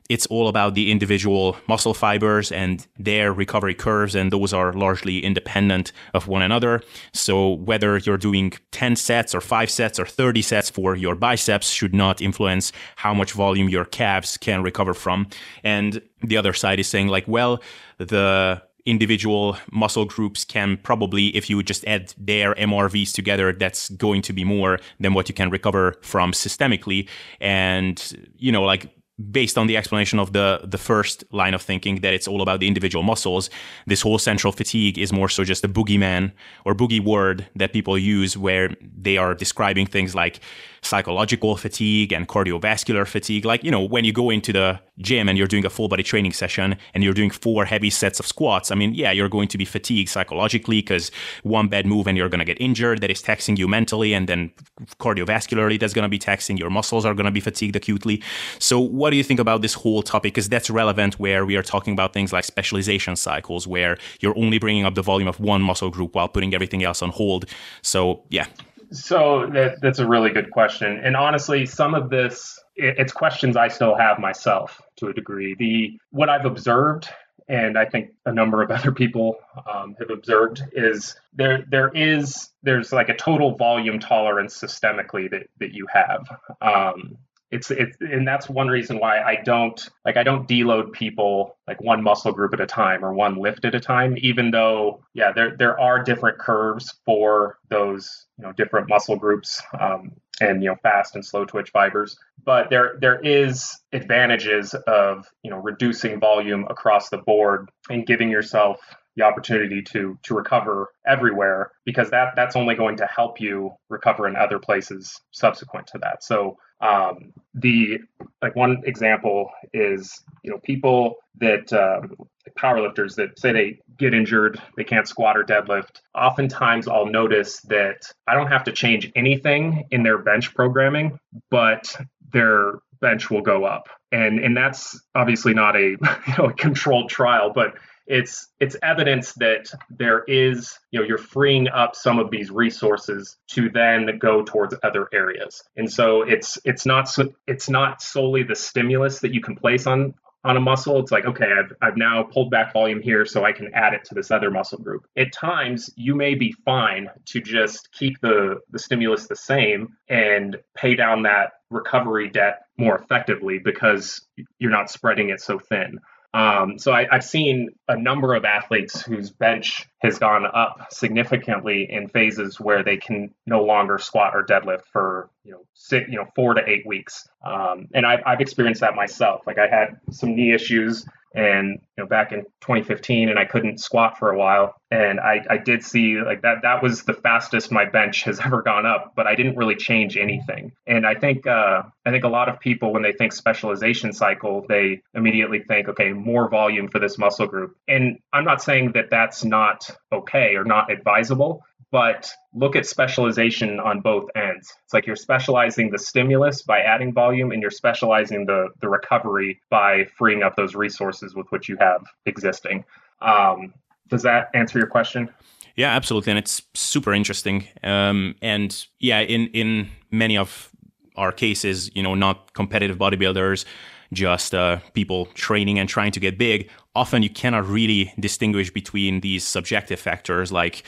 it's 0.09 0.26
all 0.26 0.48
about 0.48 0.74
the 0.74 0.90
individual 0.90 1.57
muscle 1.68 1.94
fibers 1.94 2.52
and 2.52 2.86
their 2.98 3.32
recovery 3.32 3.74
curves, 3.74 4.14
and 4.14 4.30
those 4.30 4.52
are 4.52 4.72
largely 4.72 5.18
independent 5.18 5.92
of 6.14 6.28
one 6.28 6.42
another. 6.42 6.82
So, 7.12 7.54
whether 7.54 7.96
you're 7.98 8.16
doing 8.16 8.52
10 8.70 8.96
sets 8.96 9.34
or 9.34 9.40
5 9.40 9.70
sets 9.70 9.98
or 9.98 10.07
30 10.07 10.42
sets 10.42 10.70
for 10.70 10.94
your 10.94 11.14
biceps 11.14 11.70
should 11.70 11.94
not 11.94 12.20
influence 12.20 12.72
how 12.96 13.14
much 13.14 13.32
volume 13.32 13.68
your 13.68 13.84
calves 13.84 14.36
can 14.36 14.62
recover 14.62 14.94
from. 14.94 15.26
And 15.64 16.00
the 16.22 16.36
other 16.36 16.52
side 16.52 16.78
is 16.78 16.86
saying, 16.86 17.09
like, 17.09 17.26
well, 17.26 17.61
the 17.98 18.62
individual 18.87 19.59
muscle 19.70 20.05
groups 20.05 20.45
can 20.45 20.78
probably, 20.78 21.37
if 21.37 21.51
you 21.51 21.62
just 21.62 21.84
add 21.87 22.14
their 22.16 22.55
MRVs 22.55 23.12
together, 23.12 23.53
that's 23.53 23.91
going 23.91 24.22
to 24.22 24.32
be 24.32 24.45
more 24.45 24.78
than 25.01 25.12
what 25.12 25.28
you 25.28 25.34
can 25.34 25.51
recover 25.51 25.97
from 26.03 26.32
systemically. 26.32 27.09
And, 27.41 28.30
you 28.39 28.53
know, 28.53 28.62
like 28.62 28.97
based 29.30 29.57
on 29.57 29.66
the 29.66 29.76
explanation 29.76 30.18
of 30.18 30.32
the 30.34 30.61
the 30.64 30.76
first 30.76 31.24
line 31.32 31.55
of 31.55 31.62
thinking 31.62 32.01
that 32.01 32.12
it's 32.12 32.28
all 32.28 32.43
about 32.43 32.61
the 32.61 32.68
individual 32.68 33.03
muscles 33.03 33.49
this 33.87 34.03
whole 34.03 34.18
central 34.18 34.53
fatigue 34.53 34.99
is 34.99 35.11
more 35.11 35.28
so 35.28 35.43
just 35.43 35.64
a 35.64 35.68
boogeyman 35.68 36.30
or 36.66 36.74
boogie 36.74 37.03
word 37.03 37.47
that 37.55 37.72
people 37.72 37.97
use 37.97 38.37
where 38.37 38.68
they 38.82 39.16
are 39.16 39.34
describing 39.34 39.87
things 39.87 40.14
like 40.14 40.41
psychological 40.87 41.57
fatigue 41.57 42.12
and 42.12 42.28
cardiovascular 42.28 43.07
fatigue. 43.07 43.45
Like, 43.45 43.62
you 43.64 43.70
know, 43.70 43.82
when 43.82 44.05
you 44.05 44.12
go 44.12 44.30
into 44.30 44.53
the 44.53 44.80
gym 44.99 45.28
and 45.28 45.37
you're 45.37 45.47
doing 45.47 45.66
a 45.66 45.70
full 45.70 45.89
body 45.89 46.03
training 46.03 46.32
session 46.32 46.76
and 46.95 47.05
you're 47.05 47.12
doing 47.12 47.30
four 47.30 47.64
heavy 47.64 47.91
sets 47.91 48.20
of 48.20 48.26
squats, 48.26 48.70
I 48.70 48.74
mean, 48.74 48.95
yeah, 48.95 49.11
you're 49.11 49.28
going 49.28 49.49
to 49.49 49.59
be 49.59 49.64
fatigued 49.64 50.09
psychologically 50.09 50.78
because 50.78 51.11
one 51.43 51.68
bad 51.68 51.87
move 51.87 52.07
and 52.07 52.16
you're 52.16 52.28
going 52.28 52.39
to 52.39 52.45
get 52.45 52.61
injured. 52.61 53.01
That 53.01 53.11
is 53.11 53.20
taxing 53.20 53.57
you 53.57 53.68
mentally. 53.68 54.14
And 54.14 54.28
then 54.28 54.53
cardiovascularly, 54.99 55.78
that's 55.78 55.93
going 55.93 56.05
to 56.05 56.09
be 56.09 56.18
taxing. 56.18 56.57
Your 56.57 56.70
muscles 56.70 57.05
are 57.05 57.14
going 57.14 57.26
to 57.26 57.32
be 57.32 57.41
fatigued 57.41 57.76
acutely. 57.76 58.22
So, 58.59 58.80
what 58.80 59.11
do 59.11 59.16
you 59.16 59.24
think 59.24 59.41
about 59.41 59.62
this 59.62 59.74
whole 59.74 60.03
topic? 60.03 60.34
Because 60.34 60.49
that's 60.49 60.70
relevant 60.70 61.18
where 61.18 61.45
we 61.45 61.57
are 61.57 61.62
talking 61.62 61.93
about 61.93 62.12
things 62.12 62.32
like 62.32 62.45
specialization 62.45 63.16
cycles, 63.16 63.66
where 63.66 63.99
you're 64.20 64.37
only 64.39 64.59
bringing 64.59 64.84
up 64.84 64.95
the 64.95 65.03
volume 65.03 65.28
of 65.28 65.41
one 65.41 65.62
muscle 65.62 65.91
group 65.91 66.14
while 66.14 66.28
putting 66.28 66.55
everything 66.55 66.84
else 66.84 67.03
on 67.03 67.11
hold. 67.11 67.45
So, 67.82 68.22
yeah, 68.30 68.47
so 68.91 69.49
that, 69.53 69.80
that's 69.80 69.99
a 69.99 70.07
really 70.07 70.30
good 70.30 70.51
question. 70.51 71.01
And 71.03 71.16
honestly, 71.16 71.66
some 71.66 71.95
of 71.95 72.11
this, 72.11 72.59
it, 72.74 72.97
it's 72.99 73.12
questions 73.12 73.57
I 73.57 73.68
still 73.68 73.95
have 73.95 74.18
myself 74.18 74.80
to 74.97 75.09
a 75.09 75.12
degree. 75.12 75.55
The 75.55 75.99
what 76.11 76.28
I've 76.28 76.45
observed, 76.45 77.09
and 77.49 77.78
I 77.78 77.84
think 77.84 78.11
a 78.24 78.32
number 78.32 78.62
of 78.62 78.70
other 78.76 78.93
people 78.93 79.37
um, 79.72 79.97
have 79.99 80.11
observed, 80.11 80.62
is 80.72 81.14
there 81.32 81.64
there 81.68 81.91
is 81.95 82.51
there's 82.62 82.93
like 82.93 83.09
a 83.09 83.16
total 83.16 83.57
volume 83.57 83.99
tolerance 83.99 84.59
systemically 84.59 85.30
that 85.30 85.49
that 85.61 85.72
you 85.72 85.87
have. 85.93 86.28
Um, 86.61 87.18
it's 87.51 87.70
it's 87.70 87.97
and 88.01 88.26
that's 88.26 88.49
one 88.49 88.68
reason 88.68 88.99
why 88.99 89.20
I 89.20 89.36
don't 89.44 89.80
like 90.05 90.16
I 90.16 90.22
don't 90.22 90.49
deload 90.49 90.92
people 90.92 91.57
like 91.68 91.80
one 91.80 92.03
muscle 92.03 92.32
group 92.32 92.53
at 92.53 92.61
a 92.61 92.66
time 92.66 93.05
or 93.05 93.14
one 93.14 93.36
lift 93.36 93.64
at 93.64 93.74
a 93.74 93.80
time 93.80 94.16
even 94.18 94.51
though 94.51 95.05
yeah 95.14 95.32
there 95.32 95.57
there 95.57 95.78
are 95.78 96.03
different 96.03 96.38
curves 96.38 96.92
for 97.05 97.59
those 97.68 98.26
you 98.38 98.44
know 98.44 98.53
different 98.53 98.88
muscle 98.88 99.16
groups 99.16 99.62
um, 99.78 100.12
and 100.40 100.62
you 100.62 100.68
know 100.68 100.76
fast 100.82 101.14
and 101.14 101.24
slow 101.24 101.44
twitch 101.44 101.70
fibers. 101.70 102.16
But 102.44 102.70
there 102.70 102.97
there 103.01 103.20
is 103.20 103.78
advantages 103.92 104.74
of 104.86 105.26
you 105.42 105.51
know 105.51 105.59
reducing 105.59 106.20
volume 106.20 106.66
across 106.68 107.09
the 107.09 107.18
board 107.18 107.70
and 107.88 108.07
giving 108.07 108.30
yourself 108.30 108.78
the 109.16 109.22
opportunity 109.22 109.82
to 109.82 110.18
to 110.22 110.34
recover 110.34 110.88
everywhere 111.07 111.72
because 111.84 112.11
that 112.11 112.34
that's 112.36 112.57
only 112.57 112.74
going 112.74 112.97
to 112.97 113.07
help 113.07 113.40
you 113.40 113.72
recover 113.88 114.28
in 114.28 114.36
other 114.36 114.59
places 114.59 115.20
subsequent 115.30 115.86
to 115.88 115.99
that. 115.99 116.22
So 116.22 116.57
um, 116.81 117.33
the 117.55 117.99
like 118.43 118.55
one 118.55 118.83
example 118.85 119.51
is 119.72 120.22
you 120.43 120.51
know 120.51 120.59
people 120.59 121.16
that 121.39 121.72
um, 121.72 122.16
powerlifters 122.59 123.14
that 123.16 123.39
say 123.39 123.53
they 123.53 123.79
get 123.99 124.14
injured 124.14 124.61
they 124.77 124.85
can't 124.85 125.09
squat 125.09 125.37
or 125.37 125.43
deadlift 125.43 126.01
oftentimes 126.14 126.87
i'll 126.87 127.07
notice 127.07 127.61
that 127.62 128.03
i 128.27 128.35
don't 128.35 128.47
have 128.49 128.64
to 128.64 128.72
change 128.72 129.11
anything 129.16 129.85
in 129.91 130.03
their 130.03 130.18
bench 130.18 130.55
programming 130.55 131.18
but 131.51 131.97
their 132.33 132.74
bench 133.01 133.31
will 133.31 133.43
go 133.43 133.64
up. 133.64 133.89
And 134.12 134.39
and 134.39 134.57
that's 134.57 135.01
obviously 135.14 135.55
not 135.55 135.77
a 135.77 135.91
you 135.91 135.99
know 136.39 136.47
a 136.47 136.53
controlled 136.53 137.11
trial 137.11 137.53
but 137.55 137.74
it's 138.07 138.48
it's 138.61 138.76
evidence 138.82 139.32
that 139.34 139.68
there 139.90 140.24
is 140.28 140.78
you 140.90 141.00
know 141.00 141.07
you're 141.07 141.18
freeing 141.18 141.68
up 141.68 141.96
some 141.96 142.18
of 142.18 142.30
these 142.30 142.50
resources 142.50 143.36
to 143.48 143.68
then 143.70 144.18
go 144.18 144.42
towards 144.42 144.74
other 144.82 145.09
areas. 145.12 145.62
And 145.76 145.90
so 145.90 146.22
it's 146.22 146.59
it's 146.64 146.86
not 146.86 147.09
so, 147.09 147.34
it's 147.46 147.68
not 147.68 148.02
solely 148.02 148.42
the 148.42 148.54
stimulus 148.54 149.20
that 149.20 149.34
you 149.34 149.40
can 149.40 149.57
place 149.57 149.86
on 149.86 150.14
on 150.44 150.57
a 150.57 150.61
muscle. 150.61 151.00
It's 151.00 151.11
like 151.11 151.26
okay 151.26 151.50
I've, 151.59 151.72
I've 151.82 151.96
now 151.96 152.22
pulled 152.22 152.50
back 152.50 152.72
volume 152.72 153.02
here 153.02 153.26
so 153.26 153.44
i 153.44 153.52
can 153.52 153.74
add 153.74 153.94
it 153.94 154.04
to 154.04 154.14
this 154.14 154.30
other 154.30 154.50
muscle 154.50 154.78
group. 154.78 155.07
At 155.16 155.32
times 155.32 155.90
you 155.96 156.14
may 156.14 156.34
be 156.34 156.52
fine 156.64 157.09
to 157.26 157.40
just 157.40 157.90
keep 157.92 158.20
the 158.20 158.61
the 158.70 158.78
stimulus 158.78 159.26
the 159.26 159.36
same 159.36 159.96
and 160.09 160.57
pay 160.76 160.94
down 160.94 161.22
that 161.24 161.54
recovery 161.70 162.30
debt 162.30 162.66
more 162.78 162.96
effectively 162.96 163.59
because 163.59 164.24
you're 164.61 164.70
not 164.70 164.90
spreading 164.90 165.30
it 165.30 165.40
so 165.40 165.59
thin 165.59 165.98
um, 166.37 166.78
so 166.78 166.93
I, 166.93 167.07
have 167.11 167.24
seen 167.24 167.70
a 167.89 167.99
number 167.99 168.34
of 168.34 168.45
athletes 168.45 169.01
whose 169.01 169.30
bench 169.30 169.87
has 170.01 170.18
gone 170.18 170.45
up 170.45 170.89
significantly 170.91 171.87
in 171.89 172.09
phases 172.09 172.61
where 172.61 172.84
they 172.84 172.99
can 172.99 173.32
no 173.47 173.64
longer 173.64 173.97
squat 173.97 174.34
or 174.34 174.45
deadlift 174.45 174.82
for 174.93 175.30
you 175.45 175.53
know 175.53 175.62
you 175.91 176.16
know 176.18 176.26
four 176.34 176.53
to 176.53 176.61
eight 176.68 176.87
weeks. 176.87 177.26
Um, 177.43 177.89
and 177.95 178.05
I've, 178.05 178.20
I've 178.26 178.41
experienced 178.43 178.82
that 178.82 178.95
myself. 178.95 179.47
Like 179.47 179.57
I 179.57 179.66
had 179.66 179.99
some 180.11 180.37
knee 180.37 180.53
issues 180.53 181.07
and 181.35 181.81
you 181.97 182.03
know 182.03 182.07
back 182.07 182.33
in 182.33 182.43
2015 182.61 183.29
and 183.29 183.39
i 183.39 183.45
couldn't 183.45 183.79
squat 183.79 184.18
for 184.18 184.31
a 184.31 184.39
while. 184.39 184.74
And 184.91 185.18
i 185.18 185.45
i 185.51 185.59
did 185.59 185.83
see 185.83 186.20
like 186.20 186.43
that 186.43 186.62
that 186.62 186.83
was 186.83 187.03
the 187.03 187.12
fastest 187.12 187.72
my 187.72 187.85
bench 187.85 188.22
has 188.22 188.41
ever 188.45 188.62
gone 188.62 188.87
up 188.87 189.12
but 189.16 189.27
i 189.27 189.35
didn't 189.35 189.57
really 189.57 189.77
change 189.77 190.16
anything. 190.16 190.72
And 190.87 191.07
i 191.07 191.14
think 191.14 191.47
uh 191.47 191.83
i 192.05 192.11
think 192.11 192.24
a 192.24 192.29
lot 192.29 192.49
of 192.49 192.61
people 192.61 192.93
when 192.93 193.03
they 193.03 193.12
think 193.12 193.33
specialization 193.33 194.12
cycle 194.12 194.64
they 194.68 195.03
immediately 195.14 195.61
think 195.61 195.89
okay 195.89 196.12
more 196.12 196.49
volume 196.49 196.89
for 196.89 196.99
this 196.99 197.18
muscle 197.18 197.47
group. 197.47 197.77
And 197.89 198.18
i'm 198.33 198.45
not 198.45 198.62
saying 198.62 198.93
that 198.93 199.11
that's 199.11 199.45
not 199.45 199.91
okay 200.12 200.55
or 200.55 200.64
not 200.64 200.91
advisable 200.91 201.64
but 201.97 202.30
look 202.53 202.76
at 202.76 202.84
specialization 202.84 203.80
on 203.80 204.03
both 204.03 204.28
ends. 204.36 204.70
It's 204.84 204.92
like 204.92 205.07
you're 205.07 205.16
specializing 205.16 205.90
the 205.90 205.99
stimulus 205.99 206.61
by 206.61 206.80
adding 206.80 207.11
volume 207.11 207.53
and 207.53 207.62
you're 207.62 207.70
specializing 207.70 208.44
the, 208.44 208.68
the 208.82 208.88
recovery 208.90 209.62
by 209.70 210.05
freeing 210.18 210.42
up 210.42 210.57
those 210.57 210.74
resources 210.74 211.34
with 211.34 211.47
which 211.49 211.70
you 211.70 211.78
have 211.80 212.05
existing. 212.26 212.84
Um, 213.22 213.72
does 214.11 214.22
that 214.24 214.51
answer 214.53 214.78
your 214.78 214.88
question? 214.88 215.30
Yeah, 215.74 215.97
absolutely, 215.97 216.32
and 216.32 216.38
it's 216.38 216.61
super 216.74 217.14
interesting. 217.14 217.66
Um, 217.82 218.34
and 218.42 218.86
yeah, 218.99 219.20
in 219.20 219.47
in 219.55 219.88
many 220.11 220.36
of 220.36 220.70
our 221.16 221.32
cases, 221.32 221.90
you 221.94 222.03
know, 222.03 222.14
not 222.14 222.53
competitive 222.53 222.99
bodybuilders, 222.99 223.64
just 224.12 224.54
uh, 224.54 224.78
people 224.94 225.26
training 225.34 225.78
and 225.78 225.88
trying 225.88 226.12
to 226.12 226.20
get 226.20 226.38
big, 226.38 226.70
often 226.94 227.22
you 227.22 227.30
cannot 227.30 227.66
really 227.66 228.12
distinguish 228.18 228.70
between 228.70 229.20
these 229.20 229.44
subjective 229.44 230.00
factors. 230.00 230.50
Like, 230.52 230.82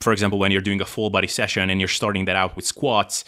for 0.00 0.12
example, 0.12 0.38
when 0.38 0.52
you're 0.52 0.60
doing 0.60 0.80
a 0.80 0.86
full 0.86 1.10
body 1.10 1.28
session 1.28 1.70
and 1.70 1.80
you're 1.80 1.88
starting 1.88 2.24
that 2.26 2.36
out 2.36 2.56
with 2.56 2.66
squats, 2.66 3.24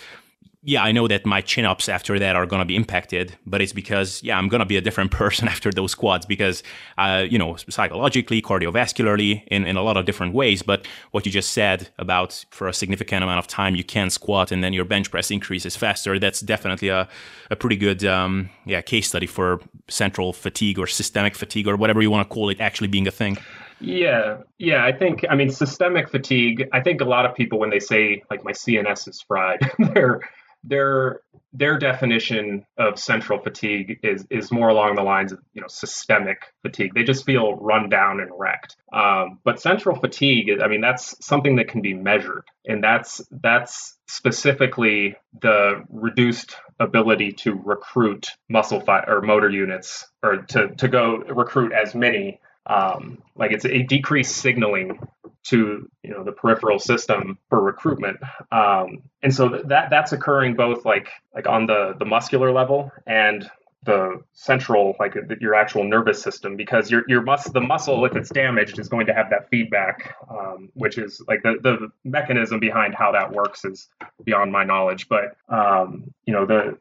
yeah, 0.63 0.83
I 0.83 0.93
know 0.93 1.09
that 1.09 1.25
my 1.25 1.41
chin 1.41 1.65
ups 1.65 1.89
after 1.89 2.19
that 2.19 2.37
are 2.37 2.45
going 2.45 2.61
to 2.61 2.67
be 2.67 2.77
impacted, 2.77 3.35
but 3.47 3.63
it's 3.63 3.73
because, 3.73 4.23
yeah, 4.23 4.37
I'm 4.37 4.49
going 4.49 4.59
to 4.59 4.67
be 4.67 4.77
a 4.77 4.83
different 4.83 5.11
person 5.23 5.49
after 5.49 5.71
those 5.71 5.93
squats 5.93 6.27
because, 6.27 6.63
uh, 6.99 7.25
you 7.29 7.39
know, 7.39 7.57
psychologically, 7.57 8.43
cardiovascularly, 8.43 9.43
in, 9.47 9.65
in 9.65 9.77
a 9.77 9.83
lot 9.83 9.97
of 9.97 10.05
different 10.05 10.35
ways. 10.35 10.61
But 10.61 10.87
what 11.13 11.25
you 11.25 11.33
just 11.33 11.53
said 11.53 11.89
about 11.99 12.45
for 12.51 12.69
a 12.69 12.75
significant 12.75 13.25
amount 13.25 13.39
of 13.39 13.47
time, 13.47 13.75
you 13.75 13.85
can 13.85 14.11
squat 14.11 14.53
and 14.53 14.63
then 14.63 14.75
your 14.75 14.85
bench 14.85 15.11
press 15.11 15.31
increases 15.31 15.77
faster. 15.77 16.19
That's 16.19 16.41
definitely 16.41 16.89
a, 16.89 17.09
a 17.51 17.57
pretty 17.57 17.77
good, 17.77 18.05
um, 18.05 18.51
yeah, 18.67 18.83
case 18.83 19.09
study 19.09 19.27
for 19.27 19.61
central 19.89 20.35
fatigue 20.35 20.79
or 20.79 20.87
systemic 20.87 21.37
fatigue 21.37 21.69
or 21.69 21.77
whatever 21.77 22.03
you 22.03 22.11
want 22.11 22.29
to 22.29 22.35
call 22.35 22.51
it 22.51 22.61
actually 22.61 22.89
being 22.89 23.09
a 23.09 23.11
thing. 23.11 23.39
Yeah, 23.81 24.39
yeah. 24.59 24.85
I 24.85 24.93
think 24.93 25.25
I 25.31 25.35
mean 25.35 25.51
systemic 25.51 26.11
fatigue. 26.11 26.69
I 26.73 26.81
think 26.81 27.01
a 27.01 27.07
lot 27.07 27.25
of 27.25 27.35
people 27.35 27.59
when 27.59 27.71
they 27.71 27.81
say 27.81 28.23
like 28.31 28.45
my 28.45 28.53
CNS 28.53 29.09
is 29.09 29.23
fried, 29.23 29.59
they're 29.95 30.21
their 30.65 31.21
their 31.53 31.79
definition 31.79 32.65
of 32.79 32.99
central 32.99 33.39
fatigue 33.41 33.99
is 34.03 34.27
is 34.31 34.53
more 34.53 34.69
along 34.69 34.95
the 34.95 35.03
lines 35.03 35.33
of 35.33 35.41
you 35.53 35.61
know 35.61 35.69
systemic 35.69 36.53
fatigue. 36.63 36.95
They 36.95 37.03
just 37.03 37.25
feel 37.25 37.57
run 37.57 37.89
down 37.89 38.21
and 38.21 38.31
wrecked. 38.37 38.77
Um, 38.93 39.41
but 39.45 39.61
central 39.61 39.97
fatigue, 39.97 40.51
I 40.63 40.69
mean, 40.69 40.81
that's 40.81 41.25
something 41.25 41.57
that 41.57 41.69
can 41.69 41.81
be 41.81 41.95
measured, 41.95 42.45
and 42.67 42.83
that's 42.83 43.21
that's 43.31 43.97
specifically 44.07 45.17
the 45.41 45.85
reduced 45.89 46.57
ability 46.79 47.33
to 47.33 47.55
recruit 47.55 48.29
muscle 48.49 48.81
fi- 48.81 49.05
or 49.07 49.21
motor 49.21 49.51
units 49.51 50.07
or 50.23 50.39
to 50.39 50.69
to 50.77 50.89
go 50.89 51.19
recruit 51.19 51.73
as 51.73 51.95
many 51.95 52.41
um, 52.71 53.23
like 53.35 53.51
it's 53.51 53.64
a 53.64 53.83
decreased 53.83 54.37
signaling 54.37 55.01
to 55.43 55.89
you 56.03 56.11
know 56.11 56.23
the 56.23 56.33
peripheral 56.33 56.79
system 56.79 57.39
for 57.49 57.61
recruitment. 57.61 58.18
Um, 58.53 59.03
and 59.23 59.35
so 59.35 59.61
that 59.66 59.91
that's 59.91 60.12
occurring 60.12 60.55
both 60.55 60.85
like 60.85 61.09
like 61.35 61.47
on 61.49 61.66
the 61.66 61.95
the 61.99 62.05
muscular 62.05 62.53
level 62.53 62.93
and 63.07 63.51
the 63.83 64.23
central 64.35 64.95
like 65.01 65.16
your 65.41 65.55
actual 65.55 65.85
nervous 65.85 66.23
system 66.23 66.55
because 66.55 66.91
your 66.91 67.03
your 67.09 67.23
mus- 67.23 67.49
the 67.49 67.61
muscle 67.61 68.05
if 68.05 68.14
it's 68.14 68.29
damaged 68.29 68.79
is 68.79 68.91
going 68.91 69.07
to 69.07 69.14
have 69.14 69.31
that 69.31 69.49
feedback 69.49 70.16
um, 70.29 70.68
which 70.75 70.99
is 70.99 71.23
like 71.27 71.43
the 71.43 71.57
the 71.62 71.91
mechanism 72.05 72.61
behind 72.61 72.95
how 72.95 73.11
that 73.11 73.33
works 73.33 73.64
is 73.64 73.89
beyond 74.25 74.53
my 74.53 74.64
knowledge. 74.64 75.09
But 75.09 75.37
um, 75.49 76.12
you 76.27 76.35
know 76.35 76.47
the 76.47 76.79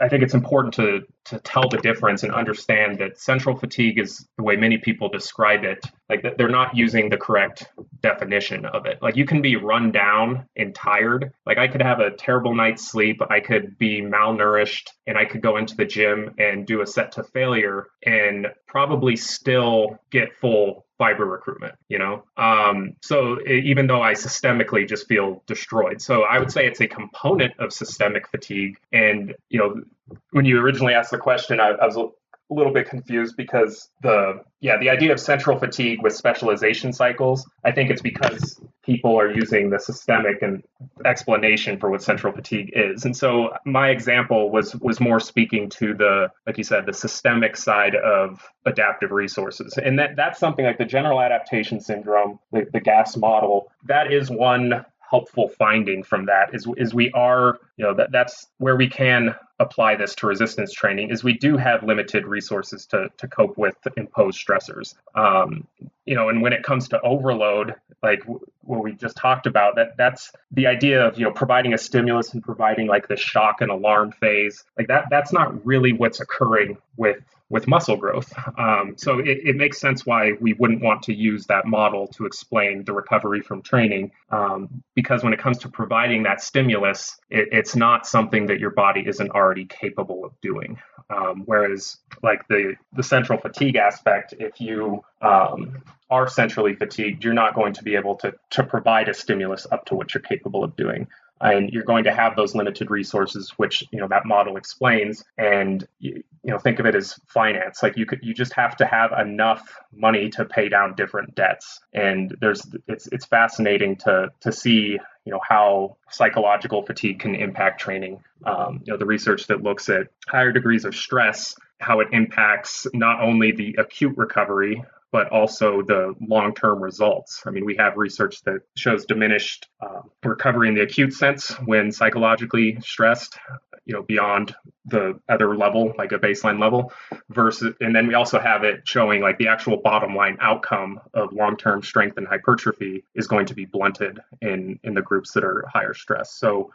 I 0.00 0.08
think 0.08 0.22
it's 0.22 0.34
important 0.34 0.74
to 0.74 1.06
to 1.26 1.38
tell 1.40 1.68
the 1.68 1.78
difference 1.78 2.22
and 2.22 2.32
understand 2.32 2.98
that 2.98 3.18
central 3.18 3.56
fatigue 3.56 3.98
is 3.98 4.26
the 4.36 4.42
way 4.42 4.56
many 4.56 4.78
people 4.78 5.08
describe 5.08 5.64
it. 5.64 5.84
Like 6.08 6.24
they're 6.36 6.48
not 6.48 6.76
using 6.76 7.08
the 7.08 7.16
correct 7.16 7.66
definition 8.02 8.64
of 8.66 8.86
it. 8.86 9.00
Like 9.00 9.16
you 9.16 9.24
can 9.24 9.42
be 9.42 9.56
run 9.56 9.92
down 9.92 10.46
and 10.56 10.74
tired. 10.74 11.32
Like 11.46 11.58
I 11.58 11.68
could 11.68 11.82
have 11.82 12.00
a 12.00 12.10
terrible 12.10 12.54
night's 12.54 12.90
sleep. 12.90 13.20
I 13.30 13.40
could 13.40 13.78
be 13.78 14.00
malnourished 14.00 14.88
and 15.06 15.16
I 15.16 15.24
could 15.24 15.40
go 15.40 15.56
into 15.56 15.76
the 15.76 15.84
gym 15.84 16.34
and 16.38 16.66
do 16.66 16.80
a 16.80 16.86
set 16.86 17.12
to 17.12 17.22
failure 17.22 17.86
and 18.04 18.48
probably 18.66 19.16
still 19.16 19.98
get 20.10 20.34
full 20.40 20.86
fiber 21.00 21.24
recruitment, 21.24 21.74
you 21.88 21.98
know? 21.98 22.24
Um, 22.36 22.94
so 23.02 23.38
even 23.48 23.86
though 23.86 24.02
I 24.02 24.12
systemically 24.12 24.86
just 24.86 25.08
feel 25.08 25.42
destroyed. 25.46 26.02
So 26.02 26.24
I 26.24 26.38
would 26.38 26.52
say 26.52 26.66
it's 26.66 26.82
a 26.82 26.86
component 26.86 27.58
of 27.58 27.72
systemic 27.72 28.28
fatigue. 28.28 28.78
And, 28.92 29.34
you 29.48 29.58
know, 29.58 29.82
when 30.30 30.44
you 30.44 30.60
originally 30.60 30.94
asked 30.94 31.10
the 31.10 31.18
question, 31.18 31.60
I, 31.60 31.70
I 31.70 31.86
was 31.86 31.96
a 31.96 32.08
little 32.50 32.72
bit 32.72 32.88
confused 32.88 33.36
because 33.36 33.90
the 34.02 34.42
yeah 34.60 34.76
the 34.78 34.90
idea 34.90 35.12
of 35.12 35.20
central 35.20 35.56
fatigue 35.56 36.02
with 36.02 36.12
specialization 36.12 36.92
cycles 36.92 37.48
i 37.64 37.70
think 37.70 37.90
it's 37.90 38.02
because 38.02 38.60
people 38.90 39.18
are 39.18 39.30
using 39.30 39.70
the 39.70 39.78
systemic 39.78 40.42
and 40.42 40.62
explanation 41.04 41.78
for 41.78 41.90
what 41.90 42.02
central 42.02 42.32
fatigue 42.32 42.72
is. 42.74 43.04
And 43.04 43.16
so 43.16 43.50
my 43.64 43.90
example 43.90 44.50
was 44.50 44.74
was 44.76 45.00
more 45.00 45.20
speaking 45.20 45.68
to 45.70 45.94
the 45.94 46.28
like 46.46 46.58
you 46.58 46.64
said 46.64 46.86
the 46.86 46.92
systemic 46.92 47.56
side 47.56 47.94
of 47.94 48.42
adaptive 48.66 49.10
resources. 49.12 49.78
And 49.78 49.98
that 49.98 50.16
that's 50.16 50.38
something 50.40 50.64
like 50.64 50.78
the 50.78 50.84
general 50.84 51.20
adaptation 51.20 51.80
syndrome 51.80 52.38
the, 52.52 52.66
the 52.72 52.80
gas 52.80 53.16
model 53.16 53.70
that 53.84 54.12
is 54.12 54.30
one 54.30 54.84
helpful 55.10 55.48
finding 55.48 56.02
from 56.02 56.26
that 56.26 56.54
is 56.54 56.66
is 56.76 56.94
we 56.94 57.10
are 57.12 57.58
you 57.76 57.84
know 57.84 57.92
that 57.92 58.12
that's 58.12 58.46
where 58.58 58.76
we 58.76 58.88
can 58.88 59.34
apply 59.58 59.96
this 59.96 60.14
to 60.14 60.26
resistance 60.26 60.72
training 60.72 61.10
is 61.10 61.24
we 61.24 61.34
do 61.34 61.56
have 61.56 61.82
limited 61.82 62.24
resources 62.26 62.86
to 62.86 63.08
to 63.18 63.26
cope 63.26 63.58
with 63.58 63.76
imposed 63.96 64.38
stressors. 64.38 64.94
Um, 65.14 65.66
you 66.06 66.14
know 66.14 66.28
and 66.28 66.42
when 66.42 66.52
it 66.52 66.62
comes 66.62 66.88
to 66.88 67.00
overload 67.02 67.74
like 68.02 68.22
what 68.62 68.82
we 68.82 68.92
just 68.92 69.16
talked 69.16 69.46
about 69.46 69.76
that 69.76 69.96
that's 69.96 70.32
the 70.52 70.66
idea 70.66 71.04
of 71.04 71.18
you 71.18 71.24
know 71.24 71.32
providing 71.32 71.74
a 71.74 71.78
stimulus 71.78 72.32
and 72.32 72.42
providing 72.42 72.86
like 72.86 73.08
the 73.08 73.16
shock 73.16 73.60
and 73.60 73.70
alarm 73.70 74.12
phase 74.12 74.64
like 74.78 74.88
that 74.88 75.04
that's 75.10 75.32
not 75.32 75.64
really 75.66 75.92
what's 75.92 76.20
occurring 76.20 76.76
with 76.96 77.18
with 77.50 77.66
muscle 77.66 77.96
growth. 77.96 78.32
Um, 78.56 78.94
so 78.96 79.18
it, 79.18 79.38
it, 79.44 79.56
makes 79.56 79.78
sense 79.80 80.06
why 80.06 80.32
we 80.40 80.54
wouldn't 80.54 80.82
want 80.82 81.02
to 81.02 81.14
use 81.14 81.46
that 81.46 81.66
model 81.66 82.06
to 82.08 82.24
explain 82.24 82.84
the 82.84 82.92
recovery 82.92 83.40
from 83.40 83.60
training, 83.60 84.12
um, 84.30 84.82
because 84.94 85.24
when 85.24 85.32
it 85.32 85.40
comes 85.40 85.58
to 85.58 85.68
providing 85.68 86.22
that 86.22 86.40
stimulus, 86.42 87.18
it, 87.28 87.48
it's 87.50 87.74
not 87.74 88.06
something 88.06 88.46
that 88.46 88.60
your 88.60 88.70
body 88.70 89.02
isn't 89.06 89.30
already 89.32 89.66
capable 89.66 90.24
of 90.24 90.32
doing. 90.40 90.78
Um, 91.10 91.42
whereas, 91.44 91.98
like 92.22 92.46
the 92.48 92.76
the 92.92 93.02
central 93.02 93.38
fatigue 93.38 93.76
aspect, 93.76 94.32
if 94.38 94.60
you 94.60 95.02
um, 95.20 95.82
are 96.08 96.28
centrally 96.28 96.76
fatigued, 96.76 97.24
you're 97.24 97.34
not 97.34 97.54
going 97.54 97.72
to 97.74 97.82
be 97.82 97.96
able 97.96 98.14
to 98.16 98.32
to 98.50 98.62
provide 98.62 99.08
a 99.08 99.14
stimulus 99.14 99.66
up 99.72 99.86
to 99.86 99.96
what 99.96 100.14
you're 100.14 100.22
capable 100.22 100.62
of 100.62 100.76
doing 100.76 101.08
and 101.40 101.70
you're 101.70 101.84
going 101.84 102.04
to 102.04 102.12
have 102.12 102.36
those 102.36 102.54
limited 102.54 102.90
resources 102.90 103.50
which 103.56 103.84
you 103.90 103.98
know 103.98 104.08
that 104.08 104.26
model 104.26 104.56
explains. 104.56 105.24
And 105.38 105.86
you, 105.98 106.22
you 106.42 106.50
know 106.50 106.58
think 106.58 106.78
of 106.78 106.86
it 106.86 106.94
as 106.94 107.18
finance. 107.26 107.82
Like 107.82 107.96
you 107.96 108.06
could 108.06 108.20
you 108.22 108.34
just 108.34 108.52
have 108.54 108.76
to 108.78 108.86
have 108.86 109.12
enough 109.12 109.76
money 109.92 110.30
to 110.30 110.44
pay 110.44 110.68
down 110.68 110.94
different 110.94 111.34
debts. 111.34 111.80
And 111.92 112.36
there's 112.40 112.62
it's 112.86 113.06
it's 113.08 113.26
fascinating 113.26 113.96
to 113.96 114.30
to 114.40 114.52
see 114.52 114.98
you 115.24 115.32
know 115.32 115.40
how 115.46 115.96
psychological 116.10 116.82
fatigue 116.82 117.20
can 117.20 117.34
impact 117.34 117.80
training. 117.80 118.22
Um, 118.44 118.82
you 118.84 118.92
know 118.92 118.98
the 118.98 119.06
research 119.06 119.46
that 119.48 119.62
looks 119.62 119.88
at 119.88 120.08
higher 120.28 120.52
degrees 120.52 120.84
of 120.84 120.94
stress 120.94 121.54
how 121.80 122.00
it 122.00 122.08
impacts 122.12 122.86
not 122.92 123.22
only 123.22 123.52
the 123.52 123.74
acute 123.78 124.16
recovery 124.16 124.84
but 125.12 125.28
also 125.30 125.82
the 125.82 126.14
long 126.20 126.54
term 126.54 126.82
results. 126.82 127.42
I 127.46 127.50
mean, 127.50 127.64
we 127.64 127.76
have 127.76 127.96
research 127.96 128.42
that 128.42 128.60
shows 128.76 129.04
diminished 129.06 129.68
uh, 129.80 130.02
recovery 130.24 130.68
in 130.68 130.74
the 130.74 130.82
acute 130.82 131.12
sense 131.12 131.50
when 131.64 131.90
psychologically 131.90 132.78
stressed, 132.80 133.38
you 133.84 133.94
know, 133.94 134.02
beyond 134.02 134.54
the 134.86 135.18
other 135.28 135.56
level, 135.56 135.92
like 135.98 136.12
a 136.12 136.18
baseline 136.18 136.60
level, 136.60 136.92
versus, 137.28 137.74
and 137.80 137.94
then 137.94 138.06
we 138.06 138.14
also 138.14 138.38
have 138.38 138.62
it 138.62 138.82
showing 138.84 139.20
like 139.20 139.38
the 139.38 139.48
actual 139.48 139.78
bottom 139.78 140.14
line 140.14 140.36
outcome 140.40 141.00
of 141.14 141.32
long 141.32 141.56
term 141.56 141.82
strength 141.82 142.16
and 142.16 142.26
hypertrophy 142.26 143.04
is 143.14 143.26
going 143.26 143.46
to 143.46 143.54
be 143.54 143.64
blunted 143.64 144.20
in, 144.40 144.78
in 144.84 144.94
the 144.94 145.02
groups 145.02 145.32
that 145.32 145.44
are 145.44 145.64
higher 145.72 145.94
stress. 145.94 146.32
So, 146.32 146.70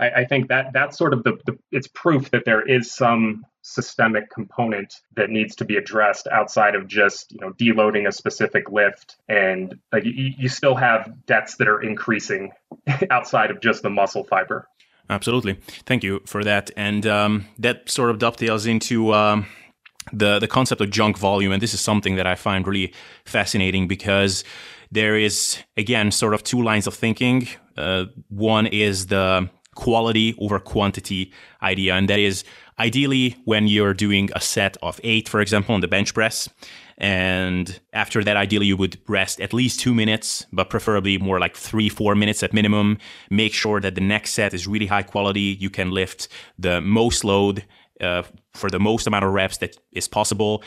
I, 0.00 0.10
I 0.10 0.24
think 0.24 0.48
that 0.48 0.72
that's 0.72 0.98
sort 0.98 1.12
of 1.12 1.22
the, 1.22 1.38
the 1.46 1.58
it's 1.70 1.86
proof 1.88 2.30
that 2.30 2.44
there 2.44 2.66
is 2.66 2.92
some 2.92 3.44
systemic 3.62 4.30
component 4.30 4.94
that 5.16 5.28
needs 5.28 5.54
to 5.56 5.64
be 5.66 5.76
addressed 5.76 6.26
outside 6.28 6.74
of 6.74 6.88
just 6.88 7.30
you 7.30 7.38
know 7.40 7.52
deloading 7.52 8.08
a 8.08 8.12
specific 8.12 8.70
lift 8.70 9.16
and 9.28 9.78
like 9.92 10.04
you, 10.04 10.32
you 10.38 10.48
still 10.48 10.74
have 10.74 11.12
debts 11.26 11.56
that 11.56 11.68
are 11.68 11.82
increasing 11.82 12.50
outside 13.10 13.50
of 13.50 13.60
just 13.60 13.82
the 13.82 13.90
muscle 13.90 14.24
fiber. 14.24 14.66
Absolutely. 15.10 15.54
Thank 15.86 16.04
you 16.04 16.20
for 16.24 16.44
that. 16.44 16.70
And 16.76 17.04
um, 17.04 17.46
that 17.58 17.90
sort 17.90 18.10
of 18.10 18.18
dovetails 18.18 18.64
into 18.64 19.12
um, 19.12 19.46
the 20.12 20.38
the 20.38 20.48
concept 20.48 20.80
of 20.80 20.90
junk 20.90 21.18
volume. 21.18 21.52
And 21.52 21.60
this 21.60 21.74
is 21.74 21.80
something 21.80 22.16
that 22.16 22.26
i 22.26 22.34
find 22.34 22.66
really 22.66 22.94
fascinating 23.24 23.88
because 23.88 24.44
there 24.90 25.16
is 25.16 25.58
again 25.76 26.10
sort 26.10 26.32
of 26.32 26.42
two 26.42 26.62
lines 26.62 26.86
of 26.86 26.94
thinking. 26.94 27.48
Uh, 27.76 28.06
one 28.28 28.66
is 28.66 29.06
the 29.06 29.50
quality 29.74 30.34
over 30.38 30.58
quantity 30.58 31.32
idea. 31.62 31.94
And 31.94 32.08
that 32.08 32.18
is 32.18 32.44
ideally 32.78 33.36
when 33.44 33.66
you're 33.66 33.94
doing 33.94 34.30
a 34.34 34.40
set 34.40 34.76
of 34.82 35.00
eight, 35.04 35.28
for 35.28 35.40
example, 35.40 35.74
on 35.74 35.80
the 35.80 35.88
bench 35.88 36.14
press. 36.14 36.48
And 36.98 37.80
after 37.94 38.22
that, 38.22 38.36
ideally, 38.36 38.66
you 38.66 38.76
would 38.76 38.98
rest 39.08 39.40
at 39.40 39.54
least 39.54 39.80
two 39.80 39.94
minutes, 39.94 40.44
but 40.52 40.68
preferably 40.68 41.16
more 41.16 41.40
like 41.40 41.56
three, 41.56 41.88
four 41.88 42.14
minutes 42.14 42.42
at 42.42 42.52
minimum. 42.52 42.98
Make 43.30 43.54
sure 43.54 43.80
that 43.80 43.94
the 43.94 44.02
next 44.02 44.32
set 44.32 44.52
is 44.52 44.66
really 44.66 44.86
high 44.86 45.02
quality. 45.02 45.56
You 45.58 45.70
can 45.70 45.90
lift 45.90 46.28
the 46.58 46.82
most 46.82 47.24
load 47.24 47.64
uh, 48.00 48.22
for 48.54 48.68
the 48.68 48.78
most 48.78 49.06
amount 49.06 49.24
of 49.24 49.32
reps 49.32 49.58
that 49.58 49.78
is 49.92 50.08
possible. 50.08 50.62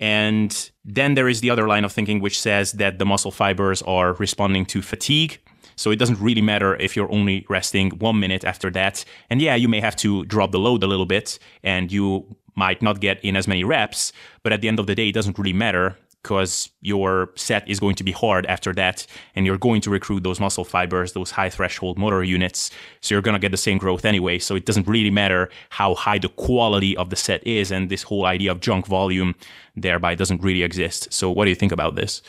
And 0.00 0.70
then 0.84 1.14
there 1.14 1.28
is 1.28 1.40
the 1.40 1.50
other 1.50 1.66
line 1.66 1.84
of 1.84 1.92
thinking, 1.92 2.20
which 2.20 2.40
says 2.40 2.72
that 2.72 2.98
the 2.98 3.06
muscle 3.06 3.30
fibers 3.30 3.82
are 3.82 4.14
responding 4.14 4.66
to 4.66 4.82
fatigue. 4.82 5.40
So 5.80 5.90
it 5.90 5.98
doesn't 5.98 6.20
really 6.20 6.42
matter 6.42 6.76
if 6.76 6.94
you're 6.94 7.10
only 7.10 7.46
resting 7.48 7.88
one 7.92 8.20
minute 8.20 8.44
after 8.44 8.70
that. 8.72 9.02
And 9.30 9.40
yeah, 9.40 9.54
you 9.54 9.66
may 9.66 9.80
have 9.80 9.96
to 9.96 10.26
drop 10.26 10.52
the 10.52 10.58
load 10.58 10.82
a 10.82 10.86
little 10.86 11.06
bit 11.06 11.38
and 11.62 11.90
you 11.90 12.36
might 12.54 12.82
not 12.82 13.00
get 13.00 13.18
in 13.24 13.34
as 13.34 13.48
many 13.48 13.64
reps, 13.64 14.12
but 14.42 14.52
at 14.52 14.60
the 14.60 14.68
end 14.68 14.78
of 14.78 14.86
the 14.86 14.94
day, 14.94 15.08
it 15.08 15.14
doesn't 15.14 15.38
really 15.38 15.54
matter 15.54 15.96
because 16.22 16.68
your 16.82 17.30
set 17.34 17.66
is 17.66 17.80
going 17.80 17.94
to 17.94 18.04
be 18.04 18.12
hard 18.12 18.44
after 18.44 18.74
that 18.74 19.06
and 19.34 19.46
you're 19.46 19.56
going 19.56 19.80
to 19.80 19.88
recruit 19.88 20.22
those 20.22 20.38
muscle 20.38 20.66
fibers 20.66 21.14
those 21.14 21.30
high 21.30 21.48
threshold 21.48 21.96
motor 21.96 22.22
units. 22.22 22.70
So 23.00 23.14
you're 23.14 23.22
going 23.22 23.36
to 23.36 23.40
get 23.40 23.50
the 23.50 23.56
same 23.56 23.78
growth 23.78 24.04
anyway. 24.04 24.38
So 24.38 24.56
it 24.56 24.66
doesn't 24.66 24.86
really 24.86 25.10
matter 25.10 25.48
how 25.70 25.94
high 25.94 26.18
the 26.18 26.28
quality 26.28 26.94
of 26.94 27.08
the 27.08 27.16
set 27.16 27.42
is 27.46 27.70
and 27.70 27.88
this 27.88 28.02
whole 28.02 28.26
idea 28.26 28.52
of 28.52 28.60
junk 28.60 28.86
volume 28.86 29.34
thereby 29.74 30.14
doesn't 30.14 30.42
really 30.42 30.62
exist. 30.62 31.10
So 31.10 31.30
what 31.30 31.44
do 31.46 31.48
you 31.48 31.56
think 31.56 31.72
about 31.72 31.94
this? 31.94 32.20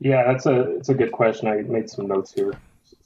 Yeah 0.00 0.24
that's 0.24 0.46
a 0.46 0.62
it's 0.78 0.88
a 0.88 0.94
good 0.94 1.12
question. 1.12 1.46
I 1.46 1.62
made 1.62 1.88
some 1.88 2.08
notes 2.08 2.32
here 2.32 2.54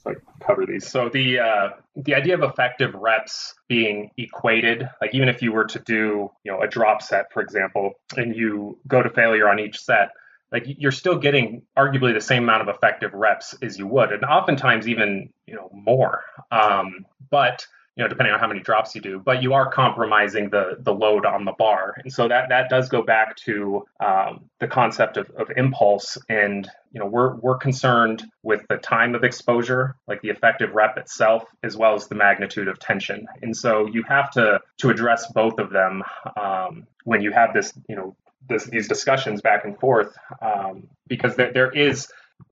like 0.07 0.21
cover 0.41 0.65
these. 0.65 0.87
So 0.87 1.09
the 1.09 1.39
uh, 1.39 1.69
the 1.95 2.15
idea 2.15 2.35
of 2.35 2.43
effective 2.43 2.93
reps 2.95 3.55
being 3.67 4.11
equated, 4.17 4.89
like 5.01 5.13
even 5.13 5.29
if 5.29 5.41
you 5.41 5.51
were 5.51 5.65
to 5.65 5.79
do 5.79 6.31
you 6.43 6.51
know 6.51 6.61
a 6.61 6.67
drop 6.67 7.01
set, 7.01 7.31
for 7.31 7.41
example, 7.41 7.93
and 8.15 8.35
you 8.35 8.79
go 8.87 9.03
to 9.03 9.09
failure 9.09 9.49
on 9.49 9.59
each 9.59 9.79
set, 9.79 10.09
like 10.51 10.63
you're 10.65 10.91
still 10.91 11.17
getting 11.17 11.63
arguably 11.77 12.13
the 12.13 12.21
same 12.21 12.43
amount 12.43 12.67
of 12.67 12.73
effective 12.73 13.13
reps 13.13 13.53
as 13.61 13.77
you 13.77 13.87
would, 13.87 14.11
and 14.11 14.23
oftentimes 14.23 14.87
even 14.87 15.29
you 15.45 15.55
know 15.55 15.69
more. 15.73 16.23
Um, 16.51 17.05
but 17.29 17.67
you 17.97 18.03
know, 18.03 18.07
depending 18.07 18.31
on 18.31 18.39
how 18.39 18.47
many 18.47 18.59
drops 18.59 18.93
you 18.93 19.01
do, 19.01 19.19
but 19.19 19.41
you 19.41 19.53
are 19.53 19.71
compromising 19.71 20.51
the 20.51 20.77
the 20.79 20.93
load 20.93 21.25
on 21.25 21.45
the 21.45 21.53
bar, 21.53 21.95
and 21.97 22.13
so 22.13 22.27
that 22.27 22.49
that 22.49 22.69
does 22.69 22.89
go 22.89 23.01
back 23.01 23.35
to 23.37 23.85
um, 23.99 24.45
the 24.59 24.67
concept 24.67 25.17
of, 25.17 25.29
of 25.31 25.49
impulse. 25.57 26.15
And 26.29 26.69
you 26.91 26.99
know, 26.99 27.07
we're 27.07 27.35
we're 27.37 27.57
concerned 27.57 28.23
with 28.43 28.61
the 28.69 28.77
time 28.77 29.15
of 29.15 29.23
exposure, 29.23 29.95
like 30.07 30.21
the 30.21 30.29
effective 30.29 30.75
rep 30.75 30.97
itself, 30.97 31.43
as 31.63 31.75
well 31.75 31.95
as 31.95 32.07
the 32.07 32.15
magnitude 32.15 32.67
of 32.67 32.77
tension. 32.77 33.25
And 33.41 33.57
so 33.57 33.87
you 33.87 34.03
have 34.03 34.29
to 34.31 34.59
to 34.77 34.89
address 34.91 35.31
both 35.31 35.57
of 35.57 35.71
them 35.71 36.03
um, 36.39 36.85
when 37.03 37.21
you 37.21 37.31
have 37.31 37.51
this, 37.51 37.73
you 37.89 37.95
know, 37.95 38.15
this, 38.47 38.65
these 38.65 38.87
discussions 38.87 39.41
back 39.41 39.65
and 39.65 39.79
forth, 39.79 40.15
um, 40.41 40.87
because 41.07 41.35
there, 41.35 41.51
there 41.51 41.71
is 41.71 42.07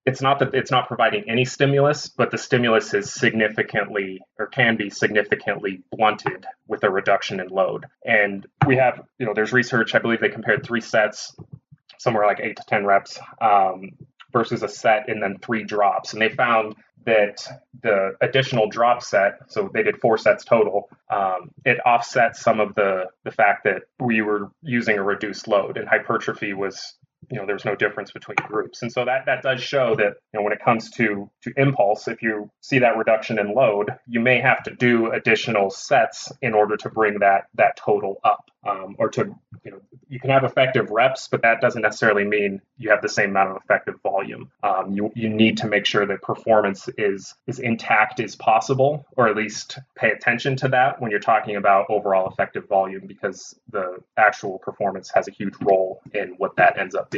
it's 0.05 0.21
not 0.21 0.39
that 0.39 0.53
it's 0.53 0.71
not 0.71 0.87
providing 0.87 1.27
any 1.27 1.45
stimulus, 1.45 2.07
but 2.07 2.29
the 2.29 2.37
stimulus 2.37 2.93
is 2.93 3.11
significantly 3.11 4.21
or 4.37 4.47
can 4.47 4.77
be 4.77 4.89
significantly 4.89 5.81
blunted 5.91 6.45
with 6.67 6.83
a 6.83 6.89
reduction 6.89 7.39
in 7.39 7.47
load. 7.47 7.85
And 8.05 8.45
we 8.67 8.75
have, 8.77 9.01
you 9.17 9.25
know, 9.25 9.33
there's 9.33 9.51
research, 9.51 9.95
I 9.95 9.99
believe 9.99 10.21
they 10.21 10.29
compared 10.29 10.63
three 10.63 10.81
sets, 10.81 11.35
somewhere 11.97 12.25
like 12.27 12.39
eight 12.39 12.57
to 12.57 12.63
10 12.67 12.85
reps 12.85 13.19
um, 13.41 13.93
versus 14.31 14.61
a 14.61 14.67
set 14.67 15.09
and 15.09 15.23
then 15.23 15.39
three 15.39 15.63
drops. 15.63 16.13
And 16.13 16.21
they 16.21 16.29
found 16.29 16.75
that 17.05 17.37
the 17.81 18.15
additional 18.21 18.69
drop 18.69 19.01
set, 19.01 19.39
so 19.47 19.69
they 19.73 19.83
did 19.83 19.97
four 19.97 20.17
sets 20.17 20.43
total, 20.43 20.89
um, 21.09 21.51
it 21.63 21.79
offsets 21.85 22.41
some 22.41 22.59
of 22.59 22.73
the 22.75 23.05
the 23.23 23.31
fact 23.31 23.63
that 23.63 23.83
we 23.99 24.21
were 24.21 24.51
using 24.61 24.97
a 24.97 25.03
reduced 25.03 25.47
load 25.47 25.77
and 25.77 25.87
hypertrophy 25.87 26.53
was 26.53 26.95
you 27.29 27.37
know 27.37 27.45
there's 27.45 27.65
no 27.65 27.75
difference 27.75 28.11
between 28.11 28.37
groups. 28.47 28.81
And 28.81 28.91
so 28.91 29.05
that 29.05 29.25
that 29.25 29.43
does 29.43 29.61
show 29.61 29.95
that 29.95 30.15
you 30.33 30.39
know 30.39 30.41
when 30.41 30.53
it 30.53 30.59
comes 30.63 30.89
to 30.91 31.29
to 31.43 31.53
impulse 31.57 32.07
if 32.07 32.21
you 32.21 32.49
see 32.61 32.79
that 32.79 32.97
reduction 32.97 33.39
in 33.39 33.53
load 33.53 33.89
you 34.07 34.19
may 34.19 34.39
have 34.39 34.63
to 34.63 34.71
do 34.75 35.11
additional 35.11 35.69
sets 35.69 36.31
in 36.41 36.53
order 36.53 36.77
to 36.77 36.89
bring 36.89 37.19
that 37.19 37.45
that 37.55 37.77
total 37.77 38.19
up 38.23 38.49
um, 38.67 38.95
or 38.97 39.09
to 39.09 39.35
you 39.63 39.71
know 39.71 39.81
you 40.07 40.19
can 40.19 40.29
have 40.29 40.43
effective 40.43 40.89
reps 40.89 41.27
but 41.27 41.41
that 41.41 41.61
doesn't 41.61 41.81
necessarily 41.81 42.23
mean 42.23 42.61
you 42.77 42.89
have 42.89 43.01
the 43.01 43.09
same 43.09 43.29
amount 43.29 43.51
of 43.51 43.57
effective 43.57 43.95
volume. 44.03 44.51
Um, 44.63 44.91
you, 44.91 45.11
you 45.15 45.29
need 45.29 45.57
to 45.57 45.67
make 45.67 45.85
sure 45.85 46.05
that 46.05 46.21
performance 46.21 46.89
is 46.97 47.33
is 47.47 47.59
intact 47.59 48.19
as 48.19 48.35
possible 48.35 49.05
or 49.15 49.27
at 49.27 49.35
least 49.35 49.79
pay 49.95 50.11
attention 50.11 50.55
to 50.57 50.67
that 50.69 51.01
when 51.01 51.11
you're 51.11 51.19
talking 51.19 51.55
about 51.55 51.85
overall 51.89 52.29
effective 52.29 52.67
volume 52.67 53.07
because 53.07 53.57
the 53.71 53.97
actual 54.17 54.59
performance 54.59 55.11
has 55.13 55.27
a 55.27 55.31
huge 55.31 55.55
role 55.61 56.01
in 56.13 56.35
what 56.37 56.55
that 56.57 56.77
ends 56.77 56.95
up 56.95 57.09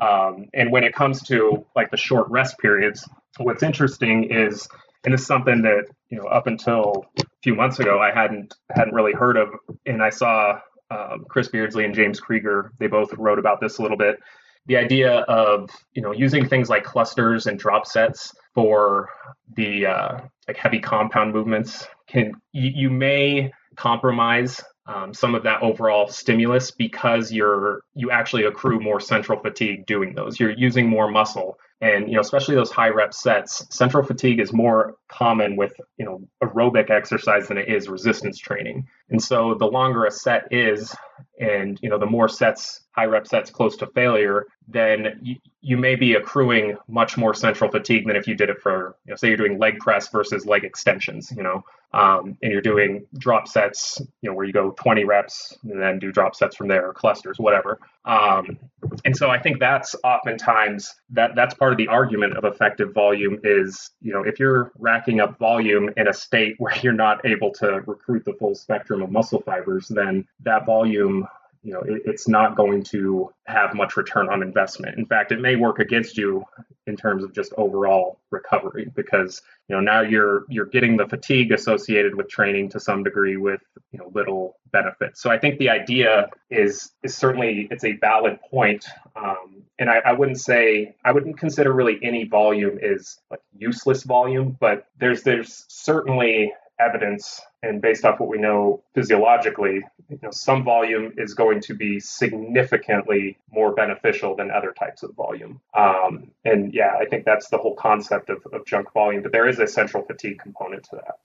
um, 0.00 0.46
and 0.54 0.72
when 0.72 0.84
it 0.84 0.94
comes 0.94 1.22
to 1.22 1.64
like 1.76 1.90
the 1.90 1.96
short 1.96 2.28
rest 2.30 2.58
periods 2.58 3.08
what's 3.38 3.62
interesting 3.62 4.24
is 4.30 4.68
and 5.04 5.14
it's 5.14 5.26
something 5.26 5.62
that 5.62 5.84
you 6.10 6.18
know 6.18 6.24
up 6.24 6.46
until 6.46 7.06
a 7.18 7.24
few 7.42 7.54
months 7.54 7.78
ago 7.78 8.00
I 8.00 8.12
hadn't 8.12 8.54
hadn't 8.70 8.94
really 8.94 9.12
heard 9.12 9.36
of, 9.36 9.50
and 9.86 10.02
I 10.02 10.10
saw 10.10 10.60
um, 10.90 11.24
Chris 11.28 11.48
Beardsley 11.48 11.84
and 11.84 11.94
James 11.94 12.20
Krieger. 12.20 12.72
They 12.78 12.86
both 12.86 13.12
wrote 13.14 13.38
about 13.38 13.60
this 13.60 13.78
a 13.78 13.82
little 13.82 13.96
bit. 13.96 14.18
The 14.66 14.76
idea 14.76 15.20
of 15.20 15.70
you 15.92 16.02
know 16.02 16.12
using 16.12 16.48
things 16.48 16.68
like 16.68 16.84
clusters 16.84 17.46
and 17.46 17.58
drop 17.58 17.86
sets 17.86 18.34
for 18.54 19.08
the 19.54 19.86
uh, 19.86 20.20
like 20.46 20.56
heavy 20.56 20.80
compound 20.80 21.32
movements 21.32 21.86
can 22.08 22.32
you 22.52 22.90
may 22.90 23.52
compromise 23.76 24.62
um, 24.88 25.12
some 25.12 25.34
of 25.34 25.42
that 25.42 25.62
overall 25.62 26.08
stimulus 26.08 26.70
because 26.70 27.30
you're 27.30 27.82
you 27.94 28.10
actually 28.10 28.44
accrue 28.44 28.80
more 28.80 28.98
central 29.00 29.38
fatigue 29.38 29.86
doing 29.86 30.14
those. 30.14 30.40
You're 30.40 30.50
using 30.50 30.88
more 30.88 31.10
muscle 31.10 31.58
and 31.80 32.08
you 32.08 32.14
know 32.14 32.20
especially 32.20 32.54
those 32.54 32.70
high 32.70 32.88
rep 32.88 33.14
sets 33.14 33.64
central 33.70 34.04
fatigue 34.04 34.40
is 34.40 34.52
more 34.52 34.96
common 35.08 35.56
with 35.56 35.72
you 35.96 36.04
know 36.04 36.20
aerobic 36.42 36.90
exercise 36.90 37.48
than 37.48 37.58
it 37.58 37.68
is 37.68 37.88
resistance 37.88 38.38
training 38.38 38.86
and 39.10 39.22
so 39.22 39.54
the 39.54 39.66
longer 39.66 40.04
a 40.04 40.10
set 40.10 40.48
is 40.50 40.94
and 41.40 41.78
you 41.82 41.88
know 41.88 41.98
the 41.98 42.06
more 42.06 42.28
sets 42.28 42.82
high 42.92 43.04
rep 43.04 43.26
sets 43.26 43.50
close 43.50 43.76
to 43.76 43.86
failure 43.88 44.46
then 44.66 45.18
you, 45.22 45.36
you 45.60 45.76
may 45.76 45.94
be 45.94 46.14
accruing 46.14 46.76
much 46.88 47.16
more 47.16 47.34
central 47.34 47.70
fatigue 47.70 48.06
than 48.06 48.16
if 48.16 48.26
you 48.26 48.34
did 48.34 48.50
it 48.50 48.60
for 48.60 48.96
you 49.04 49.10
know 49.10 49.16
say 49.16 49.28
you're 49.28 49.36
doing 49.36 49.58
leg 49.58 49.78
press 49.78 50.08
versus 50.08 50.46
leg 50.46 50.64
extensions 50.64 51.32
you 51.36 51.42
know 51.42 51.62
um, 51.94 52.36
and 52.42 52.52
you're 52.52 52.60
doing 52.60 53.06
drop 53.16 53.48
sets 53.48 54.00
you 54.20 54.28
know 54.28 54.34
where 54.34 54.44
you 54.44 54.52
go 54.52 54.72
20 54.72 55.04
reps 55.04 55.56
and 55.64 55.80
then 55.80 55.98
do 55.98 56.12
drop 56.12 56.34
sets 56.34 56.54
from 56.56 56.68
there 56.68 56.86
or 56.86 56.92
clusters 56.92 57.38
whatever. 57.38 57.78
Um, 58.04 58.58
and 59.04 59.14
so 59.16 59.28
i 59.28 59.38
think 59.38 59.58
that's 59.58 59.94
oftentimes 60.04 60.94
that 61.10 61.34
that's 61.34 61.54
part 61.54 61.72
of 61.72 61.78
the 61.78 61.88
argument 61.88 62.36
of 62.36 62.44
effective 62.44 62.94
volume 62.94 63.38
is 63.44 63.90
you 64.00 64.12
know 64.12 64.22
if 64.22 64.38
you're 64.38 64.72
racking 64.78 65.20
up 65.20 65.38
volume 65.38 65.90
in 65.96 66.08
a 66.08 66.12
state 66.12 66.54
where 66.58 66.74
you're 66.78 66.92
not 66.92 67.24
able 67.26 67.50
to 67.52 67.82
recruit 67.86 68.24
the 68.24 68.32
full 68.34 68.54
spectrum 68.54 69.02
of 69.02 69.10
muscle 69.10 69.42
fibers 69.42 69.88
then 69.88 70.26
that 70.40 70.64
volume 70.64 71.26
you 71.62 71.72
know 71.72 71.80
it, 71.80 72.02
it's 72.04 72.28
not 72.28 72.56
going 72.56 72.82
to 72.82 73.32
have 73.46 73.74
much 73.74 73.96
return 73.96 74.28
on 74.28 74.42
investment. 74.42 74.98
In 74.98 75.06
fact 75.06 75.32
it 75.32 75.40
may 75.40 75.56
work 75.56 75.78
against 75.78 76.16
you 76.16 76.44
in 76.86 76.96
terms 76.96 77.22
of 77.22 77.32
just 77.32 77.52
overall 77.56 78.18
recovery 78.30 78.90
because 78.94 79.42
you 79.68 79.76
know 79.76 79.80
now 79.80 80.00
you're 80.00 80.44
you're 80.48 80.66
getting 80.66 80.96
the 80.96 81.06
fatigue 81.06 81.52
associated 81.52 82.14
with 82.14 82.28
training 82.28 82.68
to 82.70 82.80
some 82.80 83.02
degree 83.02 83.36
with 83.36 83.60
you 83.92 83.98
know 83.98 84.10
little 84.14 84.56
benefit 84.72 85.16
so 85.16 85.30
i 85.30 85.38
think 85.38 85.58
the 85.58 85.68
idea 85.68 86.28
is 86.50 86.92
is 87.02 87.14
certainly 87.14 87.68
it's 87.70 87.84
a 87.84 87.92
valid 87.92 88.38
point. 88.50 88.84
Um, 89.16 89.62
and 89.78 89.90
I, 89.90 89.98
I 90.04 90.12
wouldn't 90.12 90.40
say 90.40 90.94
i 91.04 91.12
wouldn't 91.12 91.38
consider 91.38 91.72
really 91.72 91.98
any 92.02 92.24
volume 92.24 92.78
is 92.80 93.18
like 93.30 93.40
useless 93.56 94.02
volume 94.04 94.56
but 94.60 94.86
there's 94.98 95.22
there's 95.22 95.64
certainly 95.68 96.52
evidence 96.80 97.40
and 97.62 97.82
based 97.82 98.04
off 98.04 98.20
what 98.20 98.28
we 98.28 98.38
know 98.38 98.82
physiologically, 98.94 99.82
you 100.08 100.18
know, 100.22 100.30
some 100.30 100.64
volume 100.64 101.12
is 101.16 101.34
going 101.34 101.60
to 101.62 101.74
be 101.74 101.98
significantly 101.98 103.36
more 103.50 103.72
beneficial 103.72 104.36
than 104.36 104.50
other 104.50 104.72
types 104.72 105.02
of 105.02 105.14
volume. 105.14 105.60
Um, 105.76 106.30
and 106.44 106.72
yeah, 106.72 106.92
I 107.00 107.04
think 107.06 107.24
that's 107.24 107.48
the 107.48 107.58
whole 107.58 107.74
concept 107.74 108.30
of, 108.30 108.44
of 108.52 108.64
junk 108.64 108.92
volume, 108.92 109.22
but 109.22 109.32
there 109.32 109.48
is 109.48 109.58
a 109.58 109.66
central 109.66 110.04
fatigue 110.04 110.38
component 110.38 110.84
to 110.84 110.96
that. 110.96 111.16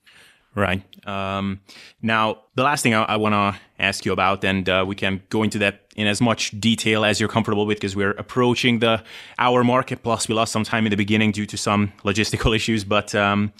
Right. 0.56 0.82
Um, 1.06 1.60
now, 2.00 2.42
the 2.54 2.62
last 2.62 2.82
thing 2.82 2.94
I, 2.94 3.02
I 3.02 3.16
want 3.16 3.32
to 3.32 3.60
ask 3.78 4.04
you 4.04 4.12
about, 4.12 4.44
and 4.44 4.68
uh, 4.68 4.84
we 4.86 4.94
can 4.94 5.20
go 5.28 5.42
into 5.42 5.58
that 5.58 5.80
in 5.96 6.06
as 6.06 6.20
much 6.20 6.58
detail 6.60 7.04
as 7.04 7.18
you're 7.18 7.28
comfortable 7.28 7.66
with, 7.66 7.78
because 7.78 7.96
we're 7.96 8.12
approaching 8.12 8.78
the 8.78 9.02
hour 9.36 9.64
market. 9.64 10.04
Plus, 10.04 10.28
we 10.28 10.34
lost 10.34 10.52
some 10.52 10.62
time 10.62 10.86
in 10.86 10.90
the 10.90 10.96
beginning 10.96 11.32
due 11.32 11.46
to 11.46 11.56
some 11.56 11.92
logistical 12.04 12.54
issues. 12.56 12.84
But 12.84 13.16
um, 13.16 13.52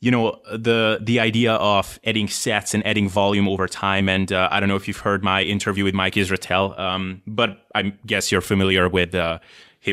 you 0.00 0.10
know 0.10 0.40
the 0.52 0.98
the 1.02 1.20
idea 1.20 1.54
of 1.54 1.98
adding 2.04 2.28
sets 2.28 2.74
and 2.74 2.86
adding 2.86 3.08
volume 3.08 3.48
over 3.48 3.66
time. 3.66 4.08
And 4.08 4.32
uh, 4.32 4.48
I 4.50 4.60
don't 4.60 4.68
know 4.68 4.76
if 4.76 4.86
you've 4.88 4.98
heard 4.98 5.24
my 5.24 5.42
interview 5.42 5.84
with 5.84 5.94
Mike 5.94 6.14
Israetel, 6.14 6.78
um, 6.78 7.22
but 7.26 7.66
I 7.74 7.94
guess 8.06 8.30
you're 8.30 8.40
familiar 8.40 8.88
with 8.88 9.14
uh, 9.14 9.38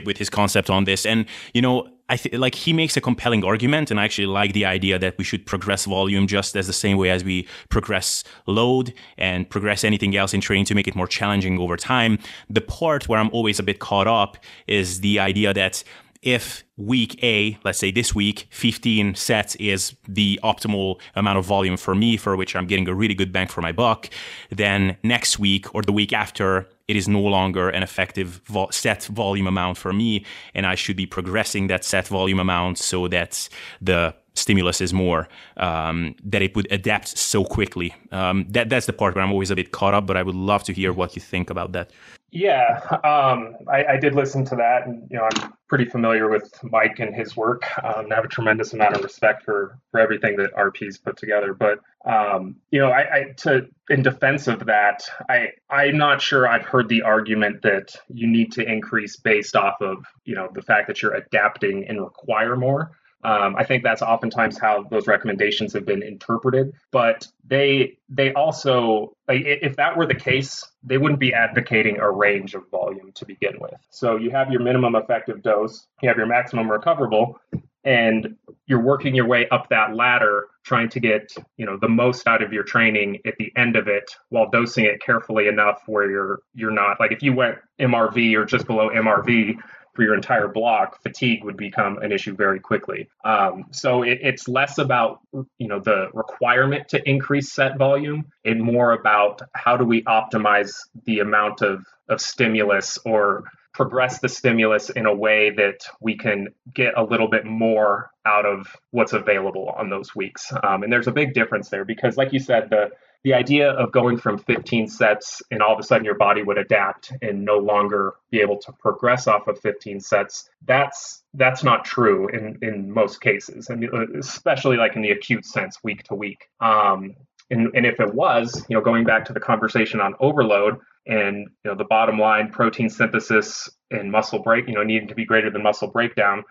with 0.06 0.18
his 0.18 0.30
concept 0.30 0.70
on 0.70 0.84
this. 0.86 1.06
And 1.06 1.26
you 1.54 1.62
know, 1.62 1.88
I 2.10 2.18
th- 2.18 2.36
like 2.36 2.56
he 2.56 2.74
makes 2.74 2.98
a 2.98 3.02
compelling 3.02 3.44
argument, 3.46 3.90
and 3.90 4.00
I 4.00 4.04
actually 4.04 4.28
like 4.28 4.54
the 4.54 4.66
idea 4.66 5.00
that 5.00 5.18
we 5.18 5.24
should 5.24 5.46
progress 5.46 5.86
volume 5.86 6.28
just 6.28 6.56
as 6.56 6.68
the 6.68 6.74
same 6.74 6.98
way 6.98 7.10
as 7.10 7.24
we 7.24 7.48
progress 7.70 8.24
load 8.46 8.94
and 9.18 9.50
progress 9.50 9.84
anything 9.84 10.16
else 10.16 10.34
in 10.34 10.42
training 10.42 10.66
to 10.66 10.76
make 10.76 10.88
it 10.88 10.96
more 10.96 11.08
challenging 11.08 11.60
over 11.60 11.78
time. 11.78 12.20
The 12.50 12.62
part 12.62 13.08
where 13.08 13.20
I'm 13.20 13.30
always 13.32 13.58
a 13.60 13.64
bit 13.64 13.80
caught 13.80 14.08
up 14.08 14.38
is 14.68 15.00
the 15.00 15.20
idea 15.20 15.54
that 15.54 15.84
if 16.24 16.64
week 16.78 17.22
A, 17.24 17.58
let's 17.64 17.78
say 17.78 17.92
this 17.92 18.16
week, 18.16 18.48
15 18.50 19.16
sets 19.16 19.56
is 19.56 19.96
the 20.08 20.40
optimal 20.44 21.00
amount 21.16 21.38
of 21.38 21.46
volume 21.46 21.78
for 21.78 21.94
me, 21.94 22.18
for 22.18 22.36
which 22.36 22.56
I'm 22.56 22.66
getting 22.66 22.88
a 22.88 22.94
really 22.94 23.14
good 23.14 23.32
bang 23.32 23.48
for 23.48 23.62
my 23.62 23.72
buck, 23.72 24.10
then 24.50 24.98
next 25.04 25.38
week 25.38 25.74
or 25.76 25.82
the 25.82 25.92
week 25.92 26.14
after, 26.14 26.68
it 26.88 26.96
is 26.96 27.08
no 27.08 27.22
longer 27.22 27.70
an 27.70 27.84
effective 27.84 28.42
vo- 28.46 28.70
set 28.72 29.04
volume 29.06 29.48
amount 29.48 29.78
for 29.78 29.94
me. 29.94 30.26
And 30.54 30.66
I 30.66 30.76
should 30.76 30.96
be 30.96 31.06
progressing 31.06 31.68
that 31.68 31.84
set 31.84 32.08
volume 32.08 32.40
amount 32.40 32.78
so 32.78 33.08
that 33.10 33.48
the 33.82 34.16
stimulus 34.36 34.82
is 34.82 34.94
more 34.94 35.28
um, 35.58 36.16
that 36.24 36.42
it 36.42 36.56
would 36.56 36.68
adapt 36.72 37.18
so 37.18 37.46
quickly. 37.46 37.94
Um, 38.12 38.46
that 38.50 38.70
that's 38.70 38.86
the 38.86 38.94
part 38.94 39.16
where 39.16 39.24
I'm 39.24 39.32
always 39.32 39.52
a 39.52 39.56
bit 39.56 39.72
caught 39.72 39.94
up, 39.94 40.08
but 40.08 40.18
I 40.18 40.24
would 40.24 40.36
love 40.36 40.64
to 40.66 40.74
hear 40.74 40.92
what 40.92 41.16
you 41.16 41.22
think 41.22 41.50
about 41.50 41.74
that. 41.74 41.92
Yeah, 42.34 42.80
um, 43.04 43.58
I, 43.72 43.86
I, 43.94 43.98
did 43.98 44.16
listen 44.16 44.44
to 44.46 44.56
that, 44.56 44.88
and 44.88 45.08
you 45.12 45.18
know 45.18 45.30
I'm 45.32 45.54
pretty 45.70 45.86
familiar 45.86 46.32
with 46.32 46.52
Mike 46.64 46.98
and 46.98 47.14
his 47.14 47.38
work. 47.38 47.64
Um, 47.84 48.08
I 48.12 48.16
have 48.16 48.26
a 48.26 48.28
tremendous 48.28 48.74
amount 48.74 48.96
of 48.96 49.04
respect 49.04 49.44
for 49.44 49.78
for 49.92 50.00
everything 50.00 50.36
that 50.38 50.52
RP's 50.56 50.98
put 50.98 51.16
together. 51.16 51.54
But 51.54 51.78
um, 52.06 52.56
you 52.72 52.80
know, 52.80 52.90
I, 52.90 53.02
I 53.02 53.24
to 53.38 53.68
in 53.92 54.02
defense 54.02 54.48
of 54.48 54.66
that, 54.66 55.08
I 55.30 55.50
I'm 55.70 55.98
not 56.00 56.24
sure 56.24 56.48
I've 56.48 56.66
heard 56.66 56.90
the 56.90 57.04
argument 57.04 57.62
that 57.62 57.96
you 58.12 58.26
need 58.26 58.52
to 58.54 58.64
increase 58.68 59.16
based 59.16 59.56
off 59.56 59.80
of 59.80 60.04
you 60.26 60.34
know 60.34 60.50
the 60.56 60.64
fact 60.64 60.88
that 60.88 61.04
you're 61.04 61.14
adapting 61.14 61.86
and 61.88 62.02
require 62.02 62.56
more. 62.56 62.94
Um, 63.24 63.56
I 63.56 63.64
think 63.64 63.84
that's 63.84 64.02
oftentimes 64.02 64.58
how 64.58 64.84
those 64.90 65.08
recommendations 65.08 65.74
have 65.74 65.86
been 65.86 66.04
interpreted. 66.04 66.74
But 66.92 67.28
they 67.46 67.98
they 68.10 68.34
also 68.34 69.16
if 69.28 69.76
that 69.78 69.98
were 69.98 70.06
the 70.06 70.16
case, 70.16 70.64
they 70.84 70.98
wouldn't 70.98 71.20
be 71.20 71.34
advocating 71.34 72.00
a 72.00 72.12
range 72.12 72.56
of 72.56 72.70
volume 72.70 73.12
to 73.16 73.26
begin 73.26 73.58
with. 73.60 73.76
So 73.90 74.18
you 74.18 74.32
have 74.32 74.52
your 74.52 74.62
minimum 74.62 74.96
effective 74.96 75.42
dose, 75.42 75.88
you 76.02 76.10
have 76.10 76.18
your 76.18 76.28
maximum 76.28 76.70
recoverable, 76.70 77.40
and 77.84 78.36
you're 78.66 78.82
working 78.82 79.14
your 79.14 79.28
way 79.28 79.48
up 79.50 79.70
that 79.70 79.96
ladder 79.96 80.48
trying 80.64 80.90
to 80.90 81.00
get 81.00 81.34
you 81.58 81.66
know 81.66 81.78
the 81.78 81.90
most 81.90 82.28
out 82.28 82.42
of 82.42 82.54
your 82.54 82.64
training 82.64 83.20
at 83.26 83.36
the 83.38 83.52
end 83.58 83.76
of 83.76 83.88
it 83.88 84.16
while 84.30 84.50
dosing 84.50 84.86
it 84.86 85.02
carefully 85.02 85.48
enough 85.48 85.82
where 85.88 86.10
you're 86.10 86.40
you're 86.54 86.72
not 86.72 87.00
like 87.00 87.12
if 87.12 87.22
you 87.22 87.34
went 87.34 87.58
mrv 87.80 88.36
or 88.36 88.46
just 88.46 88.66
below 88.66 88.90
mrv 88.90 89.56
for 89.94 90.04
your 90.04 90.16
entire 90.16 90.48
block, 90.48 91.02
fatigue 91.02 91.44
would 91.44 91.58
become 91.58 91.98
an 92.00 92.12
issue 92.12 92.36
very 92.36 92.60
quickly. 92.60 93.10
Um, 93.24 93.66
so 93.72 94.04
it, 94.04 94.20
it's 94.22 94.48
less 94.48 94.78
about 94.78 95.20
you 95.58 95.68
know 95.68 95.80
the 95.80 96.10
requirement 96.14 96.90
to 96.90 97.10
increase 97.10 97.52
set 97.52 97.78
volume, 97.78 98.26
and 98.46 98.62
more 98.62 98.94
about 98.94 99.42
how 99.54 99.78
do 99.78 99.86
we 99.86 100.04
optimize 100.04 100.74
the 101.06 101.20
amount 101.20 101.62
of 101.62 101.86
of 102.10 102.20
stimulus 102.20 102.98
or 103.06 103.44
progress 103.74 104.20
the 104.20 104.30
stimulus 104.30 104.90
in 104.92 105.06
a 105.06 105.14
way 105.14 105.50
that 105.50 105.80
we 106.00 106.16
can 106.16 106.48
get 106.74 106.94
a 106.96 107.04
little 107.04 107.28
bit 107.28 107.44
more 107.44 108.12
out 108.26 108.46
of 108.46 108.68
what's 108.92 109.14
available 109.14 109.70
on 109.70 109.90
those 109.90 110.16
weeks. 110.16 110.54
Um, 110.64 110.84
and 110.84 110.94
there's 110.94 111.08
a 111.08 111.12
big 111.12 111.34
difference 111.34 111.70
there 111.70 111.84
because, 111.84 112.16
like 112.16 112.32
you 112.32 112.40
said, 112.40 112.70
the 112.70 112.92
the 113.24 113.34
idea 113.34 113.72
of 113.72 113.92
going 113.92 114.18
from 114.18 114.38
15 114.38 114.88
sets 114.88 115.42
and 115.50 115.62
all 115.62 115.74
of 115.74 115.80
a 115.80 115.84
sudden 115.84 116.04
your 116.04 116.18
body 116.18 116.44
would 116.44 116.58
adapt 116.58 117.14
and 117.22 117.44
no 117.44 117.58
longer 117.58 118.16
be 118.32 118.42
able 118.42 118.58
to 118.58 118.72
progress 118.74 119.28
off 119.28 119.48
of 119.48 119.60
15 119.60 120.00
sets 120.00 120.50
that's 120.66 121.24
that's 121.34 121.64
not 121.64 121.86
true 121.86 122.28
in 122.30 122.58
in 122.62 122.92
most 122.92 123.22
cases. 123.22 123.70
I 123.70 123.76
mean, 123.76 123.90
especially 124.18 124.78
like 124.78 124.96
in 124.96 125.02
the 125.02 125.12
acute 125.12 125.46
sense 125.46 125.80
week 125.84 126.04
to 126.04 126.16
week. 126.16 126.50
Um, 126.60 127.16
and, 127.50 127.70
and 127.76 127.86
if 127.86 128.00
it 128.00 128.14
was 128.14 128.66
you 128.70 128.76
know 128.76 128.82
going 128.82 129.04
back 129.04 129.26
to 129.26 129.34
the 129.34 129.40
conversation 129.40 130.00
on 130.00 130.16
overload 130.20 130.78
and 131.08 131.38
you 131.64 131.72
know 131.72 131.76
the 131.76 131.84
bottom 131.86 132.18
line 132.18 132.50
protein 132.50 132.90
synthesis 132.90 133.70
and 133.92 134.12
muscle 134.12 134.40
break 134.40 134.68
you 134.68 134.74
know 134.74 134.84
needing 134.84 135.08
to 135.08 135.16
be 135.16 135.26
greater 135.26 135.50
than 135.50 135.62
muscle 135.62 135.90
breakdown 135.90 136.44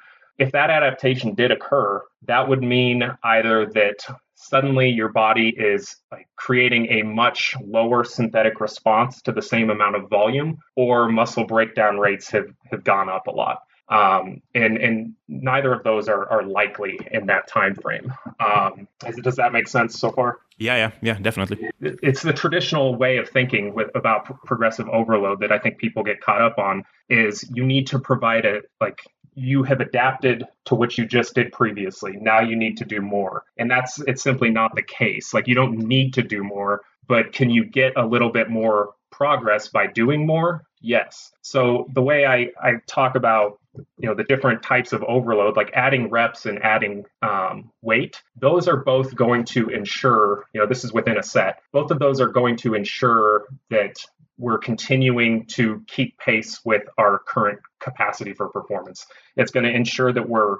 if 0.43 0.53
that 0.53 0.71
adaptation 0.71 1.35
did 1.35 1.51
occur 1.51 2.03
that 2.27 2.49
would 2.49 2.63
mean 2.63 3.03
either 3.25 3.67
that 3.67 3.99
suddenly 4.43 4.89
your 4.91 5.09
body 5.09 5.55
is 5.57 5.97
like 6.11 6.27
creating 6.37 6.87
a 6.91 7.03
much 7.03 7.55
lower 7.65 8.03
synthetic 8.03 8.61
response 8.61 9.23
to 9.23 9.33
the 9.33 9.43
same 9.43 9.71
amount 9.71 9.95
of 9.95 10.11
volume 10.11 10.59
or 10.77 11.09
muscle 11.09 11.47
breakdown 11.47 11.99
rates 11.99 12.29
have, 12.29 12.49
have 12.71 12.83
gone 12.83 13.09
up 13.09 13.29
a 13.29 13.31
lot. 13.31 13.61
Um, 13.89 14.41
and 14.55 14.79
and 14.79 15.15
neither 15.29 15.73
of 15.73 15.83
those 15.83 16.09
are, 16.09 16.27
are 16.31 16.45
likely 16.45 16.99
in 17.11 17.27
that 17.27 17.47
time 17.47 17.75
frame 17.75 18.13
um, 18.41 18.89
does 19.23 19.37
that 19.37 19.53
make 19.53 19.69
sense 19.69 19.99
so 19.99 20.11
far? 20.13 20.39
Yeah 20.57 20.77
yeah 20.77 20.91
yeah 21.03 21.19
definitely. 21.19 21.69
It's 21.81 22.23
the 22.23 22.33
traditional 22.33 22.95
way 22.95 23.19
of 23.19 23.29
thinking 23.29 23.75
with 23.75 23.91
about 23.95 24.45
progressive 24.47 24.89
overload 24.89 25.41
that 25.41 25.53
i 25.53 25.59
think 25.59 25.79
people 25.79 26.03
get 26.05 26.21
caught 26.21 26.41
up 26.41 26.59
on 26.59 26.85
is 27.11 27.45
you 27.53 27.65
need 27.65 27.89
to 27.89 27.99
provide 27.99 28.47
a 28.47 28.63
like 28.81 29.01
you 29.35 29.63
have 29.63 29.81
adapted 29.81 30.45
to 30.67 30.75
what 30.75 30.99
you 30.99 31.07
just 31.07 31.35
did 31.35 31.53
previously. 31.53 32.17
Now 32.21 32.41
you 32.41 32.57
need 32.57 32.79
to 32.79 32.85
do 32.85 33.01
more. 33.01 33.45
And 33.57 33.71
that's 33.71 34.01
it's 34.01 34.23
simply 34.23 34.51
not 34.51 34.75
the 34.75 34.83
case. 34.83 35.33
Like 35.33 35.49
you 35.49 35.55
don't 35.55 35.79
need 35.79 36.15
to 36.15 36.23
do 36.23 36.45
more, 36.45 36.83
but 37.07 37.33
can 37.33 37.51
you 37.51 37.65
get 37.65 37.97
a 37.97 38.07
little 38.07 38.31
bit 38.31 38.51
more 38.51 38.95
progress 39.11 39.69
by 39.69 39.87
doing 39.87 40.27
more? 40.27 40.65
Yes. 40.81 41.33
So 41.43 41.87
the 41.93 42.03
way 42.03 42.27
I, 42.27 42.49
I 42.61 42.75
talk 42.87 43.15
about 43.15 43.59
you 43.99 44.09
know 44.09 44.15
the 44.15 44.25
different 44.25 44.63
types 44.63 44.93
of 44.93 45.03
overload 45.05 45.57
like 45.57 45.71
adding 45.73 46.11
reps 46.11 46.45
and 46.45 46.63
adding 46.63 47.07
um, 47.23 47.73
weight 47.81 48.23
those 48.37 48.69
are 48.69 48.77
both 48.77 49.15
going 49.15 49.45
to 49.45 49.69
ensure 49.71 50.45
you 50.53 50.61
know 50.61 50.67
this 50.67 50.85
is 50.85 50.93
within 50.93 51.17
a 51.17 51.23
set 51.23 51.63
both 51.73 51.91
of 51.91 51.99
those 51.99 52.21
are 52.21 52.29
going 52.29 52.57
to 52.59 52.75
ensure 52.75 53.47
that 53.71 53.97
we're 54.39 54.59
continuing 54.59 55.47
to 55.47 55.83
keep 55.87 56.19
pace 56.19 56.61
with 56.65 56.83
our 56.99 57.21
current 57.21 57.61
capacity 57.83 58.33
for 58.33 58.49
performance. 58.49 59.07
It's 59.37 59.51
going 59.51 59.65
to 59.65 59.71
ensure 59.71 60.13
that 60.13 60.29
we're, 60.29 60.59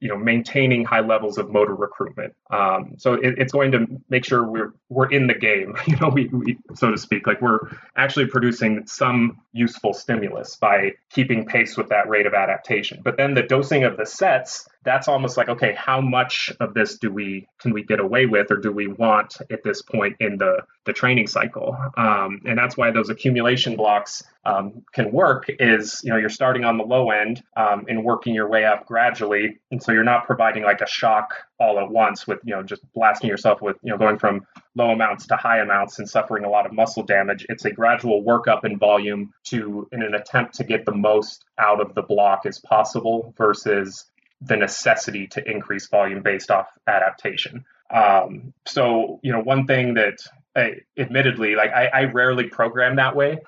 you 0.00 0.08
know, 0.08 0.16
maintaining 0.16 0.84
high 0.84 1.00
levels 1.00 1.38
of 1.38 1.50
motor 1.50 1.74
recruitment. 1.74 2.34
Um, 2.50 2.94
so 2.98 3.14
it, 3.14 3.38
it's 3.38 3.52
going 3.52 3.72
to 3.72 3.86
make 4.08 4.24
sure 4.24 4.44
we're 4.44 4.74
we're 4.88 5.10
in 5.10 5.26
the 5.26 5.34
game, 5.34 5.76
you 5.86 5.96
know, 5.96 6.08
we, 6.08 6.26
we 6.28 6.58
so 6.74 6.90
to 6.90 6.98
speak, 6.98 7.26
like 7.26 7.40
we're 7.40 7.60
actually 7.96 8.26
producing 8.26 8.86
some 8.86 9.38
useful 9.52 9.94
stimulus 9.94 10.56
by 10.56 10.92
keeping 11.10 11.46
pace 11.46 11.76
with 11.76 11.88
that 11.88 12.08
rate 12.08 12.26
of 12.26 12.34
adaptation. 12.34 13.00
But 13.02 13.16
then 13.16 13.34
the 13.34 13.42
dosing 13.42 13.84
of 13.84 13.96
the 13.96 14.06
sets 14.06 14.68
that's 14.88 15.06
almost 15.06 15.36
like 15.36 15.50
okay 15.50 15.74
how 15.76 16.00
much 16.00 16.50
of 16.60 16.72
this 16.72 16.96
do 16.96 17.12
we 17.12 17.46
can 17.60 17.74
we 17.74 17.82
get 17.82 18.00
away 18.00 18.24
with 18.24 18.50
or 18.50 18.56
do 18.56 18.72
we 18.72 18.86
want 18.86 19.36
at 19.50 19.62
this 19.62 19.82
point 19.82 20.16
in 20.18 20.38
the 20.38 20.62
the 20.86 20.92
training 20.94 21.26
cycle 21.26 21.76
um, 21.98 22.40
and 22.46 22.56
that's 22.56 22.76
why 22.76 22.90
those 22.90 23.10
accumulation 23.10 23.76
blocks 23.76 24.22
um, 24.46 24.82
can 24.94 25.12
work 25.12 25.44
is 25.58 26.00
you 26.02 26.10
know 26.10 26.16
you're 26.16 26.30
starting 26.30 26.47
on 26.64 26.78
the 26.78 26.84
low 26.84 27.10
end 27.10 27.42
um, 27.56 27.84
and 27.88 28.04
working 28.04 28.34
your 28.34 28.48
way 28.48 28.64
up 28.64 28.86
gradually 28.86 29.58
and 29.70 29.82
so 29.82 29.92
you're 29.92 30.04
not 30.04 30.26
providing 30.26 30.62
like 30.62 30.80
a 30.80 30.86
shock 30.86 31.34
all 31.60 31.78
at 31.78 31.90
once 31.90 32.26
with 32.26 32.38
you 32.44 32.54
know 32.54 32.62
just 32.62 32.82
blasting 32.94 33.28
yourself 33.28 33.60
with 33.62 33.76
you 33.82 33.90
know 33.90 33.98
going 33.98 34.18
from 34.18 34.46
low 34.74 34.90
amounts 34.90 35.26
to 35.26 35.36
high 35.36 35.60
amounts 35.60 35.98
and 35.98 36.08
suffering 36.08 36.44
a 36.44 36.48
lot 36.48 36.66
of 36.66 36.72
muscle 36.72 37.02
damage 37.02 37.44
it's 37.48 37.64
a 37.64 37.70
gradual 37.70 38.22
workup 38.22 38.64
in 38.64 38.78
volume 38.78 39.32
to 39.44 39.88
in 39.92 40.02
an 40.02 40.14
attempt 40.14 40.54
to 40.54 40.64
get 40.64 40.84
the 40.84 40.94
most 40.94 41.44
out 41.58 41.80
of 41.80 41.94
the 41.94 42.02
block 42.02 42.46
as 42.46 42.58
possible 42.58 43.34
versus 43.36 44.06
the 44.40 44.56
necessity 44.56 45.26
to 45.26 45.50
increase 45.50 45.88
volume 45.88 46.22
based 46.22 46.50
off 46.50 46.68
adaptation. 46.86 47.64
Um, 47.90 48.52
so, 48.66 49.18
you 49.22 49.32
know, 49.32 49.40
one 49.40 49.66
thing 49.66 49.94
that 49.94 50.18
I, 50.54 50.80
admittedly, 50.96 51.54
like 51.56 51.70
I, 51.72 51.86
I, 51.86 52.04
rarely 52.04 52.44
program 52.44 52.96
that 52.96 53.16
way. 53.16 53.38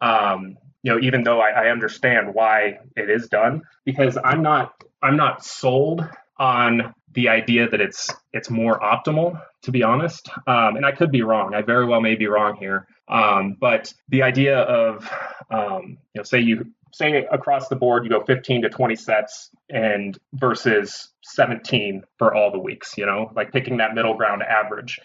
Um, 0.00 0.58
you 0.86 0.92
know, 0.92 1.00
even 1.00 1.24
though 1.24 1.40
I, 1.40 1.64
I 1.64 1.70
understand 1.70 2.32
why 2.32 2.78
it 2.94 3.10
is 3.10 3.26
done, 3.26 3.62
because 3.84 4.16
I'm 4.22 4.40
not 4.40 4.84
I'm 5.02 5.16
not 5.16 5.44
sold 5.44 6.08
on 6.38 6.94
the 7.12 7.28
idea 7.28 7.68
that 7.68 7.80
it's 7.80 8.08
it's 8.32 8.50
more 8.50 8.78
optimal 8.78 9.42
to 9.62 9.72
be 9.72 9.82
honest. 9.82 10.28
Um, 10.46 10.76
and 10.76 10.86
i 10.86 10.92
could 10.92 11.10
be 11.10 11.22
wrong. 11.22 11.54
I 11.54 11.62
very 11.62 11.86
well 11.86 12.00
may 12.00 12.14
be 12.14 12.28
wrong 12.28 12.54
here. 12.54 12.86
Um, 13.08 13.56
but 13.58 13.92
the 14.10 14.22
idea 14.22 14.58
of 14.60 15.10
um, 15.50 15.98
you 16.14 16.20
know 16.20 16.22
say 16.22 16.38
you 16.38 16.72
say 16.92 17.26
across 17.32 17.66
the 17.66 17.74
board 17.74 18.04
you 18.04 18.10
go 18.10 18.22
15 18.22 18.62
to 18.62 18.68
20 18.68 18.94
sets 18.94 19.50
and 19.68 20.16
versus 20.34 21.08
17 21.24 22.04
for 22.16 22.32
all 22.32 22.52
the 22.52 22.60
weeks 22.60 22.96
you 22.96 23.04
know 23.04 23.32
like 23.34 23.52
picking 23.52 23.78
that 23.78 23.94
middle 23.94 24.14
ground 24.14 24.42
average 24.42 25.00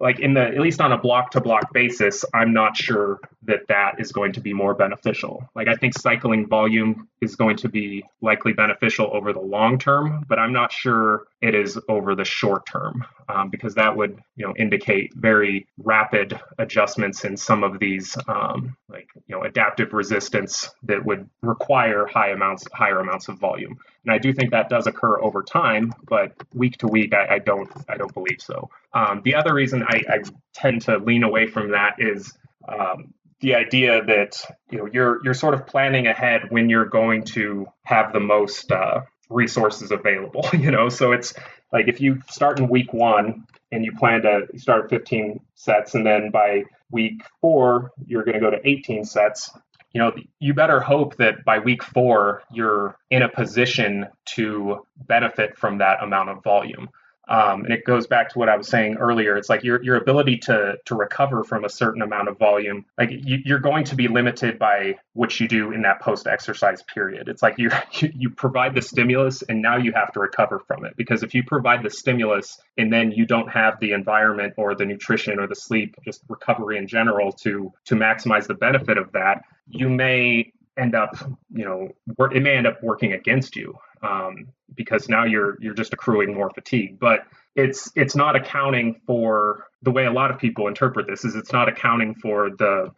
like 0.00 0.18
in 0.18 0.34
the 0.34 0.40
at 0.40 0.58
least 0.58 0.80
on 0.80 0.92
a 0.92 0.98
block 0.98 1.30
to 1.30 1.40
block 1.40 1.72
basis 1.72 2.24
i'm 2.34 2.52
not 2.52 2.76
sure 2.76 3.20
that 3.42 3.66
that 3.68 3.94
is 3.98 4.12
going 4.12 4.32
to 4.32 4.40
be 4.40 4.52
more 4.52 4.74
beneficial. 4.74 5.48
Like 5.54 5.68
i 5.68 5.74
think 5.74 5.96
cycling 5.98 6.46
volume 6.46 7.08
is 7.20 7.36
going 7.36 7.56
to 7.58 7.68
be 7.68 8.04
likely 8.20 8.52
beneficial 8.52 9.10
over 9.12 9.32
the 9.32 9.40
long 9.40 9.78
term 9.78 10.24
but 10.28 10.38
i'm 10.38 10.52
not 10.52 10.72
sure 10.72 11.24
it 11.40 11.54
is 11.54 11.78
over 11.88 12.14
the 12.14 12.24
short 12.24 12.66
term 12.66 13.04
um, 13.28 13.50
because 13.50 13.74
that 13.74 13.96
would 13.96 14.18
you 14.36 14.46
know 14.46 14.54
indicate 14.56 15.12
very 15.14 15.66
rapid 15.78 16.38
adjustments 16.58 17.24
in 17.24 17.36
some 17.36 17.62
of 17.62 17.78
these 17.78 18.16
um, 18.28 18.76
like 18.88 19.08
you 19.26 19.36
know 19.36 19.42
adaptive 19.42 19.92
resistance 19.92 20.70
that 20.82 21.04
would 21.04 21.28
require 21.42 22.06
high 22.06 22.30
amounts 22.30 22.64
higher 22.72 23.00
amounts 23.00 23.28
of 23.28 23.38
volume 23.38 23.78
and 24.04 24.12
i 24.12 24.18
do 24.18 24.32
think 24.32 24.50
that 24.50 24.68
does 24.68 24.86
occur 24.86 25.20
over 25.20 25.42
time 25.42 25.92
but 26.08 26.32
week 26.52 26.76
to 26.78 26.86
week 26.86 27.14
i, 27.14 27.34
I 27.34 27.38
don't 27.38 27.70
i 27.88 27.96
don't 27.96 28.12
believe 28.14 28.40
so 28.40 28.70
um, 28.92 29.22
the 29.24 29.36
other 29.36 29.54
reason 29.54 29.84
I, 29.84 30.02
I, 30.08 30.18
tend 30.52 30.82
to 30.82 30.98
lean 30.98 31.22
away 31.22 31.46
from 31.46 31.70
that 31.70 31.94
is 31.98 32.36
um, 32.68 33.14
the 33.40 33.54
idea 33.54 34.04
that 34.04 34.42
you 34.70 34.78
know 34.78 34.88
you're 34.92 35.20
you're 35.24 35.34
sort 35.34 35.54
of 35.54 35.66
planning 35.66 36.06
ahead 36.06 36.50
when 36.50 36.68
you're 36.68 36.86
going 36.86 37.24
to 37.24 37.66
have 37.84 38.12
the 38.12 38.20
most 38.20 38.70
uh, 38.70 39.00
resources 39.28 39.90
available. 39.90 40.48
You 40.60 40.70
know, 40.70 40.88
so 40.88 41.12
it's 41.12 41.32
like 41.72 41.88
if 41.88 42.00
you 42.00 42.20
start 42.28 42.58
in 42.58 42.68
week 42.68 42.92
one 42.92 43.46
and 43.72 43.84
you 43.84 43.92
plan 43.96 44.22
to 44.22 44.46
start 44.56 44.90
15 44.90 45.40
sets, 45.54 45.94
and 45.94 46.04
then 46.04 46.30
by 46.30 46.64
week 46.90 47.22
four 47.40 47.92
you're 48.06 48.24
going 48.24 48.34
to 48.34 48.40
go 48.40 48.50
to 48.50 48.60
18 48.68 49.04
sets. 49.04 49.50
You 49.92 50.00
know, 50.00 50.12
you 50.38 50.54
better 50.54 50.80
hope 50.80 51.16
that 51.16 51.44
by 51.44 51.58
week 51.58 51.82
four 51.82 52.42
you're 52.52 52.96
in 53.10 53.22
a 53.22 53.28
position 53.28 54.06
to 54.36 54.86
benefit 54.96 55.58
from 55.58 55.78
that 55.78 56.02
amount 56.02 56.30
of 56.30 56.42
volume. 56.44 56.88
Um, 57.28 57.64
and 57.64 57.72
it 57.72 57.84
goes 57.84 58.06
back 58.08 58.28
to 58.30 58.38
what 58.38 58.48
I 58.48 58.56
was 58.56 58.66
saying 58.66 58.96
earlier. 58.96 59.36
It's 59.36 59.48
like 59.48 59.62
your 59.62 59.82
your 59.84 59.96
ability 59.96 60.38
to 60.38 60.76
to 60.84 60.94
recover 60.94 61.44
from 61.44 61.64
a 61.64 61.68
certain 61.68 62.02
amount 62.02 62.28
of 62.28 62.38
volume, 62.38 62.84
like 62.98 63.10
you, 63.12 63.54
are 63.54 63.60
going 63.60 63.84
to 63.84 63.94
be 63.94 64.08
limited 64.08 64.58
by 64.58 64.96
what 65.12 65.38
you 65.38 65.46
do 65.46 65.70
in 65.70 65.82
that 65.82 66.00
post 66.00 66.26
exercise 66.26 66.82
period. 66.82 67.28
It's 67.28 67.42
like 67.42 67.56
you, 67.58 67.70
you 68.00 68.30
provide 68.30 68.74
the 68.74 68.82
stimulus 68.82 69.42
and 69.42 69.62
now 69.62 69.76
you 69.76 69.92
have 69.92 70.12
to 70.12 70.20
recover 70.20 70.58
from 70.58 70.84
it 70.84 70.96
because 70.96 71.22
if 71.22 71.34
you 71.34 71.44
provide 71.44 71.84
the 71.84 71.90
stimulus 71.90 72.58
and 72.78 72.92
then 72.92 73.12
you 73.12 73.26
don't 73.26 73.48
have 73.48 73.78
the 73.80 73.92
environment 73.92 74.54
or 74.56 74.74
the 74.74 74.84
nutrition 74.84 75.38
or 75.38 75.46
the 75.46 75.54
sleep, 75.54 75.94
just 76.04 76.22
recovery 76.28 76.78
in 76.78 76.88
general 76.88 77.30
to 77.32 77.72
to 77.84 77.94
maximize 77.94 78.46
the 78.48 78.54
benefit 78.54 78.98
of 78.98 79.12
that, 79.12 79.42
you 79.68 79.88
may 79.88 80.52
end 80.76 80.94
up, 80.94 81.14
you 81.52 81.64
know, 81.64 81.88
it 82.32 82.42
may 82.42 82.56
end 82.56 82.66
up 82.66 82.82
working 82.82 83.12
against 83.12 83.54
you 83.54 83.78
um, 84.02 84.48
because 84.74 85.08
now 85.08 85.24
you're 85.24 85.56
you're 85.60 85.74
just 85.74 85.92
accruing 85.92 86.34
more 86.34 86.50
fatigue. 86.50 86.98
But 86.98 87.26
it's 87.56 87.90
it's 87.96 88.16
not 88.16 88.36
accounting 88.36 89.00
for 89.06 89.66
the 89.82 89.90
way 89.90 90.06
a 90.06 90.12
lot 90.12 90.30
of 90.30 90.38
people 90.38 90.68
interpret 90.68 91.06
this 91.06 91.24
is 91.24 91.34
it's 91.34 91.52
not 91.52 91.68
accounting 91.68 92.14
for 92.14 92.50
the 92.50 92.92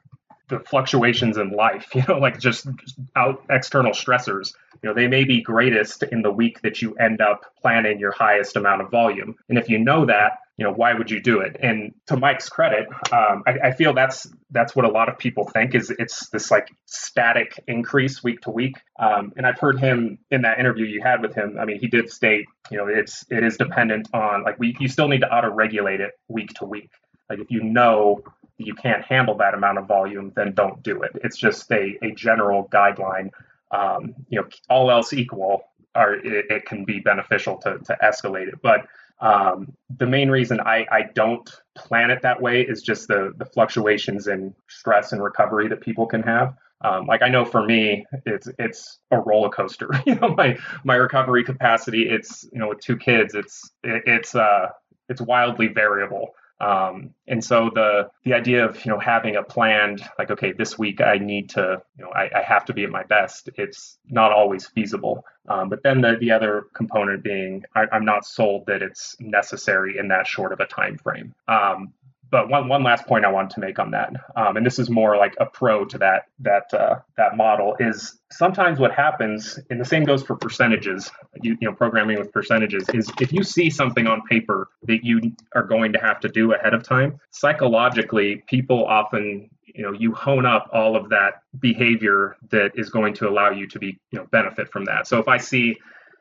the 0.53 0.61
fluctuations 0.61 1.39
in 1.39 1.51
life, 1.51 1.89
you 1.95 2.03
know, 2.09 2.19
like 2.19 2.39
just, 2.39 2.67
just 2.77 2.99
out 3.17 3.43
external 3.51 3.93
stressors, 3.93 4.55
you 4.83 4.89
know, 4.89 4.95
they 4.95 5.09
may 5.09 5.25
be 5.25 5.41
greatest 5.41 6.03
in 6.05 6.23
the 6.23 6.31
week 6.31 6.61
that 6.61 6.83
you 6.83 6.95
end 6.97 7.21
up 7.21 7.45
planning 7.61 7.99
your 7.99 8.13
highest 8.13 8.57
amount 8.57 8.83
of 8.83 8.91
volume. 8.91 9.35
And 9.49 9.59
if 9.59 9.69
you 9.69 9.79
know 9.79 10.05
that, 10.07 10.39
you 10.63 10.69
know 10.69 10.75
why 10.75 10.95
would 10.95 11.11
you 11.11 11.21
do 11.21 11.41
it? 11.41 11.57
And 11.61 11.93
to 12.07 12.17
mike's 12.17 12.49
credit 12.49 12.87
um, 13.11 13.43
I, 13.49 13.59
I, 13.65 13.73
feel 13.73 13.93
that's 13.93 14.29
that's 14.53 14.77
what 14.77 14.85
a 14.85 14.89
lot 14.89 15.09
of 15.09 15.19
people 15.19 15.45
think 15.49 15.75
is 15.75 15.91
it's 15.99 16.29
this 16.29 16.53
like 16.53 16.69
static 16.87 17.59
increase 17.67 18.23
week 18.23 18.43
to 18.43 18.51
week. 18.51 18.77
Um, 19.01 19.33
and 19.37 19.45
i've 19.45 19.59
heard 19.59 19.81
him 19.81 20.19
in 20.31 20.43
that 20.43 20.61
interview 20.61 20.87
you 20.87 21.03
had 21.03 21.21
with 21.21 21.35
him 21.35 21.57
i 21.59 21.65
mean 21.65 21.81
he 21.81 21.89
did 21.89 22.09
state 22.11 22.47
you 22.71 22.77
know 22.77 22.87
it's 22.87 23.25
it 23.29 23.43
is 23.43 23.57
dependent 23.57 24.09
on 24.15 24.45
like 24.45 24.57
we 24.61 24.77
you 24.79 24.87
still 24.87 25.09
need 25.09 25.23
to 25.23 25.35
auto 25.35 25.51
regulate 25.51 26.01
it 26.01 26.13
week 26.29 26.51
to 26.55 26.65
week. 26.65 26.91
Like 27.29 27.41
if 27.41 27.51
you 27.51 27.63
know 27.65 28.23
you 28.59 28.75
can't 28.75 29.05
handle 29.05 29.37
that 29.39 29.55
amount 29.55 29.79
of 29.79 29.89
volume 29.89 30.33
then 30.37 30.53
don't 30.53 30.81
do 30.85 31.03
it. 31.03 31.11
It's 31.25 31.37
just 31.37 31.69
a, 31.73 31.99
a 32.03 32.13
general 32.13 32.69
guideline. 32.73 33.31
Um, 33.73 34.15
you 34.29 34.39
know 34.39 34.47
all 34.71 34.93
else 34.93 35.13
equal 35.13 35.65
are 35.95 36.15
it, 36.15 36.47
it 36.51 36.67
can 36.67 36.85
be 36.85 37.01
beneficial 37.01 37.57
to, 37.59 37.79
to 37.79 37.97
escalate 38.03 38.49
it. 38.49 38.61
But 38.63 38.87
um, 39.23 39.73
the 39.99 40.07
main 40.07 40.31
reason 40.31 40.61
I, 40.61 40.85
I 40.91 41.05
don't 41.15 41.49
plan 41.77 42.11
it 42.11 42.23
that 42.23 42.43
way 42.43 42.63
is 42.63 42.83
just 42.83 43.07
the, 43.07 43.33
the 43.39 43.47
fluctuations 43.47 44.27
in 44.27 44.55
stress 44.69 45.13
and 45.13 45.23
recovery 45.23 45.69
that 45.69 45.81
people 45.81 46.07
can 46.07 46.23
have. 46.25 46.55
Um, 46.85 47.07
like 47.07 47.23
I 47.23 47.29
know 47.29 47.45
for 47.45 47.65
me, 47.65 48.05
it's 48.27 48.49
it's 48.59 48.99
a 49.13 49.21
roller 49.21 49.49
coaster. 49.49 49.89
you 50.07 50.17
know, 50.17 50.35
my 50.37 50.59
my 50.83 50.97
recovery 50.97 51.45
capacity. 51.45 52.09
It's 52.11 52.45
you 52.53 52.59
know 52.59 52.69
with 52.71 52.81
two 52.81 52.97
kids, 52.97 53.37
it's 53.37 53.71
it, 53.85 54.03
it's 54.07 54.35
uh 54.35 54.67
it's 55.09 55.21
wildly 55.21 55.69
variable. 55.69 56.31
Um, 56.63 57.13
and 57.27 57.45
so 57.45 57.71
the 57.75 58.09
the 58.25 58.35
idea 58.35 58.65
of 58.65 58.85
you 58.85 58.93
know 58.93 58.99
having 58.99 59.35
a 59.35 59.43
planned 59.43 60.09
like 60.17 60.31
okay 60.31 60.53
this 60.53 60.79
week 60.79 61.01
I 61.01 61.19
need 61.19 61.51
to 61.51 61.83
you 61.99 62.05
know 62.05 62.11
I, 62.11 62.31
I 62.35 62.43
have 62.43 62.65
to 62.67 62.73
be 62.73 62.85
at 62.85 62.91
my 62.91 63.03
best. 63.03 63.51
It's 63.57 63.99
not 64.09 64.31
always 64.31 64.67
feasible. 64.67 65.25
Um, 65.49 65.69
but 65.69 65.83
then 65.83 66.01
the 66.01 66.17
the 66.21 66.31
other 66.31 66.67
component 66.73 67.25
being 67.25 67.65
I, 67.75 67.87
am 67.91 68.05
not 68.05 68.25
sold 68.25 68.67
that 68.67 68.81
it's 68.81 69.17
necessary 69.19 69.99
in 69.99 70.09
that 70.09 70.29
short 70.29 70.53
of 70.53 70.61
a 70.61 70.67
time 70.67 70.99
frame. 70.99 71.35
Um, 71.49 71.93
but 72.33 72.49
one, 72.49 72.67
one 72.67 72.83
last 72.83 73.07
point 73.07 73.27
I 73.27 73.31
wanted 73.31 73.51
to 73.51 73.61
make 73.61 73.79
on 73.79 73.91
that, 73.91 74.11
um, 74.37 74.57
and 74.57 74.65
this 74.65 74.79
is 74.79 74.89
more 74.89 75.19
like 75.19 75.35
a 75.39 75.45
pro 75.45 75.85
to 75.85 75.99
that 75.99 76.23
that 76.41 76.73
uh, 76.73 76.97
that 77.19 77.37
model 77.37 77.77
is 77.79 78.19
sometimes 78.33 78.81
what 78.81 78.91
happens, 78.91 79.59
and 79.69 79.79
the 79.79 79.85
same 79.85 80.03
goes 80.05 80.23
for 80.23 80.35
percentages. 80.35 81.11
You, 81.43 81.59
you 81.61 81.69
know, 81.69 81.75
programming 81.75 82.19
with 82.19 82.33
percentages 82.33 82.89
is 82.95 83.13
if 83.21 83.35
you 83.35 83.45
see 83.45 83.69
something 83.69 84.07
on 84.07 84.23
paper 84.23 84.71
that 84.85 85.05
you 85.05 85.21
are 85.55 85.63
going 85.63 85.93
to 85.93 85.99
have 85.99 86.21
to 86.21 86.29
do 86.29 86.55
ahead 86.55 86.73
of 86.73 86.83
time, 86.83 87.21
psychologically, 87.31 88.43
people 88.49 88.87
often 88.87 89.51
you 89.67 89.83
know 89.83 89.93
you 89.93 90.15
hone 90.15 90.47
up 90.47 90.71
all 90.73 90.97
of 90.97 91.11
that 91.11 91.43
behavior 91.61 92.39
that 92.51 92.73
is 92.77 92.89
going 92.89 93.13
to 93.13 93.29
allow 93.29 93.51
you 93.51 93.67
to 93.67 93.79
be 93.79 93.99
you 94.11 94.19
know 94.19 94.27
benefit 94.33 94.73
from 94.73 94.87
that. 94.87 95.07
So 95.07 95.19
if 95.19 95.29
I 95.29 95.37
see 95.37 95.77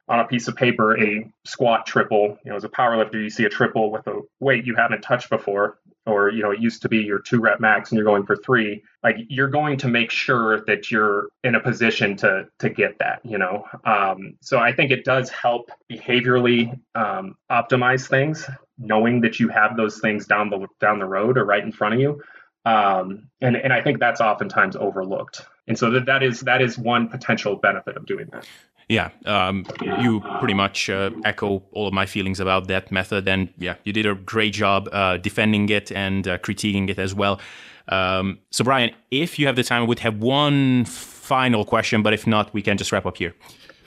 on 0.07 0.19
a 0.19 0.25
piece 0.25 0.47
of 0.47 0.55
paper 0.55 0.97
a 1.01 1.31
squat 1.45 1.85
triple. 1.85 2.37
You 2.43 2.51
know, 2.51 2.55
as 2.55 2.63
a 2.63 2.69
power 2.69 2.97
lifter, 2.97 3.19
you 3.19 3.29
see 3.29 3.45
a 3.45 3.49
triple 3.49 3.91
with 3.91 4.07
a 4.07 4.21
weight 4.39 4.65
you 4.65 4.75
haven't 4.75 5.01
touched 5.01 5.29
before, 5.29 5.79
or 6.05 6.29
you 6.29 6.41
know, 6.43 6.51
it 6.51 6.59
used 6.59 6.81
to 6.81 6.89
be 6.89 6.97
your 6.97 7.19
two 7.19 7.39
rep 7.39 7.59
max 7.59 7.91
and 7.91 7.97
you're 7.97 8.05
going 8.05 8.25
for 8.25 8.35
three. 8.35 8.83
Like 9.03 9.17
you're 9.29 9.49
going 9.49 9.77
to 9.77 9.87
make 9.87 10.11
sure 10.11 10.63
that 10.65 10.91
you're 10.91 11.29
in 11.43 11.55
a 11.55 11.59
position 11.59 12.15
to 12.17 12.47
to 12.59 12.69
get 12.69 12.97
that. 12.99 13.21
You 13.23 13.37
know, 13.37 13.65
um, 13.85 14.35
so 14.41 14.59
I 14.59 14.73
think 14.73 14.91
it 14.91 15.05
does 15.05 15.29
help 15.29 15.71
behaviorally 15.91 16.79
um, 16.95 17.35
optimize 17.51 18.07
things, 18.07 18.49
knowing 18.77 19.21
that 19.21 19.39
you 19.39 19.49
have 19.49 19.77
those 19.77 19.99
things 19.99 20.25
down 20.25 20.49
the 20.49 20.67
down 20.79 20.99
the 20.99 21.05
road 21.05 21.37
or 21.37 21.45
right 21.45 21.63
in 21.63 21.71
front 21.71 21.95
of 21.95 21.99
you. 21.99 22.21
Um, 22.65 23.29
and 23.39 23.55
and 23.55 23.73
I 23.73 23.81
think 23.81 23.99
that's 23.99 24.21
oftentimes 24.21 24.75
overlooked. 24.75 25.41
And 25.67 25.77
so 25.77 25.89
that, 25.91 26.05
that 26.07 26.23
is 26.23 26.41
that 26.41 26.61
is 26.61 26.77
one 26.77 27.07
potential 27.07 27.55
benefit 27.55 27.97
of 27.97 28.05
doing 28.05 28.27
that. 28.31 28.47
Yeah, 28.91 29.11
um, 29.25 29.65
you 30.01 30.19
pretty 30.39 30.53
much 30.53 30.89
uh, 30.89 31.11
echo 31.23 31.63
all 31.71 31.87
of 31.87 31.93
my 31.93 32.05
feelings 32.05 32.41
about 32.41 32.67
that 32.67 32.91
method, 32.91 33.25
and 33.25 33.47
yeah, 33.57 33.75
you 33.85 33.93
did 33.93 34.05
a 34.05 34.15
great 34.15 34.51
job 34.51 34.89
uh, 34.91 35.15
defending 35.15 35.69
it 35.69 35.93
and 35.93 36.27
uh, 36.27 36.37
critiquing 36.39 36.89
it 36.89 36.99
as 36.99 37.15
well. 37.15 37.39
Um, 37.87 38.39
so, 38.49 38.65
Brian, 38.65 38.93
if 39.09 39.39
you 39.39 39.47
have 39.47 39.55
the 39.55 39.63
time, 39.63 39.83
I 39.83 39.85
would 39.85 39.99
have 39.99 40.17
one 40.17 40.83
final 40.83 41.63
question, 41.63 42.03
but 42.03 42.11
if 42.11 42.27
not, 42.27 42.53
we 42.53 42.61
can 42.61 42.77
just 42.77 42.91
wrap 42.91 43.05
up 43.05 43.15
here. 43.15 43.33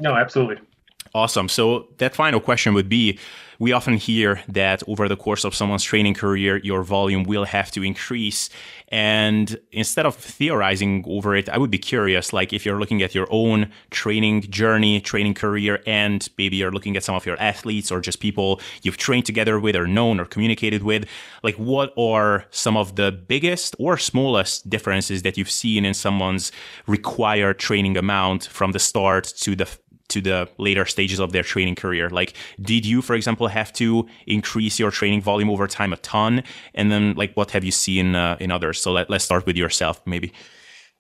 No, 0.01 0.15
absolutely. 0.15 0.57
Awesome. 1.15 1.49
So 1.49 1.89
that 1.99 2.15
final 2.15 2.41
question 2.41 2.75
would 2.75 2.89
be 2.89 3.21
we 3.61 3.71
often 3.73 3.97
hear 3.97 4.43
that 4.49 4.83
over 4.89 5.09
the 5.09 5.17
course 5.17 5.45
of 5.45 5.55
someone's 5.55 5.85
training 5.85 6.15
career, 6.15 6.57
your 6.65 6.83
volume 6.83 7.23
will 7.23 7.45
have 7.45 7.71
to 7.71 7.85
increase. 7.85 8.51
And 8.89 9.57
instead 9.71 10.07
of 10.07 10.17
theorizing 10.17 11.05
over 11.07 11.37
it, 11.37 11.49
I 11.49 11.59
would 11.59 11.71
be 11.71 11.79
curious, 11.79 12.33
like 12.33 12.53
if 12.53 12.67
you're 12.67 12.79
looking 12.81 13.01
at 13.03 13.15
your 13.15 13.29
own 13.31 13.71
training 13.91 14.43
journey, 14.43 15.01
training 15.01 15.35
career, 15.35 15.81
and 15.87 16.29
maybe 16.37 16.57
you're 16.57 16.73
looking 16.73 16.97
at 16.97 17.05
some 17.05 17.15
of 17.15 17.27
your 17.27 17.41
athletes 17.41 17.93
or 17.93 18.01
just 18.01 18.21
people 18.21 18.61
you've 18.83 18.97
trained 18.97 19.27
together 19.27 19.59
with 19.61 19.77
or 19.77 19.87
known 19.87 20.19
or 20.21 20.25
communicated 20.25 20.83
with, 20.83 21.07
like 21.43 21.55
what 21.55 21.93
are 21.97 22.47
some 22.51 22.77
of 22.77 22.97
the 22.97 23.13
biggest 23.13 23.75
or 23.79 23.97
smallest 23.97 24.69
differences 24.69 25.23
that 25.23 25.39
you've 25.39 25.51
seen 25.51 25.85
in 25.85 25.95
someone's 25.95 26.53
required 26.87 27.59
training 27.59 27.97
amount 27.97 28.47
from 28.47 28.73
the 28.73 28.79
start 28.79 29.25
to 29.39 29.55
the 29.55 29.67
to 30.09 30.21
the 30.21 30.49
later 30.59 30.85
stages 30.85 31.19
of 31.19 31.33
their 31.33 31.43
training 31.43 31.75
career? 31.75 32.11
Like, 32.11 32.35
did 32.61 32.87
you, 32.87 33.03
for 33.03 33.15
example, 33.15 33.49
have 33.49 33.73
to 33.75 34.07
increase 34.27 34.79
your 34.79 34.91
training 34.91 35.23
volume 35.23 35.51
over 35.51 35.67
time 35.67 35.93
a 35.93 35.97
ton? 35.99 36.43
And 36.75 36.91
then, 36.91 37.15
like, 37.15 37.35
what 37.35 37.51
have 37.53 37.65
you 37.65 37.73
seen 37.73 38.15
uh, 38.15 38.37
in 38.41 38.51
others? 38.51 38.81
So 38.81 38.93
let, 38.93 39.11
let's 39.11 39.25
start 39.25 39.47
with 39.47 39.57
yourself, 39.57 40.01
maybe. 40.07 40.33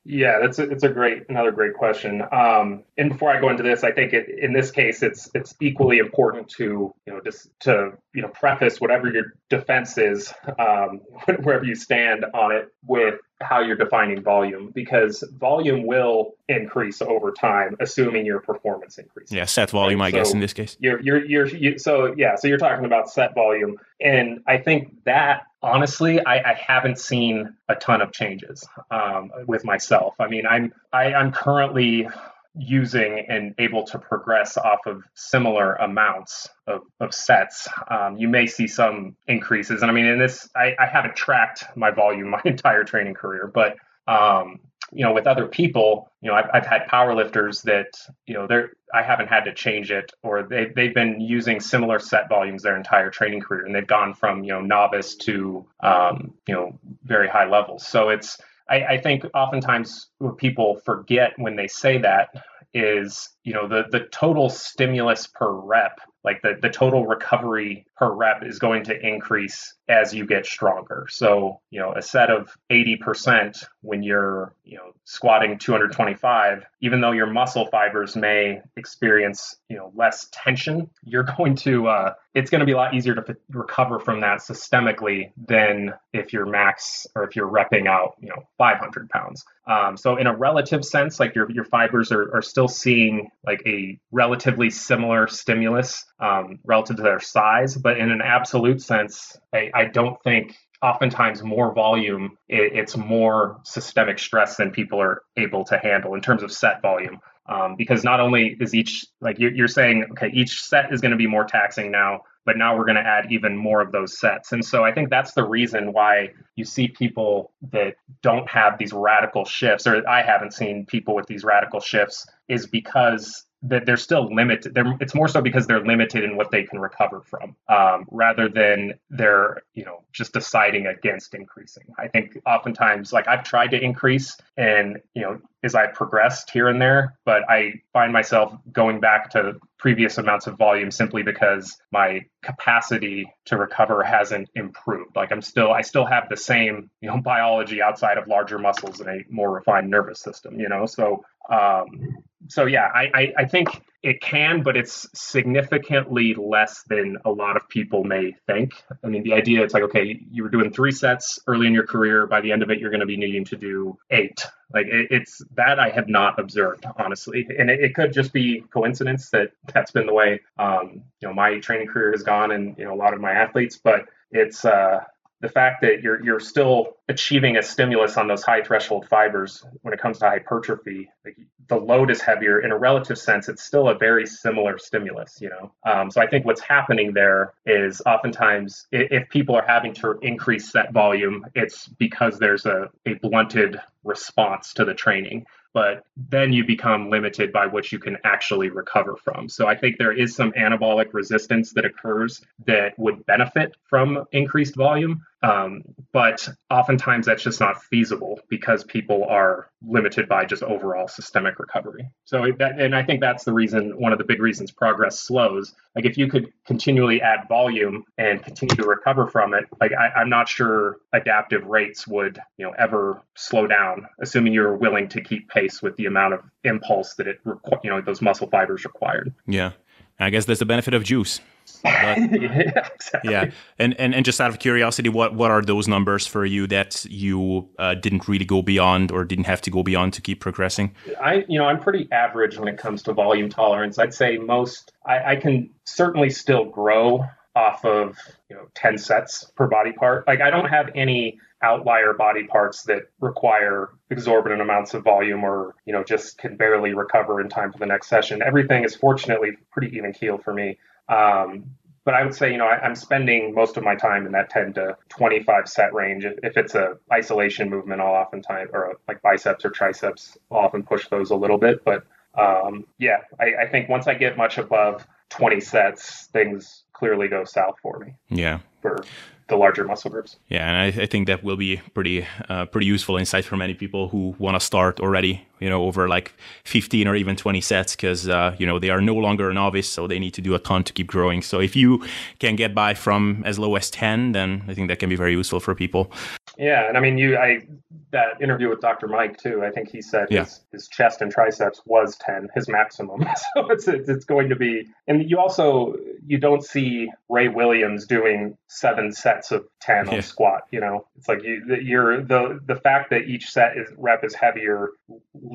Yeah, 0.06 0.38
that's 0.38 0.58
a, 0.58 0.64
it's 0.64 0.84
a 0.84 0.90
great 0.90 1.22
another 1.30 1.50
great 1.50 1.72
question. 1.72 2.22
Um, 2.30 2.84
and 2.98 3.08
before 3.08 3.34
I 3.34 3.40
go 3.40 3.48
into 3.48 3.62
this, 3.62 3.84
I 3.84 3.90
think 3.90 4.12
it, 4.12 4.26
in 4.28 4.52
this 4.52 4.70
case 4.70 5.02
it's 5.02 5.30
it's 5.34 5.54
equally 5.62 5.96
important 5.96 6.46
to 6.50 6.94
you 7.06 7.12
know 7.12 7.20
just 7.24 7.48
to 7.60 7.92
you 8.12 8.20
know 8.20 8.28
preface 8.28 8.82
whatever 8.82 9.10
your 9.10 9.32
defense 9.48 9.96
is 9.96 10.32
um, 10.58 11.00
wherever 11.42 11.64
you 11.64 11.74
stand 11.74 12.26
on 12.34 12.52
it 12.52 12.68
with 12.86 13.14
how 13.44 13.60
you're 13.60 13.76
defining 13.76 14.22
volume 14.22 14.70
because 14.74 15.22
volume 15.38 15.86
will 15.86 16.34
increase 16.48 17.00
over 17.02 17.32
time 17.32 17.76
assuming 17.80 18.26
your 18.26 18.40
performance 18.40 18.98
increases. 18.98 19.32
Yeah, 19.32 19.44
set 19.44 19.70
volume, 19.70 20.00
right? 20.00 20.08
I 20.08 20.10
so 20.10 20.16
guess 20.16 20.32
in 20.32 20.40
this 20.40 20.52
case. 20.52 20.76
You're 20.80 21.00
you're 21.00 21.24
you're 21.24 21.46
you, 21.46 21.78
so 21.78 22.14
yeah, 22.16 22.36
so 22.36 22.48
you're 22.48 22.58
talking 22.58 22.84
about 22.84 23.10
set 23.10 23.34
volume, 23.34 23.76
and 24.00 24.40
I 24.46 24.58
think 24.58 25.04
that 25.04 25.42
honestly, 25.62 26.24
I, 26.24 26.52
I 26.52 26.54
haven't 26.54 26.98
seen 26.98 27.54
a 27.68 27.74
ton 27.74 28.02
of 28.02 28.12
changes 28.12 28.66
um, 28.90 29.30
with 29.46 29.64
myself. 29.64 30.14
I 30.20 30.28
mean, 30.28 30.46
I'm 30.46 30.72
I, 30.92 31.14
I'm 31.14 31.32
currently 31.32 32.08
using 32.56 33.24
and 33.28 33.54
able 33.58 33.84
to 33.84 33.98
progress 33.98 34.56
off 34.56 34.80
of 34.86 35.02
similar 35.14 35.74
amounts 35.74 36.48
of, 36.66 36.82
of 37.00 37.12
sets, 37.12 37.68
um, 37.90 38.16
you 38.16 38.28
may 38.28 38.46
see 38.46 38.66
some 38.66 39.16
increases. 39.26 39.82
And 39.82 39.90
I 39.90 39.94
mean, 39.94 40.06
in 40.06 40.18
this, 40.18 40.48
I, 40.54 40.74
I 40.78 40.86
haven't 40.86 41.16
tracked 41.16 41.64
my 41.76 41.90
volume 41.90 42.30
my 42.30 42.42
entire 42.44 42.84
training 42.84 43.14
career, 43.14 43.50
but 43.52 43.76
um, 44.06 44.60
you 44.92 45.04
know, 45.04 45.12
with 45.12 45.26
other 45.26 45.46
people, 45.46 46.10
you 46.20 46.30
know, 46.30 46.36
I've, 46.36 46.50
I've 46.52 46.66
had 46.66 46.82
powerlifters 46.88 47.62
that, 47.62 47.88
you 48.26 48.34
know, 48.34 48.46
they're, 48.46 48.72
I 48.92 49.02
haven't 49.02 49.28
had 49.28 49.44
to 49.44 49.54
change 49.54 49.90
it 49.90 50.12
or 50.22 50.42
they, 50.42 50.66
they've 50.76 50.94
been 50.94 51.20
using 51.20 51.58
similar 51.58 51.98
set 51.98 52.28
volumes 52.28 52.62
their 52.62 52.76
entire 52.76 53.10
training 53.10 53.40
career 53.40 53.64
and 53.64 53.74
they've 53.74 53.86
gone 53.86 54.14
from, 54.14 54.44
you 54.44 54.52
know, 54.52 54.60
novice 54.60 55.16
to, 55.16 55.66
um, 55.80 56.34
you 56.46 56.54
know, 56.54 56.78
very 57.02 57.28
high 57.28 57.48
levels. 57.48 57.86
So 57.86 58.10
it's, 58.10 58.38
I, 58.68 58.84
I 58.84 58.98
think 58.98 59.24
oftentimes 59.34 60.08
what 60.18 60.38
people 60.38 60.80
forget 60.84 61.32
when 61.36 61.56
they 61.56 61.68
say 61.68 61.98
that 61.98 62.30
is, 62.72 63.30
you 63.44 63.52
know, 63.52 63.68
the, 63.68 63.84
the 63.90 64.06
total 64.10 64.50
stimulus 64.50 65.26
per 65.26 65.50
rep 65.50 66.00
like 66.24 66.40
the, 66.42 66.56
the 66.60 66.70
total 66.70 67.06
recovery 67.06 67.86
per 67.96 68.10
rep 68.10 68.42
is 68.42 68.58
going 68.58 68.82
to 68.84 69.06
increase 69.06 69.74
as 69.88 70.14
you 70.14 70.26
get 70.26 70.46
stronger. 70.46 71.06
So, 71.10 71.60
you 71.70 71.78
know, 71.78 71.92
a 71.92 72.02
set 72.02 72.30
of 72.30 72.56
80% 72.70 73.64
when 73.82 74.02
you're, 74.02 74.54
you 74.64 74.78
know, 74.78 74.92
squatting 75.04 75.58
225, 75.58 76.64
even 76.80 77.00
though 77.00 77.12
your 77.12 77.26
muscle 77.26 77.66
fibers 77.66 78.16
may 78.16 78.62
experience, 78.76 79.56
you 79.68 79.76
know, 79.76 79.92
less 79.94 80.28
tension, 80.32 80.88
you're 81.04 81.22
going 81.36 81.54
to, 81.56 81.88
uh, 81.88 82.14
it's 82.34 82.50
going 82.50 82.60
to 82.60 82.66
be 82.66 82.72
a 82.72 82.76
lot 82.76 82.94
easier 82.94 83.14
to 83.14 83.24
f- 83.28 83.36
recover 83.50 84.00
from 84.00 84.20
that 84.20 84.38
systemically 84.40 85.30
than 85.46 85.92
if 86.12 86.32
you're 86.32 86.46
max 86.46 87.06
or 87.14 87.24
if 87.24 87.36
you're 87.36 87.48
repping 87.48 87.86
out, 87.86 88.14
you 88.20 88.28
know, 88.28 88.42
500 88.58 89.10
pounds. 89.10 89.44
Um, 89.66 89.96
so 89.96 90.16
in 90.16 90.26
a 90.26 90.36
relative 90.36 90.84
sense, 90.84 91.20
like 91.20 91.34
your, 91.34 91.50
your 91.50 91.64
fibers 91.64 92.10
are, 92.10 92.34
are 92.34 92.42
still 92.42 92.68
seeing 92.68 93.30
like 93.46 93.62
a 93.66 93.98
relatively 94.10 94.70
similar 94.70 95.26
stimulus 95.26 96.04
um, 96.20 96.58
relative 96.64 96.96
to 96.96 97.02
their 97.02 97.20
size. 97.20 97.76
But 97.76 97.98
in 97.98 98.10
an 98.10 98.20
absolute 98.22 98.82
sense, 98.82 99.36
I, 99.52 99.70
I 99.74 99.86
don't 99.86 100.22
think 100.22 100.56
oftentimes 100.82 101.42
more 101.42 101.74
volume, 101.74 102.36
it, 102.48 102.72
it's 102.74 102.96
more 102.96 103.60
systemic 103.64 104.18
stress 104.18 104.56
than 104.56 104.70
people 104.70 105.00
are 105.00 105.22
able 105.36 105.64
to 105.64 105.78
handle 105.78 106.14
in 106.14 106.20
terms 106.20 106.42
of 106.42 106.52
set 106.52 106.82
volume. 106.82 107.20
Um, 107.46 107.76
because 107.76 108.04
not 108.04 108.20
only 108.20 108.56
is 108.58 108.74
each 108.74 109.04
like 109.20 109.38
you're, 109.38 109.52
you're 109.52 109.68
saying, 109.68 110.06
okay, 110.12 110.30
each 110.32 110.62
set 110.62 110.92
is 110.92 111.02
going 111.02 111.10
to 111.10 111.18
be 111.18 111.26
more 111.26 111.44
taxing 111.44 111.90
now 111.90 112.22
but 112.44 112.56
now 112.56 112.76
we're 112.76 112.84
going 112.84 112.96
to 112.96 113.06
add 113.06 113.30
even 113.30 113.56
more 113.56 113.80
of 113.80 113.92
those 113.92 114.18
sets. 114.18 114.52
And 114.52 114.64
so 114.64 114.84
I 114.84 114.92
think 114.92 115.10
that's 115.10 115.32
the 115.32 115.44
reason 115.44 115.92
why 115.92 116.30
you 116.56 116.64
see 116.64 116.88
people 116.88 117.52
that 117.72 117.94
don't 118.22 118.48
have 118.48 118.78
these 118.78 118.92
radical 118.92 119.44
shifts, 119.44 119.86
or 119.86 120.06
I 120.08 120.22
haven't 120.22 120.52
seen 120.52 120.86
people 120.86 121.14
with 121.14 121.26
these 121.26 121.44
radical 121.44 121.80
shifts, 121.80 122.26
is 122.48 122.66
because 122.66 123.44
that 123.64 123.86
they're 123.86 123.96
still 123.96 124.32
limited. 124.32 124.74
They're, 124.74 124.96
it's 125.00 125.14
more 125.14 125.28
so 125.28 125.40
because 125.40 125.66
they're 125.66 125.84
limited 125.84 126.22
in 126.22 126.36
what 126.36 126.50
they 126.50 126.64
can 126.64 126.78
recover 126.78 127.22
from, 127.22 127.56
um, 127.68 128.06
rather 128.10 128.48
than 128.48 128.94
they're 129.10 129.62
you 129.74 129.84
know 129.84 130.04
just 130.12 130.32
deciding 130.32 130.86
against 130.86 131.34
increasing. 131.34 131.84
I 131.98 132.08
think 132.08 132.38
oftentimes, 132.46 133.12
like 133.12 133.26
I've 133.26 133.44
tried 133.44 133.70
to 133.72 133.80
increase, 133.80 134.36
and 134.56 135.00
you 135.14 135.22
know 135.22 135.40
as 135.64 135.74
I 135.74 135.86
progressed 135.86 136.50
here 136.50 136.68
and 136.68 136.80
there, 136.80 137.18
but 137.24 137.42
I 137.48 137.72
find 137.92 138.12
myself 138.12 138.54
going 138.70 139.00
back 139.00 139.30
to 139.30 139.54
previous 139.78 140.18
amounts 140.18 140.46
of 140.46 140.58
volume 140.58 140.90
simply 140.90 141.22
because 141.22 141.76
my 141.90 142.20
capacity 142.42 143.32
to 143.46 143.56
recover 143.56 144.02
hasn't 144.02 144.50
improved. 144.54 145.16
Like 145.16 145.32
I'm 145.32 145.40
still, 145.40 145.72
I 145.72 145.80
still 145.80 146.04
have 146.04 146.28
the 146.28 146.36
same, 146.36 146.90
you 147.00 147.08
know, 147.08 147.20
biology 147.24 147.80
outside 147.80 148.18
of 148.18 148.28
larger 148.28 148.58
muscles 148.58 149.00
and 149.00 149.08
a 149.08 149.24
more 149.30 149.50
refined 149.50 149.90
nervous 149.90 150.20
system, 150.20 150.60
you 150.60 150.68
know. 150.68 150.84
So, 150.84 151.24
um, 151.50 152.18
so 152.48 152.66
yeah, 152.66 152.90
I, 152.94 153.10
I, 153.14 153.32
I 153.38 153.44
think 153.46 153.68
it 154.04 154.20
can, 154.20 154.62
but 154.62 154.76
it's 154.76 155.08
significantly 155.14 156.34
less 156.34 156.82
than 156.88 157.16
a 157.24 157.30
lot 157.30 157.56
of 157.56 157.66
people 157.70 158.04
may 158.04 158.34
think. 158.46 158.74
I 159.02 159.06
mean, 159.06 159.22
the 159.22 159.32
idea 159.32 159.64
it's 159.64 159.72
like, 159.72 159.82
okay, 159.84 160.20
you 160.30 160.42
were 160.42 160.50
doing 160.50 160.70
three 160.70 160.92
sets 160.92 161.40
early 161.46 161.66
in 161.66 161.72
your 161.72 161.86
career. 161.86 162.26
By 162.26 162.42
the 162.42 162.52
end 162.52 162.62
of 162.62 162.70
it, 162.70 162.78
you're 162.78 162.90
going 162.90 163.00
to 163.00 163.06
be 163.06 163.16
needing 163.16 163.46
to 163.46 163.56
do 163.56 163.96
eight. 164.10 164.44
Like 164.74 164.86
it, 164.88 165.06
it's 165.10 165.42
that 165.54 165.80
I 165.80 165.88
have 165.88 166.06
not 166.06 166.38
observed, 166.38 166.84
honestly, 166.98 167.46
and 167.58 167.70
it, 167.70 167.80
it, 167.80 167.94
could 167.94 168.12
just 168.12 168.34
be 168.34 168.62
coincidence 168.70 169.30
that 169.30 169.52
that's 169.72 169.90
been 169.90 170.04
the 170.04 170.12
way, 170.12 170.40
um, 170.58 171.02
you 171.20 171.28
know, 171.28 171.32
my 171.32 171.58
training 171.60 171.86
career 171.86 172.12
has 172.12 172.22
gone, 172.22 172.52
and 172.52 172.76
you 172.76 172.84
know, 172.84 172.92
a 172.92 172.96
lot 172.96 173.14
of 173.14 173.20
my 173.20 173.32
athletes. 173.32 173.80
But 173.82 174.06
it's 174.30 174.66
uh, 174.66 175.00
the 175.40 175.48
fact 175.48 175.82
that 175.82 176.02
you're 176.02 176.24
you're 176.24 176.40
still 176.40 176.96
achieving 177.08 177.56
a 177.56 177.62
stimulus 177.62 178.16
on 178.16 178.28
those 178.28 178.42
high 178.42 178.62
threshold 178.62 179.06
fibers 179.08 179.64
when 179.82 179.92
it 179.92 180.00
comes 180.00 180.18
to 180.18 180.26
hypertrophy 180.26 181.10
like 181.24 181.36
the 181.68 181.76
load 181.76 182.10
is 182.10 182.20
heavier. 182.20 182.60
In 182.60 182.72
a 182.72 182.76
relative 182.78 183.18
sense 183.18 183.48
it's 183.48 183.62
still 183.62 183.88
a 183.88 183.94
very 183.94 184.26
similar 184.26 184.78
stimulus 184.78 185.38
you 185.40 185.50
know? 185.50 185.72
Um, 185.84 186.10
so 186.10 186.20
i 186.20 186.26
think 186.26 186.44
what's 186.44 186.60
happening 186.60 187.12
there 187.12 187.52
is 187.66 188.00
oftentimes 188.06 188.86
if, 188.92 189.28
people 189.28 189.54
are 189.54 189.64
having 189.66 189.92
to 189.94 190.18
increase 190.22 190.70
set 190.70 190.92
volume 190.92 191.44
it's 191.54 191.88
because 191.88 192.38
there's 192.38 192.66
a, 192.66 192.90
a 193.06 193.14
blunted 193.14 193.80
response 194.04 194.72
to 194.74 194.84
the 194.84 194.94
training 194.94 195.46
but 195.74 196.06
then 196.16 196.52
you 196.52 196.64
become 196.64 197.10
limited 197.10 197.52
by 197.52 197.66
what 197.66 197.90
you 197.92 197.98
can 197.98 198.16
actually 198.24 198.70
recover 198.70 199.16
from. 199.16 199.48
So 199.48 199.66
I 199.66 199.74
think 199.74 199.98
there 199.98 200.12
is 200.12 200.34
some 200.34 200.52
anabolic 200.52 201.12
resistance 201.12 201.72
that 201.72 201.84
occurs 201.84 202.40
that 202.64 202.96
would 202.98 203.26
benefit 203.26 203.76
from 203.84 204.24
increased 204.32 204.76
volume. 204.76 205.26
Um, 205.44 205.82
but 206.12 206.48
oftentimes 206.70 207.26
that's 207.26 207.42
just 207.42 207.60
not 207.60 207.82
feasible 207.82 208.40
because 208.48 208.82
people 208.82 209.24
are 209.24 209.68
limited 209.86 210.26
by 210.26 210.46
just 210.46 210.62
overall 210.62 211.06
systemic 211.06 211.58
recovery. 211.58 212.08
So 212.24 212.46
that, 212.58 212.80
and 212.80 212.96
I 212.96 213.02
think 213.02 213.20
that's 213.20 213.44
the 213.44 213.52
reason, 213.52 214.00
one 214.00 214.12
of 214.12 214.18
the 214.18 214.24
big 214.24 214.40
reasons 214.40 214.70
progress 214.70 215.20
slows. 215.20 215.74
Like 215.94 216.06
if 216.06 216.16
you 216.16 216.28
could 216.28 216.50
continually 216.66 217.20
add 217.20 217.46
volume 217.46 218.04
and 218.16 218.42
continue 218.42 218.74
to 218.76 218.86
recover 218.86 219.26
from 219.26 219.52
it, 219.52 219.64
like 219.82 219.92
I, 219.92 220.20
I'm 220.20 220.30
not 220.30 220.48
sure 220.48 220.96
adaptive 221.12 221.66
rates 221.66 222.06
would, 222.06 222.38
you 222.56 222.64
know, 222.64 222.72
ever 222.78 223.20
slow 223.36 223.66
down, 223.66 224.06
assuming 224.20 224.54
you're 224.54 224.76
willing 224.76 225.08
to 225.10 225.20
keep 225.20 225.50
pace 225.50 225.82
with 225.82 225.94
the 225.96 226.06
amount 226.06 226.34
of 226.34 226.40
impulse 226.62 227.14
that 227.16 227.26
it, 227.26 227.40
you 227.82 227.90
know, 227.90 228.00
those 228.00 228.22
muscle 228.22 228.48
fibers 228.48 228.84
required. 228.84 229.34
Yeah. 229.46 229.72
I 230.20 230.30
guess 230.30 230.44
that's 230.44 230.60
the 230.60 230.66
benefit 230.66 230.94
of 230.94 231.04
juice. 231.04 231.40
But, 231.82 231.92
yeah, 231.92 232.88
exactly. 232.94 233.32
yeah, 233.32 233.50
and, 233.78 233.98
and 233.98 234.14
and 234.14 234.24
just 234.24 234.40
out 234.40 234.50
of 234.50 234.58
curiosity, 234.58 235.08
what 235.08 235.34
what 235.34 235.50
are 235.50 235.62
those 235.62 235.88
numbers 235.88 236.26
for 236.26 236.44
you 236.44 236.66
that 236.68 237.04
you 237.06 237.68
uh, 237.78 237.94
didn't 237.94 238.28
really 238.28 238.44
go 238.44 238.62
beyond 238.62 239.10
or 239.10 239.24
didn't 239.24 239.44
have 239.44 239.60
to 239.62 239.70
go 239.70 239.82
beyond 239.82 240.12
to 240.14 240.22
keep 240.22 240.40
progressing? 240.40 240.94
I 241.20 241.44
you 241.48 241.58
know 241.58 241.66
I'm 241.66 241.80
pretty 241.80 242.08
average 242.12 242.58
when 242.58 242.68
it 242.68 242.78
comes 242.78 243.02
to 243.04 243.12
volume 243.12 243.48
tolerance. 243.48 243.98
I'd 243.98 244.14
say 244.14 244.36
most 244.38 244.92
I, 245.06 245.32
I 245.32 245.36
can 245.36 245.70
certainly 245.84 246.30
still 246.30 246.64
grow 246.64 247.24
off 247.54 247.84
of 247.84 248.18
you 248.48 248.56
know 248.56 248.66
10 248.74 248.98
sets 248.98 249.44
per 249.56 249.66
body 249.66 249.92
part. 249.92 250.26
Like 250.26 250.40
I 250.40 250.50
don't 250.50 250.68
have 250.68 250.90
any 250.94 251.38
outlier 251.64 252.12
body 252.12 252.44
parts 252.44 252.82
that 252.82 253.02
require 253.20 253.90
exorbitant 254.10 254.60
amounts 254.60 254.94
of 254.94 255.02
volume 255.02 255.42
or 255.42 255.74
you 255.86 255.92
know 255.92 256.04
just 256.04 256.38
can 256.38 256.56
barely 256.56 256.94
recover 256.94 257.40
in 257.40 257.48
time 257.48 257.72
for 257.72 257.78
the 257.78 257.86
next 257.86 258.08
session 258.08 258.42
everything 258.42 258.84
is 258.84 258.94
fortunately 258.94 259.50
pretty 259.72 259.96
even 259.96 260.12
keel 260.12 260.38
for 260.38 260.52
me 260.52 260.76
um, 261.08 261.64
but 262.04 262.14
I 262.14 262.22
would 262.22 262.34
say, 262.34 262.52
you 262.52 262.58
know, 262.58 262.66
I, 262.66 262.84
am 262.84 262.94
spending 262.94 263.54
most 263.54 263.76
of 263.76 263.82
my 263.82 263.94
time 263.94 264.26
in 264.26 264.32
that 264.32 264.50
10 264.50 264.74
to 264.74 264.96
25 265.08 265.68
set 265.68 265.94
range. 265.94 266.24
If, 266.24 266.34
if 266.42 266.56
it's 266.56 266.74
a 266.74 266.98
isolation 267.10 267.70
movement, 267.70 268.02
I'll 268.02 268.12
oftentimes, 268.14 268.70
or 268.72 268.90
a, 268.90 268.94
like 269.08 269.22
biceps 269.22 269.64
or 269.64 269.70
triceps, 269.70 270.36
I'll 270.50 270.58
often 270.58 270.82
push 270.82 271.08
those 271.08 271.30
a 271.30 271.34
little 271.34 271.56
bit. 271.56 271.82
But 271.82 272.04
um, 272.38 272.84
yeah, 272.98 273.18
I, 273.40 273.64
I 273.64 273.68
think 273.68 273.88
once 273.88 274.06
I 274.06 274.14
get 274.14 274.36
much 274.36 274.58
above 274.58 275.06
20 275.30 275.60
sets, 275.60 276.26
things 276.26 276.84
clearly 276.92 277.28
go 277.28 277.44
south 277.44 277.76
for 277.82 277.98
me. 277.98 278.14
Yeah. 278.28 278.58
For 278.82 279.02
the 279.48 279.56
larger 279.56 279.84
muscle 279.84 280.10
groups. 280.10 280.36
Yeah, 280.48 280.68
and 280.68 280.76
I, 280.76 281.02
I 281.02 281.06
think 281.06 281.26
that 281.26 281.44
will 281.44 281.56
be 281.56 281.80
pretty 281.92 282.26
uh, 282.48 282.66
pretty 282.66 282.86
useful 282.86 283.16
insight 283.16 283.44
for 283.44 283.56
many 283.56 283.74
people 283.74 284.08
who 284.08 284.34
want 284.38 284.54
to 284.58 284.60
start 284.60 285.00
already, 285.00 285.46
you 285.64 285.70
know, 285.70 285.82
over 285.84 286.08
like 286.08 286.34
15 286.64 287.08
or 287.08 287.16
even 287.16 287.36
20 287.36 287.62
sets 287.62 287.96
because 287.96 288.28
uh, 288.28 288.54
you 288.58 288.66
know 288.66 288.78
they 288.78 288.90
are 288.90 289.00
no 289.00 289.14
longer 289.14 289.48
a 289.48 289.54
novice, 289.54 289.88
so 289.88 290.06
they 290.06 290.18
need 290.18 290.34
to 290.34 290.42
do 290.42 290.54
a 290.54 290.58
ton 290.58 290.84
to 290.84 290.92
keep 290.92 291.06
growing. 291.06 291.40
So 291.40 291.58
if 291.58 291.74
you 291.74 292.04
can 292.38 292.54
get 292.54 292.74
by 292.74 292.92
from 292.92 293.42
as 293.46 293.58
low 293.58 293.74
as 293.76 293.90
10, 293.90 294.32
then 294.32 294.62
I 294.68 294.74
think 294.74 294.88
that 294.88 294.98
can 294.98 295.08
be 295.08 295.16
very 295.16 295.32
useful 295.32 295.60
for 295.60 295.74
people. 295.74 296.12
Yeah, 296.58 296.86
and 296.86 296.98
I 296.98 297.00
mean, 297.00 297.16
you, 297.16 297.38
I 297.38 297.66
that 298.14 298.40
interview 298.40 298.68
with 298.68 298.80
Dr. 298.80 299.08
Mike 299.08 299.38
too. 299.38 299.64
I 299.64 299.70
think 299.70 299.90
he 299.90 300.00
said 300.00 300.28
yeah. 300.30 300.44
his, 300.44 300.60
his 300.70 300.88
chest 300.88 301.20
and 301.20 301.32
triceps 301.32 301.82
was 301.84 302.16
10, 302.18 302.48
his 302.54 302.68
maximum. 302.68 303.24
so 303.54 303.70
it's 303.70 303.88
it's 303.88 304.24
going 304.24 304.48
to 304.48 304.56
be, 304.56 304.86
and 305.08 305.28
you 305.28 305.38
also 305.38 305.96
you 306.26 306.38
don't 306.38 306.64
see 306.64 307.10
Ray 307.28 307.48
Williams 307.48 308.06
doing 308.06 308.56
seven 308.68 309.12
sets 309.12 309.50
of 309.50 309.66
10 309.80 310.08
on 310.08 310.22
squat. 310.22 310.62
You 310.70 310.80
know, 310.80 311.06
it's 311.16 311.28
like 311.28 311.42
you 311.42 311.62
you're 311.82 312.22
the 312.22 312.60
the 312.64 312.76
fact 312.76 313.10
that 313.10 313.22
each 313.22 313.50
set 313.50 313.76
is 313.76 313.88
rep 313.96 314.22
is 314.22 314.34
heavier 314.34 314.90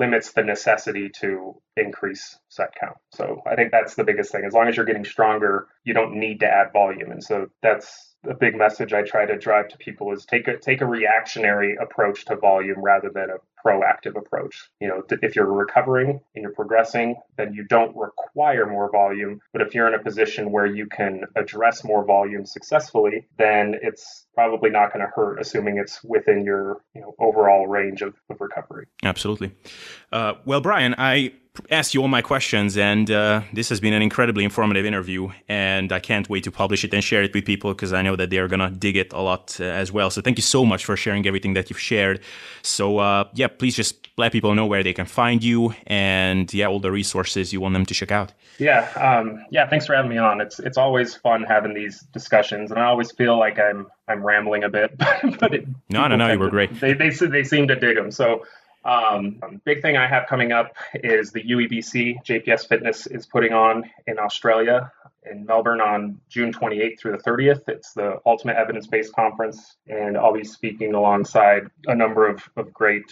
limits 0.00 0.32
the 0.32 0.42
necessity 0.42 1.10
to 1.20 1.54
increase 1.76 2.38
set 2.48 2.74
count. 2.74 2.96
So 3.12 3.42
I 3.46 3.54
think 3.54 3.70
that's 3.70 3.94
the 3.94 4.04
biggest 4.04 4.32
thing. 4.32 4.44
As 4.46 4.54
long 4.54 4.66
as 4.66 4.76
you're 4.76 4.86
getting 4.86 5.04
stronger, 5.04 5.68
you 5.84 5.94
don't 5.94 6.18
need 6.18 6.40
to 6.40 6.46
add 6.46 6.72
volume, 6.72 7.12
and 7.12 7.22
so 7.22 7.48
that's 7.62 8.09
a 8.28 8.34
big 8.34 8.54
message 8.54 8.92
I 8.92 9.02
try 9.02 9.24
to 9.24 9.38
drive 9.38 9.68
to 9.68 9.78
people 9.78 10.12
is 10.12 10.26
take 10.26 10.46
a 10.48 10.58
take 10.58 10.80
a 10.80 10.86
reactionary 10.86 11.76
approach 11.76 12.24
to 12.26 12.36
volume 12.36 12.82
rather 12.82 13.10
than 13.10 13.30
a 13.30 13.36
proactive 13.66 14.16
approach. 14.16 14.70
You 14.80 14.88
know, 14.88 15.02
if 15.22 15.36
you're 15.36 15.52
recovering 15.52 16.20
and 16.34 16.42
you're 16.42 16.52
progressing, 16.52 17.16
then 17.36 17.54
you 17.54 17.64
don't 17.64 17.96
require 17.96 18.66
more 18.66 18.90
volume. 18.90 19.40
But 19.52 19.62
if 19.62 19.74
you're 19.74 19.88
in 19.88 19.94
a 19.94 20.02
position 20.02 20.52
where 20.52 20.66
you 20.66 20.86
can 20.86 21.24
address 21.36 21.84
more 21.84 22.04
volume 22.04 22.44
successfully, 22.44 23.26
then 23.38 23.74
it's 23.82 24.26
probably 24.34 24.70
not 24.70 24.92
going 24.92 25.04
to 25.04 25.12
hurt, 25.14 25.40
assuming 25.40 25.78
it's 25.78 26.02
within 26.04 26.44
your 26.44 26.82
you 26.94 27.00
know 27.00 27.14
overall 27.18 27.66
range 27.66 28.02
of, 28.02 28.14
of 28.28 28.40
recovery. 28.40 28.86
Absolutely. 29.02 29.52
Uh, 30.12 30.34
well, 30.44 30.60
Brian, 30.60 30.94
I 30.98 31.32
asked 31.70 31.94
you 31.94 32.02
all 32.02 32.08
my 32.08 32.22
questions, 32.22 32.76
and 32.76 33.10
uh, 33.10 33.42
this 33.52 33.68
has 33.68 33.80
been 33.80 33.92
an 33.92 34.02
incredibly 34.02 34.44
informative 34.44 34.84
interview. 34.84 35.30
And 35.48 35.92
I 35.92 36.00
can't 36.00 36.28
wait 36.28 36.44
to 36.44 36.50
publish 36.50 36.84
it 36.84 36.92
and 36.94 37.02
share 37.02 37.22
it 37.22 37.34
with 37.34 37.44
people 37.44 37.72
because 37.72 37.92
I 37.92 38.02
know 38.02 38.16
that 38.16 38.30
they 38.30 38.38
are 38.38 38.48
gonna 38.48 38.70
dig 38.70 38.96
it 38.96 39.12
a 39.12 39.20
lot 39.20 39.56
uh, 39.60 39.64
as 39.64 39.92
well. 39.92 40.10
So 40.10 40.20
thank 40.20 40.38
you 40.38 40.42
so 40.42 40.64
much 40.64 40.84
for 40.84 40.96
sharing 40.96 41.26
everything 41.26 41.54
that 41.54 41.70
you've 41.70 41.80
shared. 41.80 42.20
So 42.62 42.98
uh, 42.98 43.24
yeah, 43.34 43.48
please 43.48 43.76
just 43.76 44.08
let 44.16 44.32
people 44.32 44.54
know 44.54 44.66
where 44.66 44.82
they 44.82 44.92
can 44.92 45.06
find 45.06 45.42
you 45.42 45.74
and 45.86 46.52
yeah, 46.52 46.66
all 46.66 46.80
the 46.80 46.92
resources 46.92 47.52
you 47.52 47.60
want 47.60 47.74
them 47.74 47.86
to 47.86 47.94
check 47.94 48.10
out. 48.10 48.32
Yeah, 48.58 48.90
um, 48.96 49.44
yeah. 49.50 49.68
Thanks 49.68 49.86
for 49.86 49.94
having 49.94 50.10
me 50.10 50.18
on. 50.18 50.40
It's 50.40 50.58
it's 50.58 50.76
always 50.76 51.14
fun 51.14 51.42
having 51.44 51.74
these 51.74 52.00
discussions, 52.12 52.70
and 52.70 52.78
I 52.78 52.84
always 52.84 53.10
feel 53.10 53.38
like 53.38 53.58
I'm 53.58 53.86
I'm 54.06 54.22
rambling 54.22 54.64
a 54.64 54.68
bit, 54.68 54.96
but 55.40 55.54
it, 55.54 55.66
no, 55.88 56.06
no, 56.08 56.16
no, 56.16 56.30
you 56.30 56.38
were 56.38 56.50
great. 56.50 56.78
They 56.78 56.92
they 56.92 57.08
they 57.08 57.44
seem 57.44 57.68
to 57.68 57.76
dig 57.76 57.96
them. 57.96 58.10
So 58.10 58.44
um, 58.84 59.40
big 59.64 59.82
thing 59.82 59.96
I 59.96 60.06
have 60.06 60.26
coming 60.26 60.52
up 60.52 60.76
is 60.94 61.32
the 61.32 61.42
UEBC 61.42 62.24
JPS 62.24 62.66
Fitness 62.68 63.06
is 63.06 63.26
putting 63.26 63.52
on 63.52 63.90
in 64.06 64.18
Australia 64.18 64.90
in 65.30 65.44
Melbourne 65.44 65.80
on 65.80 66.20
June 66.28 66.52
28th 66.52 66.98
through 66.98 67.12
the 67.12 67.18
30th. 67.18 67.68
It's 67.68 67.92
the 67.92 68.20
Ultimate 68.24 68.56
Evidence 68.56 68.86
Based 68.86 69.12
Conference, 69.14 69.76
and 69.86 70.16
I'll 70.16 70.32
be 70.32 70.44
speaking 70.44 70.94
alongside 70.94 71.68
a 71.86 71.94
number 71.94 72.26
of, 72.26 72.42
of 72.56 72.72
great 72.72 73.04